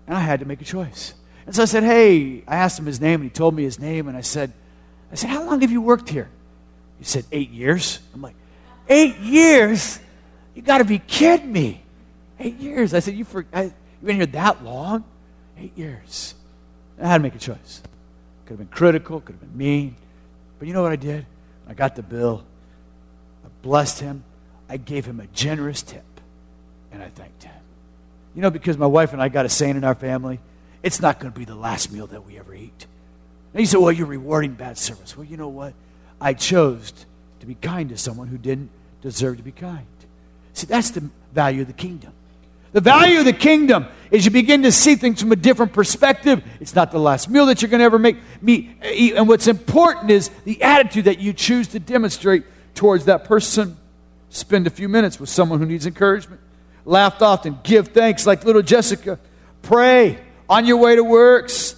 and 0.07 0.17
I 0.17 0.21
had 0.21 0.39
to 0.39 0.45
make 0.47 0.61
a 0.61 0.65
choice. 0.65 1.13
And 1.49 1.55
so 1.55 1.63
I 1.63 1.65
said, 1.65 1.81
Hey, 1.83 2.43
I 2.47 2.57
asked 2.57 2.77
him 2.77 2.85
his 2.85 3.01
name, 3.01 3.21
and 3.21 3.23
he 3.23 3.29
told 3.31 3.55
me 3.55 3.63
his 3.63 3.79
name, 3.79 4.07
and 4.07 4.15
I 4.15 4.21
said, 4.21 4.53
I 5.11 5.15
said, 5.15 5.31
How 5.31 5.43
long 5.43 5.61
have 5.61 5.71
you 5.71 5.81
worked 5.81 6.07
here? 6.07 6.29
He 6.99 7.05
said, 7.05 7.25
Eight 7.31 7.49
years. 7.49 7.97
I'm 8.13 8.21
like, 8.21 8.35
Eight 8.87 9.17
years? 9.17 9.99
You 10.53 10.61
got 10.61 10.77
to 10.77 10.83
be 10.83 10.99
kidding 10.99 11.51
me. 11.51 11.81
Eight 12.39 12.59
years. 12.59 12.93
I 12.93 12.99
said, 12.99 13.15
You 13.15 13.25
for, 13.25 13.47
I, 13.51 13.63
You've 13.63 13.73
been 14.03 14.17
here 14.17 14.27
that 14.27 14.63
long? 14.63 15.03
Eight 15.57 15.75
years. 15.75 16.35
I 17.01 17.07
had 17.07 17.17
to 17.17 17.23
make 17.23 17.33
a 17.33 17.39
choice. 17.39 17.81
Could 18.45 18.51
have 18.51 18.57
been 18.59 18.67
critical, 18.67 19.19
could 19.19 19.33
have 19.33 19.41
been 19.41 19.57
mean. 19.57 19.95
But 20.59 20.67
you 20.67 20.75
know 20.75 20.83
what 20.83 20.91
I 20.91 20.97
did? 20.97 21.25
I 21.67 21.73
got 21.73 21.95
the 21.95 22.03
bill. 22.03 22.43
I 23.43 23.47
blessed 23.63 24.01
him. 24.01 24.23
I 24.69 24.77
gave 24.77 25.03
him 25.03 25.19
a 25.19 25.25
generous 25.25 25.81
tip. 25.81 26.05
And 26.91 27.01
I 27.01 27.07
thanked 27.07 27.41
him. 27.41 27.55
You 28.35 28.43
know, 28.43 28.51
because 28.51 28.77
my 28.77 28.85
wife 28.85 29.13
and 29.13 29.19
I 29.19 29.29
got 29.29 29.47
a 29.47 29.49
saying 29.49 29.77
in 29.77 29.83
our 29.83 29.95
family 29.95 30.39
it's 30.83 31.01
not 31.01 31.19
going 31.19 31.31
to 31.31 31.37
be 31.37 31.45
the 31.45 31.55
last 31.55 31.91
meal 31.91 32.07
that 32.07 32.25
we 32.25 32.37
ever 32.39 32.53
eat. 32.53 32.87
And 33.53 33.61
you 33.61 33.65
say, 33.65 33.77
well, 33.77 33.91
you're 33.91 34.07
rewarding 34.07 34.53
bad 34.53 34.77
service. 34.77 35.17
Well, 35.17 35.25
you 35.25 35.37
know 35.37 35.47
what? 35.47 35.73
I 36.21 36.33
chose 36.33 36.93
to 37.39 37.45
be 37.45 37.55
kind 37.55 37.89
to 37.89 37.97
someone 37.97 38.27
who 38.27 38.37
didn't 38.37 38.69
deserve 39.01 39.37
to 39.37 39.43
be 39.43 39.51
kind. 39.51 39.85
See, 40.53 40.67
that's 40.67 40.91
the 40.91 41.09
value 41.33 41.61
of 41.61 41.67
the 41.67 41.73
kingdom. 41.73 42.13
The 42.71 42.81
value 42.81 43.19
of 43.19 43.25
the 43.25 43.33
kingdom 43.33 43.87
is 44.11 44.25
you 44.25 44.31
begin 44.31 44.61
to 44.63 44.71
see 44.71 44.95
things 44.95 45.19
from 45.19 45.31
a 45.31 45.35
different 45.35 45.73
perspective. 45.73 46.43
It's 46.59 46.75
not 46.75 46.91
the 46.91 46.99
last 46.99 47.29
meal 47.29 47.47
that 47.47 47.61
you're 47.61 47.69
going 47.69 47.79
to 47.79 47.85
ever 47.85 47.97
make 47.97 48.17
me 48.41 48.75
eat. 48.83 49.15
And 49.15 49.27
what's 49.27 49.47
important 49.47 50.11
is 50.11 50.29
the 50.45 50.61
attitude 50.61 51.05
that 51.05 51.19
you 51.19 51.33
choose 51.33 51.69
to 51.69 51.79
demonstrate 51.79 52.43
towards 52.75 53.05
that 53.05 53.23
person. 53.23 53.77
Spend 54.29 54.67
a 54.67 54.69
few 54.69 54.87
minutes 54.87 55.19
with 55.19 55.29
someone 55.29 55.59
who 55.59 55.65
needs 55.65 55.87
encouragement. 55.87 56.41
Laugh 56.85 57.19
often. 57.21 57.57
Give 57.63 57.87
thanks 57.87 58.27
like 58.27 58.45
little 58.45 58.61
Jessica. 58.61 59.17
Pray. 59.63 60.19
On 60.49 60.65
your 60.65 60.77
way 60.77 60.95
to 60.95 61.03
works, 61.03 61.75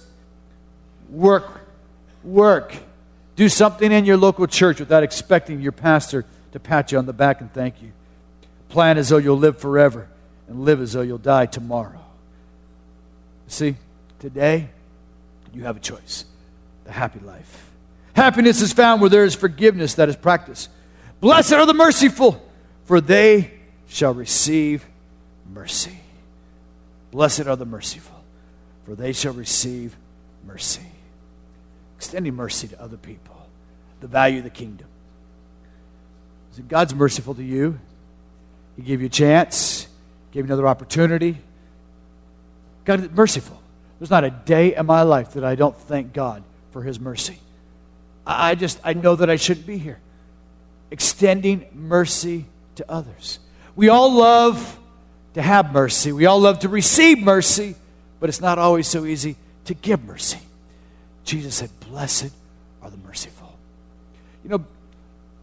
work, 1.10 1.60
work. 2.24 2.74
Do 3.36 3.48
something 3.48 3.92
in 3.92 4.04
your 4.06 4.16
local 4.16 4.46
church 4.46 4.80
without 4.80 5.02
expecting 5.02 5.60
your 5.60 5.72
pastor 5.72 6.24
to 6.52 6.60
pat 6.60 6.92
you 6.92 6.98
on 6.98 7.06
the 7.06 7.12
back 7.12 7.40
and 7.40 7.52
thank 7.52 7.82
you. 7.82 7.92
Plan 8.70 8.96
as 8.96 9.10
though 9.10 9.18
you'll 9.18 9.38
live 9.38 9.58
forever 9.58 10.08
and 10.48 10.64
live 10.64 10.80
as 10.80 10.92
though 10.92 11.02
you'll 11.02 11.18
die 11.18 11.46
tomorrow. 11.46 12.00
See, 13.48 13.76
today 14.18 14.70
you 15.52 15.64
have 15.64 15.76
a 15.76 15.80
choice 15.80 16.24
the 16.84 16.92
happy 16.92 17.20
life. 17.20 17.70
Happiness 18.14 18.60
is 18.60 18.72
found 18.72 19.00
where 19.00 19.10
there 19.10 19.24
is 19.24 19.34
forgiveness 19.34 19.94
that 19.94 20.08
is 20.08 20.16
practiced. 20.16 20.68
Blessed 21.20 21.52
are 21.52 21.66
the 21.66 21.74
merciful, 21.74 22.42
for 22.84 23.00
they 23.00 23.52
shall 23.86 24.12
receive 24.12 24.84
mercy. 25.52 25.98
Blessed 27.12 27.46
are 27.46 27.56
the 27.56 27.66
merciful 27.66 28.11
for 28.92 28.96
they 28.96 29.14
shall 29.14 29.32
receive 29.32 29.96
mercy. 30.46 30.82
Extending 31.96 32.34
mercy 32.34 32.68
to 32.68 32.78
other 32.78 32.98
people, 32.98 33.48
the 34.02 34.06
value 34.06 34.36
of 34.36 34.44
the 34.44 34.50
kingdom. 34.50 34.86
So 36.50 36.62
God's 36.64 36.94
merciful 36.94 37.34
to 37.36 37.42
you. 37.42 37.80
He 38.76 38.82
gave 38.82 39.00
you 39.00 39.06
a 39.06 39.08
chance, 39.08 39.88
gave 40.30 40.44
you 40.44 40.48
another 40.48 40.68
opportunity. 40.68 41.38
God 42.84 43.00
is 43.00 43.10
merciful. 43.12 43.62
There's 43.98 44.10
not 44.10 44.24
a 44.24 44.30
day 44.30 44.76
in 44.76 44.84
my 44.84 45.04
life 45.04 45.32
that 45.32 45.44
I 45.44 45.54
don't 45.54 45.74
thank 45.74 46.12
God 46.12 46.42
for 46.72 46.82
His 46.82 47.00
mercy. 47.00 47.38
I 48.26 48.54
just, 48.54 48.78
I 48.84 48.92
know 48.92 49.16
that 49.16 49.30
I 49.30 49.36
shouldn't 49.36 49.66
be 49.66 49.78
here. 49.78 50.00
Extending 50.90 51.64
mercy 51.72 52.44
to 52.74 52.84
others. 52.90 53.38
We 53.74 53.88
all 53.88 54.12
love 54.12 54.78
to 55.32 55.40
have 55.40 55.72
mercy, 55.72 56.12
we 56.12 56.26
all 56.26 56.40
love 56.40 56.58
to 56.58 56.68
receive 56.68 57.22
mercy 57.22 57.74
but 58.22 58.28
it's 58.28 58.40
not 58.40 58.56
always 58.56 58.86
so 58.86 59.04
easy 59.04 59.34
to 59.64 59.74
give 59.74 60.04
mercy. 60.04 60.38
Jesus 61.24 61.56
said, 61.56 61.70
Blessed 61.80 62.30
are 62.80 62.88
the 62.88 62.96
merciful. 62.98 63.58
You 64.44 64.50
know, 64.50 64.64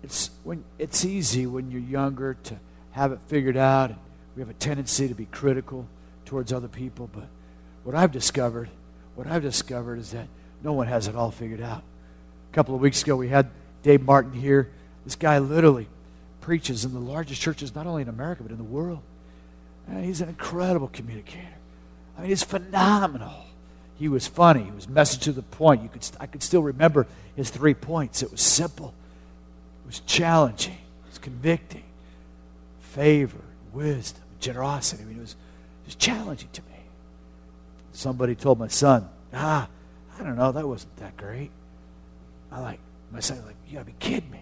it's, 0.02 0.30
when, 0.46 0.64
it's 0.78 1.04
easy 1.04 1.46
when 1.46 1.72
you're 1.72 1.82
younger 1.82 2.38
to 2.46 2.56
have 2.92 3.12
it 3.12 3.20
figured 3.28 3.58
out. 3.58 3.90
And 3.90 4.00
we 4.34 4.42
have 4.42 4.50
a 4.50 4.54
tendency 4.54 5.10
to 5.10 5.14
be 5.14 5.26
critical 5.26 5.90
towards 6.24 6.54
other 6.54 6.70
people. 6.70 7.10
But 7.14 7.26
what 7.84 7.98
I've 7.98 8.14
discovered, 8.14 8.70
what 9.16 9.28
I've 9.28 9.42
discovered 9.42 10.00
is 10.00 10.12
that 10.12 10.28
no 10.64 10.72
one 10.72 10.88
has 10.88 11.10
it 11.10 11.18
all 11.18 11.32
figured 11.32 11.60
out. 11.60 11.84
A 12.50 12.56
couple 12.56 12.76
of 12.76 12.80
weeks 12.80 13.04
ago, 13.04 13.18
we 13.18 13.28
had 13.28 13.50
Dave 13.84 14.04
Martin 14.04 14.32
here. 14.32 14.70
This 15.04 15.18
guy 15.18 15.40
literally 15.40 15.90
preaches 16.40 16.86
in 16.86 16.94
the 16.94 17.00
largest 17.02 17.42
churches, 17.42 17.76
not 17.76 17.88
only 17.88 18.04
in 18.04 18.08
America, 18.08 18.42
but 18.42 18.54
in 18.54 18.58
the 18.58 18.64
world. 18.64 19.02
And 19.86 20.06
he's 20.06 20.22
an 20.22 20.30
incredible 20.30 20.88
communicator. 20.88 21.59
I 22.20 22.24
mean, 22.24 22.32
it's 22.32 22.44
phenomenal. 22.44 23.46
He 23.96 24.10
was 24.10 24.28
funny. 24.28 24.64
He 24.64 24.72
was 24.72 24.90
message 24.90 25.22
to 25.22 25.32
the 25.32 25.42
point. 25.42 25.84
You 25.84 25.90
could, 25.90 26.06
I 26.20 26.26
could 26.26 26.44
still 26.44 26.62
remember 26.62 27.08
his 27.38 27.50
three 27.50 27.74
points. 27.74 28.22
It 28.22 28.30
was 28.30 28.42
simple. 28.42 28.94
It 29.86 29.88
was 29.88 30.02
challenging. 30.02 30.74
It 30.74 31.10
was 31.10 31.18
convicting. 31.18 31.84
Favor, 32.82 33.40
wisdom, 33.72 34.24
generosity. 34.42 35.04
I 35.04 35.06
mean, 35.06 35.18
it 35.18 35.22
was, 35.22 35.32
it 35.32 35.86
was 35.86 35.96
challenging 35.96 36.50
to 36.52 36.62
me. 36.64 36.68
Somebody 37.94 38.36
told 38.36 38.60
my 38.60 38.68
son, 38.68 39.08
ah, 39.34 39.70
I 40.20 40.24
don't 40.24 40.36
know, 40.36 40.52
that 40.52 40.68
wasn't 40.68 40.98
that 40.98 41.16
great. 41.16 41.52
I 42.52 42.60
like, 42.60 42.80
my 43.14 43.22
son, 43.22 43.42
like, 43.46 43.56
you 43.66 43.76
gotta 43.76 43.86
be 43.86 43.96
kidding 43.98 44.30
me. 44.30 44.42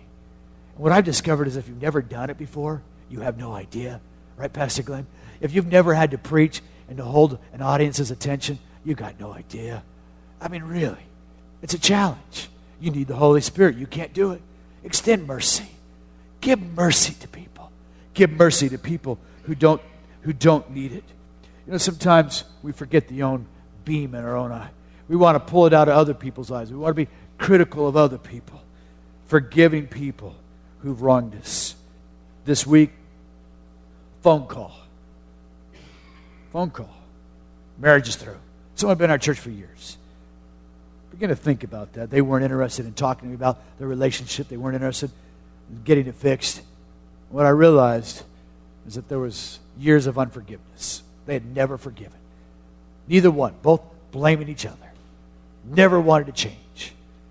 What 0.78 0.92
I've 0.92 1.06
discovered 1.06 1.48
is 1.48 1.58
if 1.58 1.68
you've 1.68 1.82
never 1.82 2.02
done 2.02 2.32
it 2.32 2.40
before, 2.40 2.82
you 3.08 3.20
have 3.20 3.38
no 3.38 3.54
idea. 3.54 4.02
Right, 4.36 4.52
Pastor 4.52 4.82
Glenn? 4.82 5.06
If 5.42 5.54
you've 5.54 5.68
never 5.68 5.94
had 5.94 6.12
to 6.12 6.18
preach 6.18 6.62
and 6.88 6.98
to 6.98 7.04
hold 7.04 7.38
an 7.54 7.62
audience's 7.62 8.12
attention, 8.12 8.60
you 8.86 8.96
got 8.96 9.20
no 9.20 9.34
idea. 9.34 9.84
I 10.40 10.48
mean, 10.48 10.64
really, 10.64 11.06
it's 11.62 11.74
a 11.74 11.80
challenge. 11.80 12.50
You 12.80 12.92
need 12.92 13.08
the 13.08 13.16
Holy 13.16 13.42
Spirit. 13.42 13.76
You 13.76 13.88
can't 13.88 14.14
do 14.14 14.32
it. 14.32 14.42
Extend 14.84 15.28
mercy. 15.28 15.70
Give 16.42 16.62
mercy 16.62 17.16
to 17.20 17.28
people. 17.28 17.72
Give 18.14 18.30
mercy 18.30 18.70
to 18.70 18.78
people 18.78 19.18
who 19.44 19.56
don't, 19.56 19.82
who 20.22 20.34
don't 20.34 20.70
need 20.72 20.94
it. 20.94 21.04
You 21.66 21.74
know, 21.74 21.78
sometimes 21.78 22.44
we 22.64 22.72
forget 22.72 23.08
the 23.08 23.24
own 23.24 23.46
beam 23.84 24.16
in 24.16 24.24
our 24.24 24.38
own 24.38 24.52
eye. 24.52 24.70
We 25.10 25.16
want 25.16 25.36
to 25.36 25.52
pull 25.52 25.66
it 25.66 25.74
out 25.74 25.88
of 25.88 25.96
other 25.96 26.14
people's 26.14 26.52
eyes. 26.52 26.72
We 26.72 26.78
want 26.78 26.92
to 26.92 27.06
be 27.06 27.10
critical 27.38 27.88
of 27.88 27.96
other 27.98 28.18
people, 28.18 28.62
forgiving 29.26 29.88
people 29.88 30.36
who've 30.82 31.02
wronged 31.02 31.36
us. 31.36 31.76
This 32.46 32.66
week, 32.66 32.92
phone 34.22 34.48
call. 34.48 34.74
Phone 36.58 36.72
call. 36.72 36.90
Marriage 37.78 38.08
is 38.08 38.16
through. 38.16 38.40
Someone 38.74 38.98
been 38.98 39.06
in 39.06 39.12
our 39.12 39.20
church 39.20 39.38
for 39.38 39.52
years. 39.52 39.96
Begin 41.12 41.30
to 41.30 41.36
think 41.36 41.64
about 41.64 41.94
that. 41.94 42.10
They 42.10 42.20
weren't 42.20 42.44
interested 42.44 42.88
in 42.88 42.94
talking 42.94 43.26
to 43.26 43.28
me 43.28 43.36
about 43.36 43.60
their 43.78 43.88
relationship. 43.88 44.48
They 44.48 44.58
weren't 44.58 44.74
interested 44.74 45.12
in 45.70 45.84
getting 45.84 46.08
it 46.08 46.16
fixed. 46.16 46.64
What 47.30 47.46
I 47.46 47.50
realized 47.50 48.24
is 48.88 48.96
that 48.96 49.08
there 49.08 49.20
was 49.20 49.60
years 49.78 50.08
of 50.08 50.18
unforgiveness. 50.18 51.04
They 51.28 51.34
had 51.34 51.46
never 51.46 51.78
forgiven. 51.78 52.18
Neither 53.08 53.30
one, 53.30 53.54
both 53.62 53.82
blaming 54.12 54.50
each 54.50 54.66
other. 54.66 54.92
Never 55.64 56.02
wanted 56.02 56.26
to 56.26 56.32
change. 56.32 56.56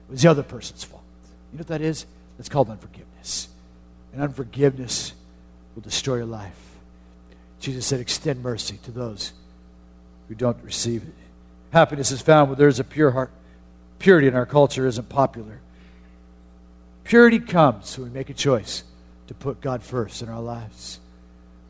It 0.08 0.12
was 0.12 0.22
the 0.22 0.30
other 0.30 0.44
person's 0.44 0.84
fault. 0.84 1.02
You 1.50 1.58
know 1.58 1.62
what 1.62 1.66
that 1.66 1.80
is? 1.80 2.06
That's 2.38 2.48
called 2.48 2.70
unforgiveness. 2.70 3.48
And 4.12 4.22
unforgiveness 4.22 5.14
will 5.74 5.82
destroy 5.82 6.18
your 6.18 6.26
life. 6.26 6.65
Jesus 7.61 7.86
said, 7.86 8.00
extend 8.00 8.42
mercy 8.42 8.78
to 8.84 8.90
those 8.90 9.32
who 10.28 10.34
don't 10.34 10.62
receive 10.62 11.02
it. 11.02 11.14
Happiness 11.72 12.11
is 12.11 12.20
found 12.20 12.48
where 12.48 12.57
there's 12.57 12.80
a 12.80 12.84
pure 12.84 13.11
heart. 13.11 13.30
Purity 13.98 14.26
in 14.26 14.34
our 14.34 14.46
culture 14.46 14.86
isn't 14.86 15.09
popular. 15.09 15.61
Purity 17.04 17.38
comes 17.38 17.96
when 17.98 18.09
we 18.09 18.14
make 18.14 18.30
a 18.30 18.34
choice 18.34 18.84
to 19.28 19.34
put 19.34 19.61
God 19.61 19.82
first 19.82 20.22
in 20.22 20.28
our 20.28 20.40
lives. 20.40 21.00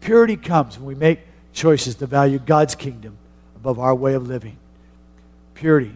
Purity 0.00 0.36
comes 0.36 0.78
when 0.78 0.86
we 0.86 0.94
make 0.94 1.20
choices 1.52 1.94
to 1.96 2.06
value 2.06 2.38
God's 2.38 2.74
kingdom 2.74 3.16
above 3.54 3.78
our 3.78 3.94
way 3.94 4.14
of 4.14 4.26
living. 4.26 4.56
Purity 5.54 5.94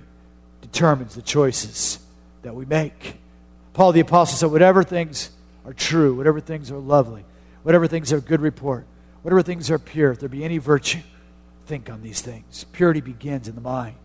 determines 0.63 1.15
the 1.15 1.23
choices 1.23 1.99
that 2.43 2.55
we 2.55 2.65
make. 2.65 3.17
Paul 3.73 3.93
the 3.93 4.01
Apostle 4.01 4.37
said, 4.37 4.51
Whatever 4.51 4.83
things 4.83 5.31
are 5.65 5.73
true, 5.73 6.15
whatever 6.15 6.41
things 6.41 6.71
are 6.71 6.79
lovely, 6.79 7.25
whatever 7.63 7.87
things 7.87 8.13
are 8.13 8.21
good 8.21 8.41
report, 8.41 8.87
whatever 9.23 9.43
things 9.43 9.71
are 9.71 9.79
pure, 9.79 10.13
if 10.13 10.21
there 10.21 10.29
be 10.29 10.45
any 10.45 10.59
virtue, 10.59 11.01
think 11.67 11.91
on 11.91 12.03
these 12.03 12.21
things. 12.21 12.65
Purity 12.73 13.01
begins 13.01 13.49
in 13.49 13.55
the 13.55 13.61
mind. 13.61 13.97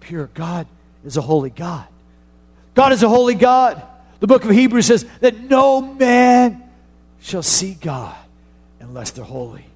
Pure. 0.00 0.30
God 0.34 0.66
is 1.04 1.16
a 1.16 1.22
holy 1.22 1.50
God. 1.50 1.86
God 2.74 2.92
is 2.92 3.02
a 3.02 3.08
holy 3.08 3.34
God. 3.34 3.82
The 4.20 4.26
book 4.26 4.44
of 4.44 4.50
Hebrews 4.50 4.86
says 4.86 5.06
that 5.20 5.38
no 5.40 5.80
man 5.80 6.62
shall 7.20 7.42
see 7.42 7.74
God 7.74 8.16
unless 8.80 9.10
they're 9.10 9.24
holy. 9.24 9.66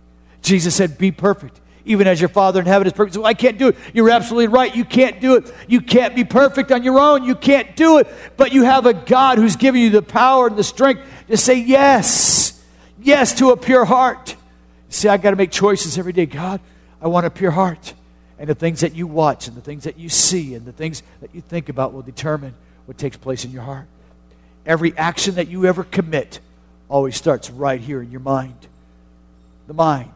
Jesus 0.43 0.75
said, 0.75 0.99
Be 0.99 1.11
perfect, 1.11 1.61
even 1.85 2.07
as 2.07 2.21
your 2.21 2.29
Father 2.29 2.61
in 2.61 2.67
heaven 2.67 2.87
is 2.87 2.93
perfect. 2.93 3.15
So 3.15 3.25
I 3.25 3.35
can't 3.35 3.59
do 3.59 3.69
it. 3.69 3.77
You're 3.93 4.11
absolutely 4.11 4.49
right. 4.49 4.75
You 4.75 4.85
can't 4.85 5.21
do 5.21 5.37
it. 5.37 5.53
You 5.69 5.81
can't 5.81 6.15
be 6.15 6.25
perfect 6.25 6.73
on 6.73 6.83
your 6.83 6.99
own. 6.99 7.25
You 7.25 7.35
can't 7.35 7.75
do 7.77 7.99
it. 7.99 8.09
But 8.37 8.53
you 8.53 8.65
have 8.65 8.87
a 8.87 8.95
God 8.95 9.39
who's 9.39 9.57
giving 9.57 9.83
you 9.83 9.91
the 9.91 10.03
power 10.03 10.47
and 10.47 10.57
the 10.57 10.65
strength 10.65 11.03
to 11.29 11.37
say 11.37 11.59
yes, 11.59 12.63
yes 13.01 13.35
to 13.39 13.51
a 13.51 13.57
pure 13.57 13.85
heart. 13.85 14.37
See, 14.91 15.09
I 15.09 15.17
got 15.17 15.31
to 15.31 15.37
make 15.37 15.51
choices 15.51 15.97
every 15.97 16.13
day. 16.13 16.27
God, 16.27 16.61
I 17.01 17.09
want 17.09 17.25
a 17.25 17.31
pure 17.31 17.53
heart. 17.53 17.95
And 18.39 18.49
the 18.49 18.55
things 18.55 18.81
that 18.81 18.95
you 18.95 19.07
watch 19.07 19.49
and 19.49 19.57
the 19.57 19.61
things 19.61 19.85
that 19.85 19.99
you 19.99 20.09
see 20.09 20.55
and 20.55 20.67
the 20.67 20.73
things 20.73 21.03
that 21.21 21.35
you 21.35 21.41
think 21.41 21.69
about 21.69 21.93
will 21.93 22.03
determine 22.03 22.55
what 22.87 22.99
takes 22.99 23.17
place 23.17 23.45
in 23.45 23.51
your 23.51 23.63
heart. 23.63 23.87
Every 24.67 24.97
action 24.97 25.37
that 25.37 25.49
you 25.49 25.67
ever 25.67 25.85
commit 25.85 26.41
always 26.89 27.17
starts 27.17 27.51
right 27.51 27.81
here 27.81 28.03
in 28.03 28.11
your 28.11 28.21
mind. 28.21 28.67
The 29.67 29.75
mind. 29.75 30.13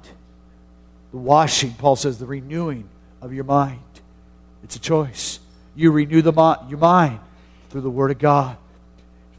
The 1.13 1.19
washing, 1.19 1.75
Paul 1.75 1.97
says, 1.97 2.19
the 2.19 2.27
renewing 2.27 2.89
of 3.23 3.33
your 3.33 3.45
mind. 3.45 3.81
It's 4.65 4.77
a 4.77 4.81
choice. 4.81 5.39
You 5.77 5.93
renew 5.93 6.23
the 6.23 6.33
your 6.69 6.79
mind 6.79 7.21
through 7.71 7.83
the 7.83 7.91
Word 7.91 8.11
of 8.11 8.19
God. 8.19 8.57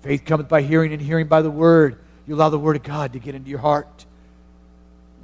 Faith 0.02 0.24
cometh 0.26 0.48
by 0.48 0.62
hearing, 0.62 0.94
and 0.94 1.02
hearing 1.02 1.28
by 1.28 1.42
the 1.42 1.52
Word. 1.52 1.98
You 2.28 2.36
allow 2.36 2.50
the 2.50 2.60
Word 2.60 2.76
of 2.76 2.84
God 2.84 3.14
to 3.14 3.20
get 3.20 3.36
into 3.36 3.50
your 3.50 3.60
heart. 3.60 4.05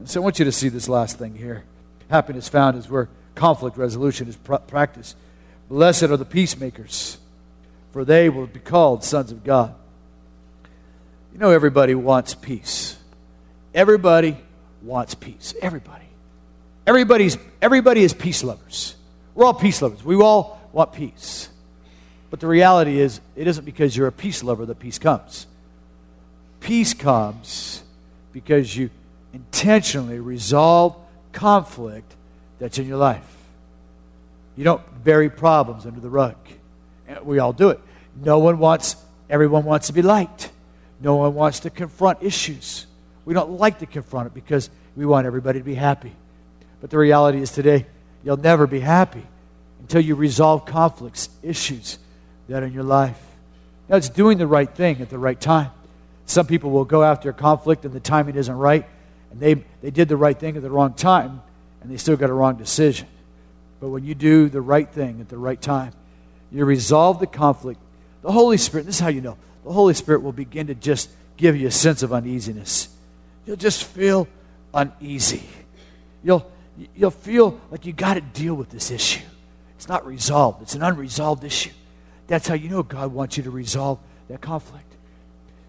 So 0.06 0.22
I 0.22 0.24
want 0.24 0.40
you 0.40 0.46
to 0.46 0.52
see 0.52 0.70
this 0.70 0.90
last 0.90 1.18
thing 1.18 1.36
here. 1.36 1.64
Happiness 2.10 2.50
found 2.50 2.78
is 2.78 2.90
where 2.90 3.10
conflict 3.36 3.78
resolution 3.78 4.28
is 4.28 4.36
pr- 4.36 4.56
practiced. 4.56 5.16
Blessed 5.70 6.04
are 6.04 6.18
the 6.18 6.26
peacemakers, 6.26 7.18
for 7.94 8.04
they 8.04 8.30
will 8.30 8.48
be 8.48 8.60
called 8.60 9.04
sons 9.04 9.32
of 9.32 9.44
God. 9.44 9.74
You 11.34 11.40
know, 11.40 11.52
everybody 11.52 11.96
wants 11.96 12.36
peace. 12.36 12.98
Everybody 13.74 14.38
wants 14.82 15.16
peace. 15.16 15.54
Everybody. 15.62 16.06
Everybody's, 16.86 17.38
everybody 17.62 18.04
is 18.04 18.14
peace 18.14 18.44
lovers. 18.44 18.96
We're 19.34 19.46
all 19.46 19.54
peace 19.54 19.82
lovers. 19.82 20.04
We 20.04 20.16
all 20.16 20.60
want 20.74 20.94
peace. 20.94 21.50
But 22.30 22.40
the 22.40 22.48
reality 22.48 23.00
is, 23.00 23.22
it 23.36 23.48
isn't 23.48 23.64
because 23.64 23.96
you're 23.96 24.08
a 24.08 24.12
peace 24.12 24.44
lover 24.44 24.66
that 24.66 24.80
peace 24.80 25.00
comes. 25.00 25.48
Peace 26.60 26.94
comes 26.94 27.84
because 28.34 28.76
you 28.76 28.90
intentionally 29.34 30.20
resolve 30.20 30.96
conflict 31.32 32.16
that's 32.60 32.78
in 32.78 32.88
your 32.88 32.98
life. 32.98 33.26
You 34.56 34.64
don't 34.64 35.04
bury 35.04 35.30
problems 35.30 35.86
under 35.86 36.00
the 36.00 36.10
rug. 36.10 36.36
We 37.24 37.40
all 37.40 37.54
do 37.54 37.70
it. 37.70 37.80
No 38.22 38.40
one 38.40 38.60
wants, 38.60 38.96
everyone 39.30 39.64
wants 39.64 39.88
to 39.88 39.94
be 39.94 40.02
liked. 40.02 40.52
No 41.00 41.16
one 41.16 41.34
wants 41.34 41.62
to 41.62 41.70
confront 41.70 42.22
issues. 42.22 42.86
We 43.26 43.34
don't 43.34 43.52
like 43.52 43.80
to 43.80 43.86
confront 43.86 44.28
it 44.28 44.34
because 44.34 44.70
we 44.96 45.06
want 45.06 45.26
everybody 45.26 45.60
to 45.60 45.66
be 45.66 45.76
happy. 45.76 46.12
But 46.80 46.90
the 46.90 46.98
reality 46.98 47.42
is 47.42 47.52
today, 47.52 47.86
you'll 48.24 48.38
never 48.38 48.68
be 48.68 48.80
happy 48.80 49.24
until 49.80 50.02
you 50.02 50.16
resolve 50.16 50.66
conflicts, 50.66 51.30
issues 51.42 51.98
that 52.48 52.62
are 52.62 52.66
in 52.66 52.74
your 52.74 52.84
life. 52.84 53.20
Now, 53.90 53.98
it's 53.98 54.10
doing 54.10 54.38
the 54.38 54.48
right 54.48 54.70
thing 54.70 55.02
at 55.02 55.10
the 55.10 55.18
right 55.18 55.40
time. 55.40 55.72
Some 56.26 56.46
people 56.46 56.72
will 56.72 56.86
go 56.86 57.04
after 57.04 57.30
a 57.30 57.34
conflict 57.34 57.84
and 57.84 57.94
the 57.94 58.00
timing 58.00 58.36
isn't 58.36 58.56
right, 58.56 58.88
and 59.32 59.40
they, 59.40 59.56
they 59.82 59.92
did 59.92 60.10
the 60.10 60.18
right 60.18 60.38
thing 60.38 60.56
at 60.56 60.62
the 60.62 60.70
wrong 60.70 60.94
time, 60.94 61.42
and 61.82 61.92
they 61.92 61.98
still 61.98 62.18
got 62.18 62.30
a 62.30 62.34
wrong 62.34 62.56
decision. 62.56 63.08
But 63.80 63.90
when 63.90 64.04
you 64.04 64.14
do 64.14 64.50
the 64.50 64.62
right 64.62 64.88
thing 64.88 65.22
at 65.22 65.30
the 65.30 65.38
right 65.38 65.60
time, 65.60 65.94
you 66.52 66.66
resolve 66.66 67.20
the 67.20 67.28
conflict. 67.28 67.80
The 68.22 68.32
Holy 68.32 68.58
Spirit, 68.58 68.86
this 68.86 68.96
is 68.96 69.02
how 69.02 69.08
you 69.08 69.22
know, 69.22 69.38
the 69.64 69.72
Holy 69.72 69.94
Spirit 69.94 70.22
will 70.22 70.34
begin 70.34 70.68
to 70.68 70.76
just 70.76 71.10
give 71.38 71.56
you 71.56 71.68
a 71.68 71.72
sense 71.72 72.04
of 72.04 72.14
uneasiness. 72.14 72.90
You'll 73.46 73.56
just 73.56 73.84
feel 73.84 74.28
uneasy. 74.74 75.44
You'll, 76.24 76.50
you'll 76.96 77.10
feel 77.10 77.60
like 77.72 77.86
you 77.86 77.94
got 77.94 78.16
to 78.16 78.22
deal 78.22 78.54
with 78.54 78.70
this 78.70 78.92
issue. 78.92 79.26
It's 79.76 79.88
not 79.88 80.06
resolved, 80.06 80.62
it's 80.62 80.76
an 80.76 80.84
unresolved 80.84 81.44
issue. 81.44 81.72
That's 82.28 82.48
how 82.48 82.54
you 82.54 82.70
know 82.70 82.84
God 82.84 83.12
wants 83.12 83.38
you 83.38 83.44
to 83.44 83.52
resolve 83.52 84.00
that 84.30 84.42
conflict. 84.42 84.86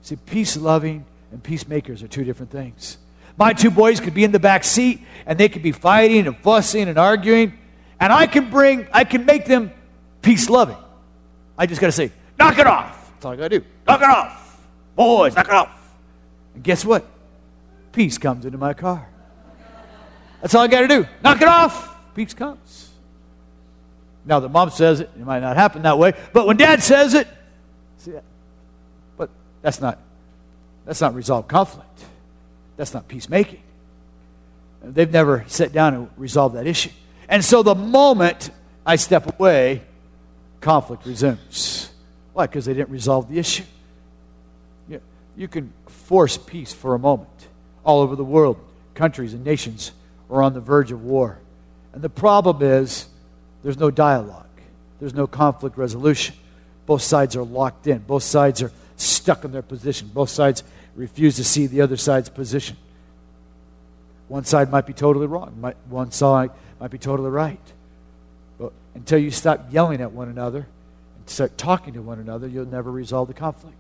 See, 0.03 0.17
peace 0.17 0.57
loving 0.57 1.05
and 1.31 1.43
peacemakers 1.43 2.03
are 2.03 2.09
two 2.09 2.25
different 2.25 2.53
things. 2.53 2.99
My 3.37 3.53
two 3.53 3.71
boys 3.71 4.01
could 4.01 4.15
be 4.15 4.25
in 4.25 4.33
the 4.33 4.39
back 4.39 4.65
seat 4.65 5.03
and 5.27 5.39
they 5.39 5.49
could 5.49 5.63
be 5.63 5.73
fighting 5.73 6.27
and 6.27 6.37
fussing 6.39 6.89
and 6.89 6.99
arguing, 6.99 7.59
and 8.01 8.13
I 8.13 8.27
can 8.27 8.51
bring, 8.51 8.87
I 8.93 9.05
can 9.05 9.25
make 9.25 9.47
them 9.47 9.73
peace 10.21 10.51
loving. 10.51 10.77
I 11.57 11.67
just 11.67 11.81
got 11.81 11.89
to 11.89 11.93
say, 11.93 12.11
knock 12.39 12.59
it 12.59 12.67
off. 12.67 13.13
That's 13.13 13.25
all 13.27 13.33
I 13.33 13.37
got 13.37 13.49
to 13.49 13.61
do. 13.61 13.67
Knock 13.87 14.01
it 14.01 14.09
off. 14.09 14.61
Boys, 14.97 15.35
knock 15.37 15.47
it 15.47 15.55
off. 15.55 15.95
And 16.55 16.65
guess 16.65 16.85
what? 16.85 17.07
Peace 17.93 18.19
comes 18.19 18.45
into 18.45 18.59
my 18.59 18.75
car. 18.75 19.09
That's 20.41 20.55
all 20.55 20.63
I 20.63 20.67
got 20.67 20.81
to 20.81 20.89
do. 20.89 21.07
Knock 21.23 21.41
it 21.41 21.49
off. 21.49 22.15
Peace 22.15 22.35
comes. 22.35 22.91
Now, 24.25 24.41
the 24.41 24.49
mom 24.49 24.71
says 24.71 25.01
it, 25.01 25.11
it 25.17 25.25
might 25.25 25.41
not 25.41 25.57
happen 25.57 25.83
that 25.83 25.99
way, 25.99 26.15
but 26.33 26.47
when 26.47 26.57
dad 26.57 26.83
says 26.83 27.15
it, 27.15 27.27
see 27.99 28.13
that? 28.13 28.25
But 29.17 29.31
that's 29.63 29.81
not 29.81 29.99
that's 30.85 31.01
not 31.01 31.15
resolved 31.15 31.49
conflict. 31.49 32.05
That's 32.77 32.95
not 32.95 33.09
peacemaking. 33.09 33.63
They've 34.83 35.11
never 35.11 35.45
sat 35.47 35.73
down 35.73 35.95
and 35.95 36.11
resolved 36.17 36.57
that 36.57 36.67
issue. 36.67 36.91
And 37.29 37.45
so 37.45 37.63
the 37.63 37.75
moment 37.75 38.51
I 38.85 38.97
step 38.97 39.39
away, 39.39 39.83
conflict 40.61 41.07
resumes. 41.07 41.91
Why? 42.33 42.47
Because 42.47 42.65
they 42.65 42.75
didn't 42.75 42.91
resolve 42.91 43.29
the 43.29 43.39
issue. 43.39 43.65
You, 44.89 45.01
you 45.37 45.49
can 45.49 45.73
force 45.87 46.37
peace 46.37 46.73
for 46.73 46.95
a 46.95 46.99
moment. 46.99 47.29
All 47.85 48.01
over 48.01 48.17
the 48.17 48.25
world, 48.25 48.59
countries 48.95 49.35
and 49.35 49.45
nations 49.45 49.93
are 50.31 50.43
on 50.43 50.55
the 50.55 50.61
verge 50.61 50.93
of 50.93 51.05
war. 51.05 51.39
And 51.93 52.03
the 52.03 52.09
problem 52.09 52.63
is 52.63 53.07
there's 53.63 53.79
no 53.79 53.91
dialogue, 53.91 54.47
there's 54.99 55.15
no 55.15 55.27
conflict 55.27 55.77
resolution. 55.77 56.35
Both 56.87 57.03
sides 57.03 57.37
are 57.37 57.45
locked 57.45 57.87
in, 57.87 57.99
both 57.99 58.23
sides 58.23 58.63
are 58.63 58.73
stuck 58.97 59.45
in 59.45 59.53
their 59.53 59.63
position. 59.63 60.11
Both 60.13 60.31
sides 60.31 60.63
refuse 60.95 61.37
to 61.37 61.45
see 61.45 61.67
the 61.67 61.81
other 61.81 61.97
side's 61.97 62.29
position. 62.29 62.77
One 64.29 64.45
side 64.45 64.71
might 64.71 64.87
be 64.87 64.93
totally 64.93 65.27
wrong, 65.27 65.57
might, 65.61 65.77
one 65.89 66.11
side 66.11 66.51
might 66.81 66.91
be 66.91 66.99
totally 66.99 67.31
right. 67.31 67.61
But 68.59 68.73
until 68.95 69.19
you 69.19 69.31
stop 69.31 69.67
yelling 69.71 70.01
at 70.01 70.13
one 70.13 70.29
another 70.29 70.67
and 71.17 71.29
start 71.29 71.59
talking 71.59 71.95
to 71.95 72.03
one 72.03 72.19
another, 72.19 72.49
you'll 72.49 72.67
never 72.67 72.91
resolve 72.91 73.29
the 73.29 73.35
conflict. 73.35 73.77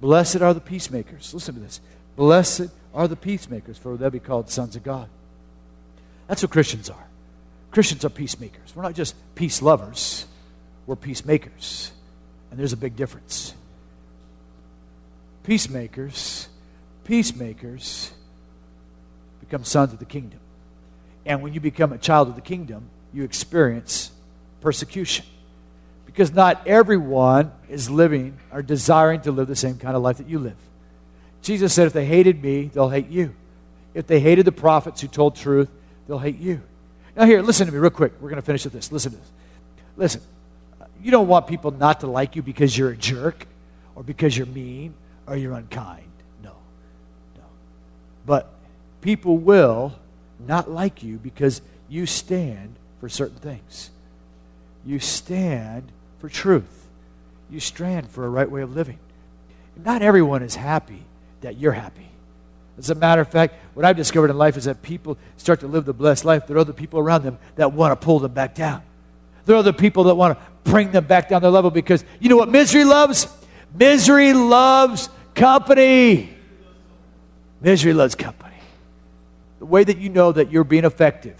Blessed 0.00 0.42
are 0.42 0.54
the 0.54 0.60
peacemakers. 0.60 1.34
Listen 1.34 1.54
to 1.54 1.60
this. 1.60 1.80
Blessed 2.16 2.68
are 2.94 3.08
the 3.08 3.16
peacemakers, 3.16 3.78
for 3.78 3.96
they'll 3.96 4.10
be 4.10 4.20
called 4.20 4.50
sons 4.50 4.76
of 4.76 4.82
God. 4.82 5.08
That's 6.26 6.42
what 6.42 6.50
Christians 6.50 6.88
are. 6.88 7.06
Christians 7.70 8.04
are 8.04 8.10
peacemakers. 8.10 8.74
We're 8.74 8.82
not 8.82 8.94
just 8.94 9.14
peace 9.34 9.62
lovers, 9.62 10.26
we're 10.86 10.96
peacemakers. 10.96 11.92
And 12.50 12.58
there's 12.58 12.72
a 12.72 12.76
big 12.76 12.96
difference. 12.96 13.54
Peacemakers, 15.50 16.46
peacemakers 17.02 18.12
become 19.40 19.64
sons 19.64 19.92
of 19.92 19.98
the 19.98 20.04
kingdom. 20.04 20.38
And 21.26 21.42
when 21.42 21.54
you 21.54 21.58
become 21.58 21.92
a 21.92 21.98
child 21.98 22.28
of 22.28 22.36
the 22.36 22.40
kingdom, 22.40 22.88
you 23.12 23.24
experience 23.24 24.12
persecution. 24.60 25.26
Because 26.06 26.32
not 26.32 26.64
everyone 26.68 27.50
is 27.68 27.90
living 27.90 28.38
or 28.52 28.62
desiring 28.62 29.22
to 29.22 29.32
live 29.32 29.48
the 29.48 29.56
same 29.56 29.76
kind 29.76 29.96
of 29.96 30.02
life 30.02 30.18
that 30.18 30.28
you 30.28 30.38
live. 30.38 30.54
Jesus 31.42 31.74
said, 31.74 31.88
if 31.88 31.92
they 31.92 32.06
hated 32.06 32.40
me, 32.40 32.70
they'll 32.72 32.88
hate 32.88 33.08
you. 33.08 33.34
If 33.92 34.06
they 34.06 34.20
hated 34.20 34.44
the 34.44 34.52
prophets 34.52 35.00
who 35.00 35.08
told 35.08 35.34
truth, 35.34 35.68
they'll 36.06 36.20
hate 36.20 36.38
you. 36.38 36.62
Now, 37.16 37.24
here, 37.24 37.42
listen 37.42 37.66
to 37.66 37.72
me 37.72 37.78
real 37.80 37.90
quick. 37.90 38.12
We're 38.20 38.30
going 38.30 38.40
to 38.40 38.46
finish 38.46 38.62
with 38.62 38.72
this. 38.72 38.92
Listen 38.92 39.10
to 39.10 39.18
this. 39.18 39.30
Listen, 39.96 40.20
you 41.02 41.10
don't 41.10 41.26
want 41.26 41.48
people 41.48 41.72
not 41.72 41.98
to 42.02 42.06
like 42.06 42.36
you 42.36 42.42
because 42.42 42.78
you're 42.78 42.90
a 42.90 42.96
jerk 42.96 43.48
or 43.96 44.04
because 44.04 44.38
you're 44.38 44.46
mean 44.46 44.94
or 45.26 45.36
you're 45.36 45.54
unkind. 45.54 46.10
No, 46.42 46.54
no. 47.36 47.44
But 48.26 48.52
people 49.00 49.38
will 49.38 49.94
not 50.46 50.70
like 50.70 51.02
you 51.02 51.18
because 51.18 51.62
you 51.88 52.06
stand 52.06 52.76
for 53.00 53.08
certain 53.08 53.38
things. 53.38 53.90
You 54.84 54.98
stand 54.98 55.90
for 56.18 56.28
truth. 56.28 56.88
You 57.50 57.60
stand 57.60 58.10
for 58.10 58.24
a 58.24 58.28
right 58.28 58.50
way 58.50 58.62
of 58.62 58.74
living. 58.74 58.98
Not 59.76 60.02
everyone 60.02 60.42
is 60.42 60.54
happy 60.54 61.04
that 61.40 61.56
you're 61.58 61.72
happy. 61.72 62.08
As 62.78 62.90
a 62.90 62.94
matter 62.94 63.20
of 63.20 63.28
fact, 63.28 63.54
what 63.74 63.84
I've 63.84 63.96
discovered 63.96 64.30
in 64.30 64.38
life 64.38 64.56
is 64.56 64.64
that 64.64 64.80
people 64.82 65.18
start 65.36 65.60
to 65.60 65.66
live 65.66 65.84
the 65.84 65.92
blessed 65.92 66.24
life. 66.24 66.46
There 66.46 66.56
are 66.56 66.60
other 66.60 66.72
people 66.72 66.98
around 67.00 67.24
them 67.24 67.38
that 67.56 67.72
want 67.72 67.98
to 67.98 68.04
pull 68.04 68.20
them 68.20 68.32
back 68.32 68.54
down. 68.54 68.82
There 69.44 69.54
are 69.56 69.58
other 69.58 69.72
people 69.72 70.04
that 70.04 70.14
want 70.14 70.38
to 70.38 70.44
bring 70.70 70.92
them 70.92 71.04
back 71.04 71.28
down 71.28 71.42
their 71.42 71.50
level 71.50 71.70
because 71.70 72.04
you 72.20 72.28
know 72.28 72.36
what 72.36 72.48
misery 72.48 72.84
loves? 72.84 73.26
Misery 73.74 74.32
loves 74.32 75.08
company. 75.34 76.34
Misery 77.60 77.92
loves 77.92 78.14
company. 78.14 78.56
The 79.58 79.66
way 79.66 79.84
that 79.84 79.98
you 79.98 80.08
know 80.08 80.32
that 80.32 80.50
you're 80.50 80.64
being 80.64 80.84
effective, 80.84 81.36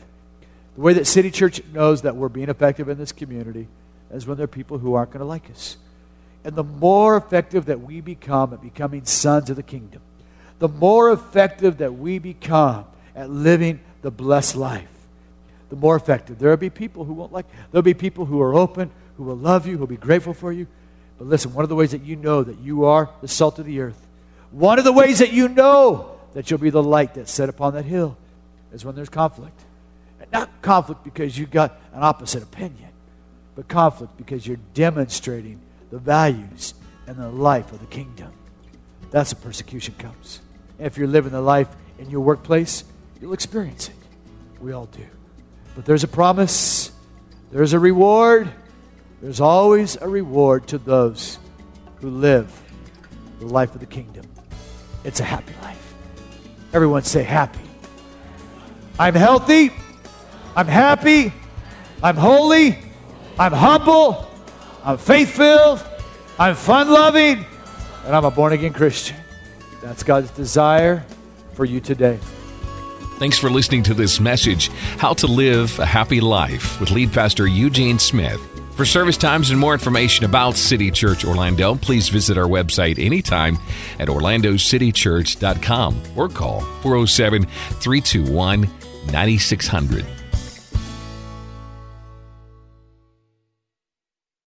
the 0.75 0.81
way 0.81 0.93
that 0.93 1.07
City 1.07 1.31
Church 1.31 1.63
knows 1.73 2.03
that 2.03 2.17
we're 2.17 2.29
being 2.29 2.49
effective 2.49 2.89
in 2.89 2.99
this 2.99 3.13
community 3.13 3.67
is 4.13 4.27
when 4.27 4.37
there 4.37 4.45
are 4.45 4.49
people 4.49 4.79
who 4.79 4.95
aren't 4.95 5.11
going 5.11 5.21
to 5.21 5.27
like 5.27 5.51
us. 5.51 5.77
And 6.45 6.55
the 6.55 6.65
more 6.65 7.17
effective 7.17 7.67
that 7.67 7.81
we 7.81 8.01
become 8.01 8.53
at 8.53 8.63
becoming 8.63 9.05
sons 9.05 9.51
of 9.51 9.57
the 9.57 9.63
kingdom, 9.63 10.01
the 10.59 10.69
more 10.69 11.13
effective 11.13 11.79
that 11.79 11.95
we 11.95 12.19
become 12.19 12.85
at 13.15 13.31
living 13.31 13.81
the 14.03 14.11
blessed 14.11 14.57
life, 14.57 14.89
the 15.69 15.77
more 15.77 15.97
effective. 15.97 16.39
There 16.39 16.51
will 16.51 16.57
be 16.57 16.71
people 16.71 17.05
who 17.05 17.13
won't 17.15 17.33
like. 17.33 17.47
There'll 17.71 17.83
be 17.83 17.95
people 17.95 18.25
who 18.25 18.41
are 18.41 18.55
open, 18.55 18.91
who 19.17 19.25
will 19.25 19.37
love 19.37 19.67
you, 19.67 19.75
who 19.75 19.81
will 19.81 19.87
be 19.87 19.97
grateful 19.97 20.35
for 20.35 20.53
you. 20.53 20.67
But 21.21 21.29
listen, 21.29 21.53
one 21.53 21.65
of 21.65 21.69
the 21.69 21.77
ways 21.77 21.91
that 21.91 22.03
you 22.03 22.17
know 22.17 22.43
that 22.43 22.61
you 22.61 22.87
are 22.87 23.11
the 23.21 23.29
salt 23.29 23.59
of 23.59 23.67
the 23.67 23.81
earth, 23.81 24.07
one 24.53 24.79
of 24.79 24.87
the 24.87 24.93
ways 24.93 25.19
that 25.19 25.35
you 25.35 25.49
know 25.49 26.19
that 26.33 26.51
you'll 26.51 26.59
be 26.59 26.71
the 26.71 26.83
light 26.83 27.13
that's 27.13 27.31
set 27.31 27.51
upon 27.51 27.75
that 27.75 27.85
hill 27.85 28.17
is 28.73 28.87
when 28.87 28.95
there's 28.95 29.11
conflict. 29.11 29.61
And 30.19 30.33
not 30.33 30.63
conflict 30.63 31.05
because 31.05 31.37
you've 31.37 31.51
got 31.51 31.79
an 31.93 32.03
opposite 32.03 32.43
opinion, 32.43 32.89
but 33.55 33.69
conflict 33.69 34.17
because 34.17 34.47
you're 34.47 34.57
demonstrating 34.73 35.61
the 35.91 35.99
values 35.99 36.73
and 37.07 37.19
the 37.19 37.29
life 37.29 37.71
of 37.71 37.81
the 37.81 37.87
kingdom. 37.87 38.33
That's 39.11 39.35
when 39.35 39.43
persecution 39.43 39.97
comes. 39.99 40.41
And 40.79 40.87
if 40.87 40.97
you're 40.97 41.07
living 41.07 41.33
the 41.33 41.43
life 41.43 41.69
in 41.99 42.09
your 42.09 42.23
workplace, 42.23 42.83
you'll 43.21 43.35
experience 43.35 43.91
it. 43.91 43.95
We 44.59 44.73
all 44.73 44.87
do. 44.87 45.07
But 45.77 45.85
there's 45.85 46.03
a 46.03 46.09
promise, 46.09 46.93
there's 47.53 47.75
a 47.75 47.79
reward. 47.79 48.51
There's 49.23 49.41
always 49.41 49.97
a 50.01 50.09
reward 50.09 50.67
to 50.69 50.79
those 50.79 51.39
who 52.01 52.09
live 52.09 52.51
the 53.39 53.47
life 53.47 53.75
of 53.75 53.81
the 53.81 53.87
kingdom. 53.87 54.27
It's 55.05 55.21
a 55.21 55.25
happy 55.25 55.53
life. 55.63 55.95
Everyone 56.73 57.03
say 57.03 57.23
happy. 57.23 57.61
I'm 58.99 59.15
healthy. 59.15 59.73
I'm 60.57 60.67
happy. 60.67 61.33
I'm 62.03 62.17
holy. 62.17 62.79
I'm 63.39 63.53
humble. 63.53 64.27
I'm 64.85 64.97
faith 64.97 65.37
filled. 65.37 65.85
I'm 66.39 66.55
fun 66.55 66.89
loving. 66.91 67.45
And 68.07 68.17
I'm 68.17 68.25
a 68.25 68.31
born 68.31 68.55
again 68.55 68.73
Christian. 68.73 69.17
That's 69.83 70.03
God's 70.03 70.31
desire 70.31 71.05
for 71.53 71.67
you 71.67 71.81
today. 71.81 72.19
Thanks 73.19 73.39
for 73.39 73.51
listening 73.51 73.83
to 73.83 73.93
this 73.93 74.19
message 74.19 74.69
How 74.97 75.13
to 75.15 75.27
Live 75.27 75.79
a 75.79 75.85
Happy 75.85 76.23
Life 76.23 76.81
with 76.81 76.91
lead 76.91 77.13
pastor 77.13 77.47
Eugene 77.47 77.99
Smith. 77.99 78.41
For 78.81 78.87
service 78.87 79.19
times 79.19 79.51
and 79.51 79.61
more 79.61 79.75
information 79.75 80.25
about 80.25 80.57
City 80.57 80.91
Church 80.91 81.27
Orlando, 81.27 81.75
please 81.75 82.09
visit 82.09 82.39
our 82.39 82.47
website 82.47 82.99
anytime 82.99 83.59
at 83.99 84.09
orlandocitychurch.com 84.09 86.03
or 86.17 86.31
call 86.31 86.63
407 86.81 87.43
321 87.45 88.63
9600. 89.13 90.20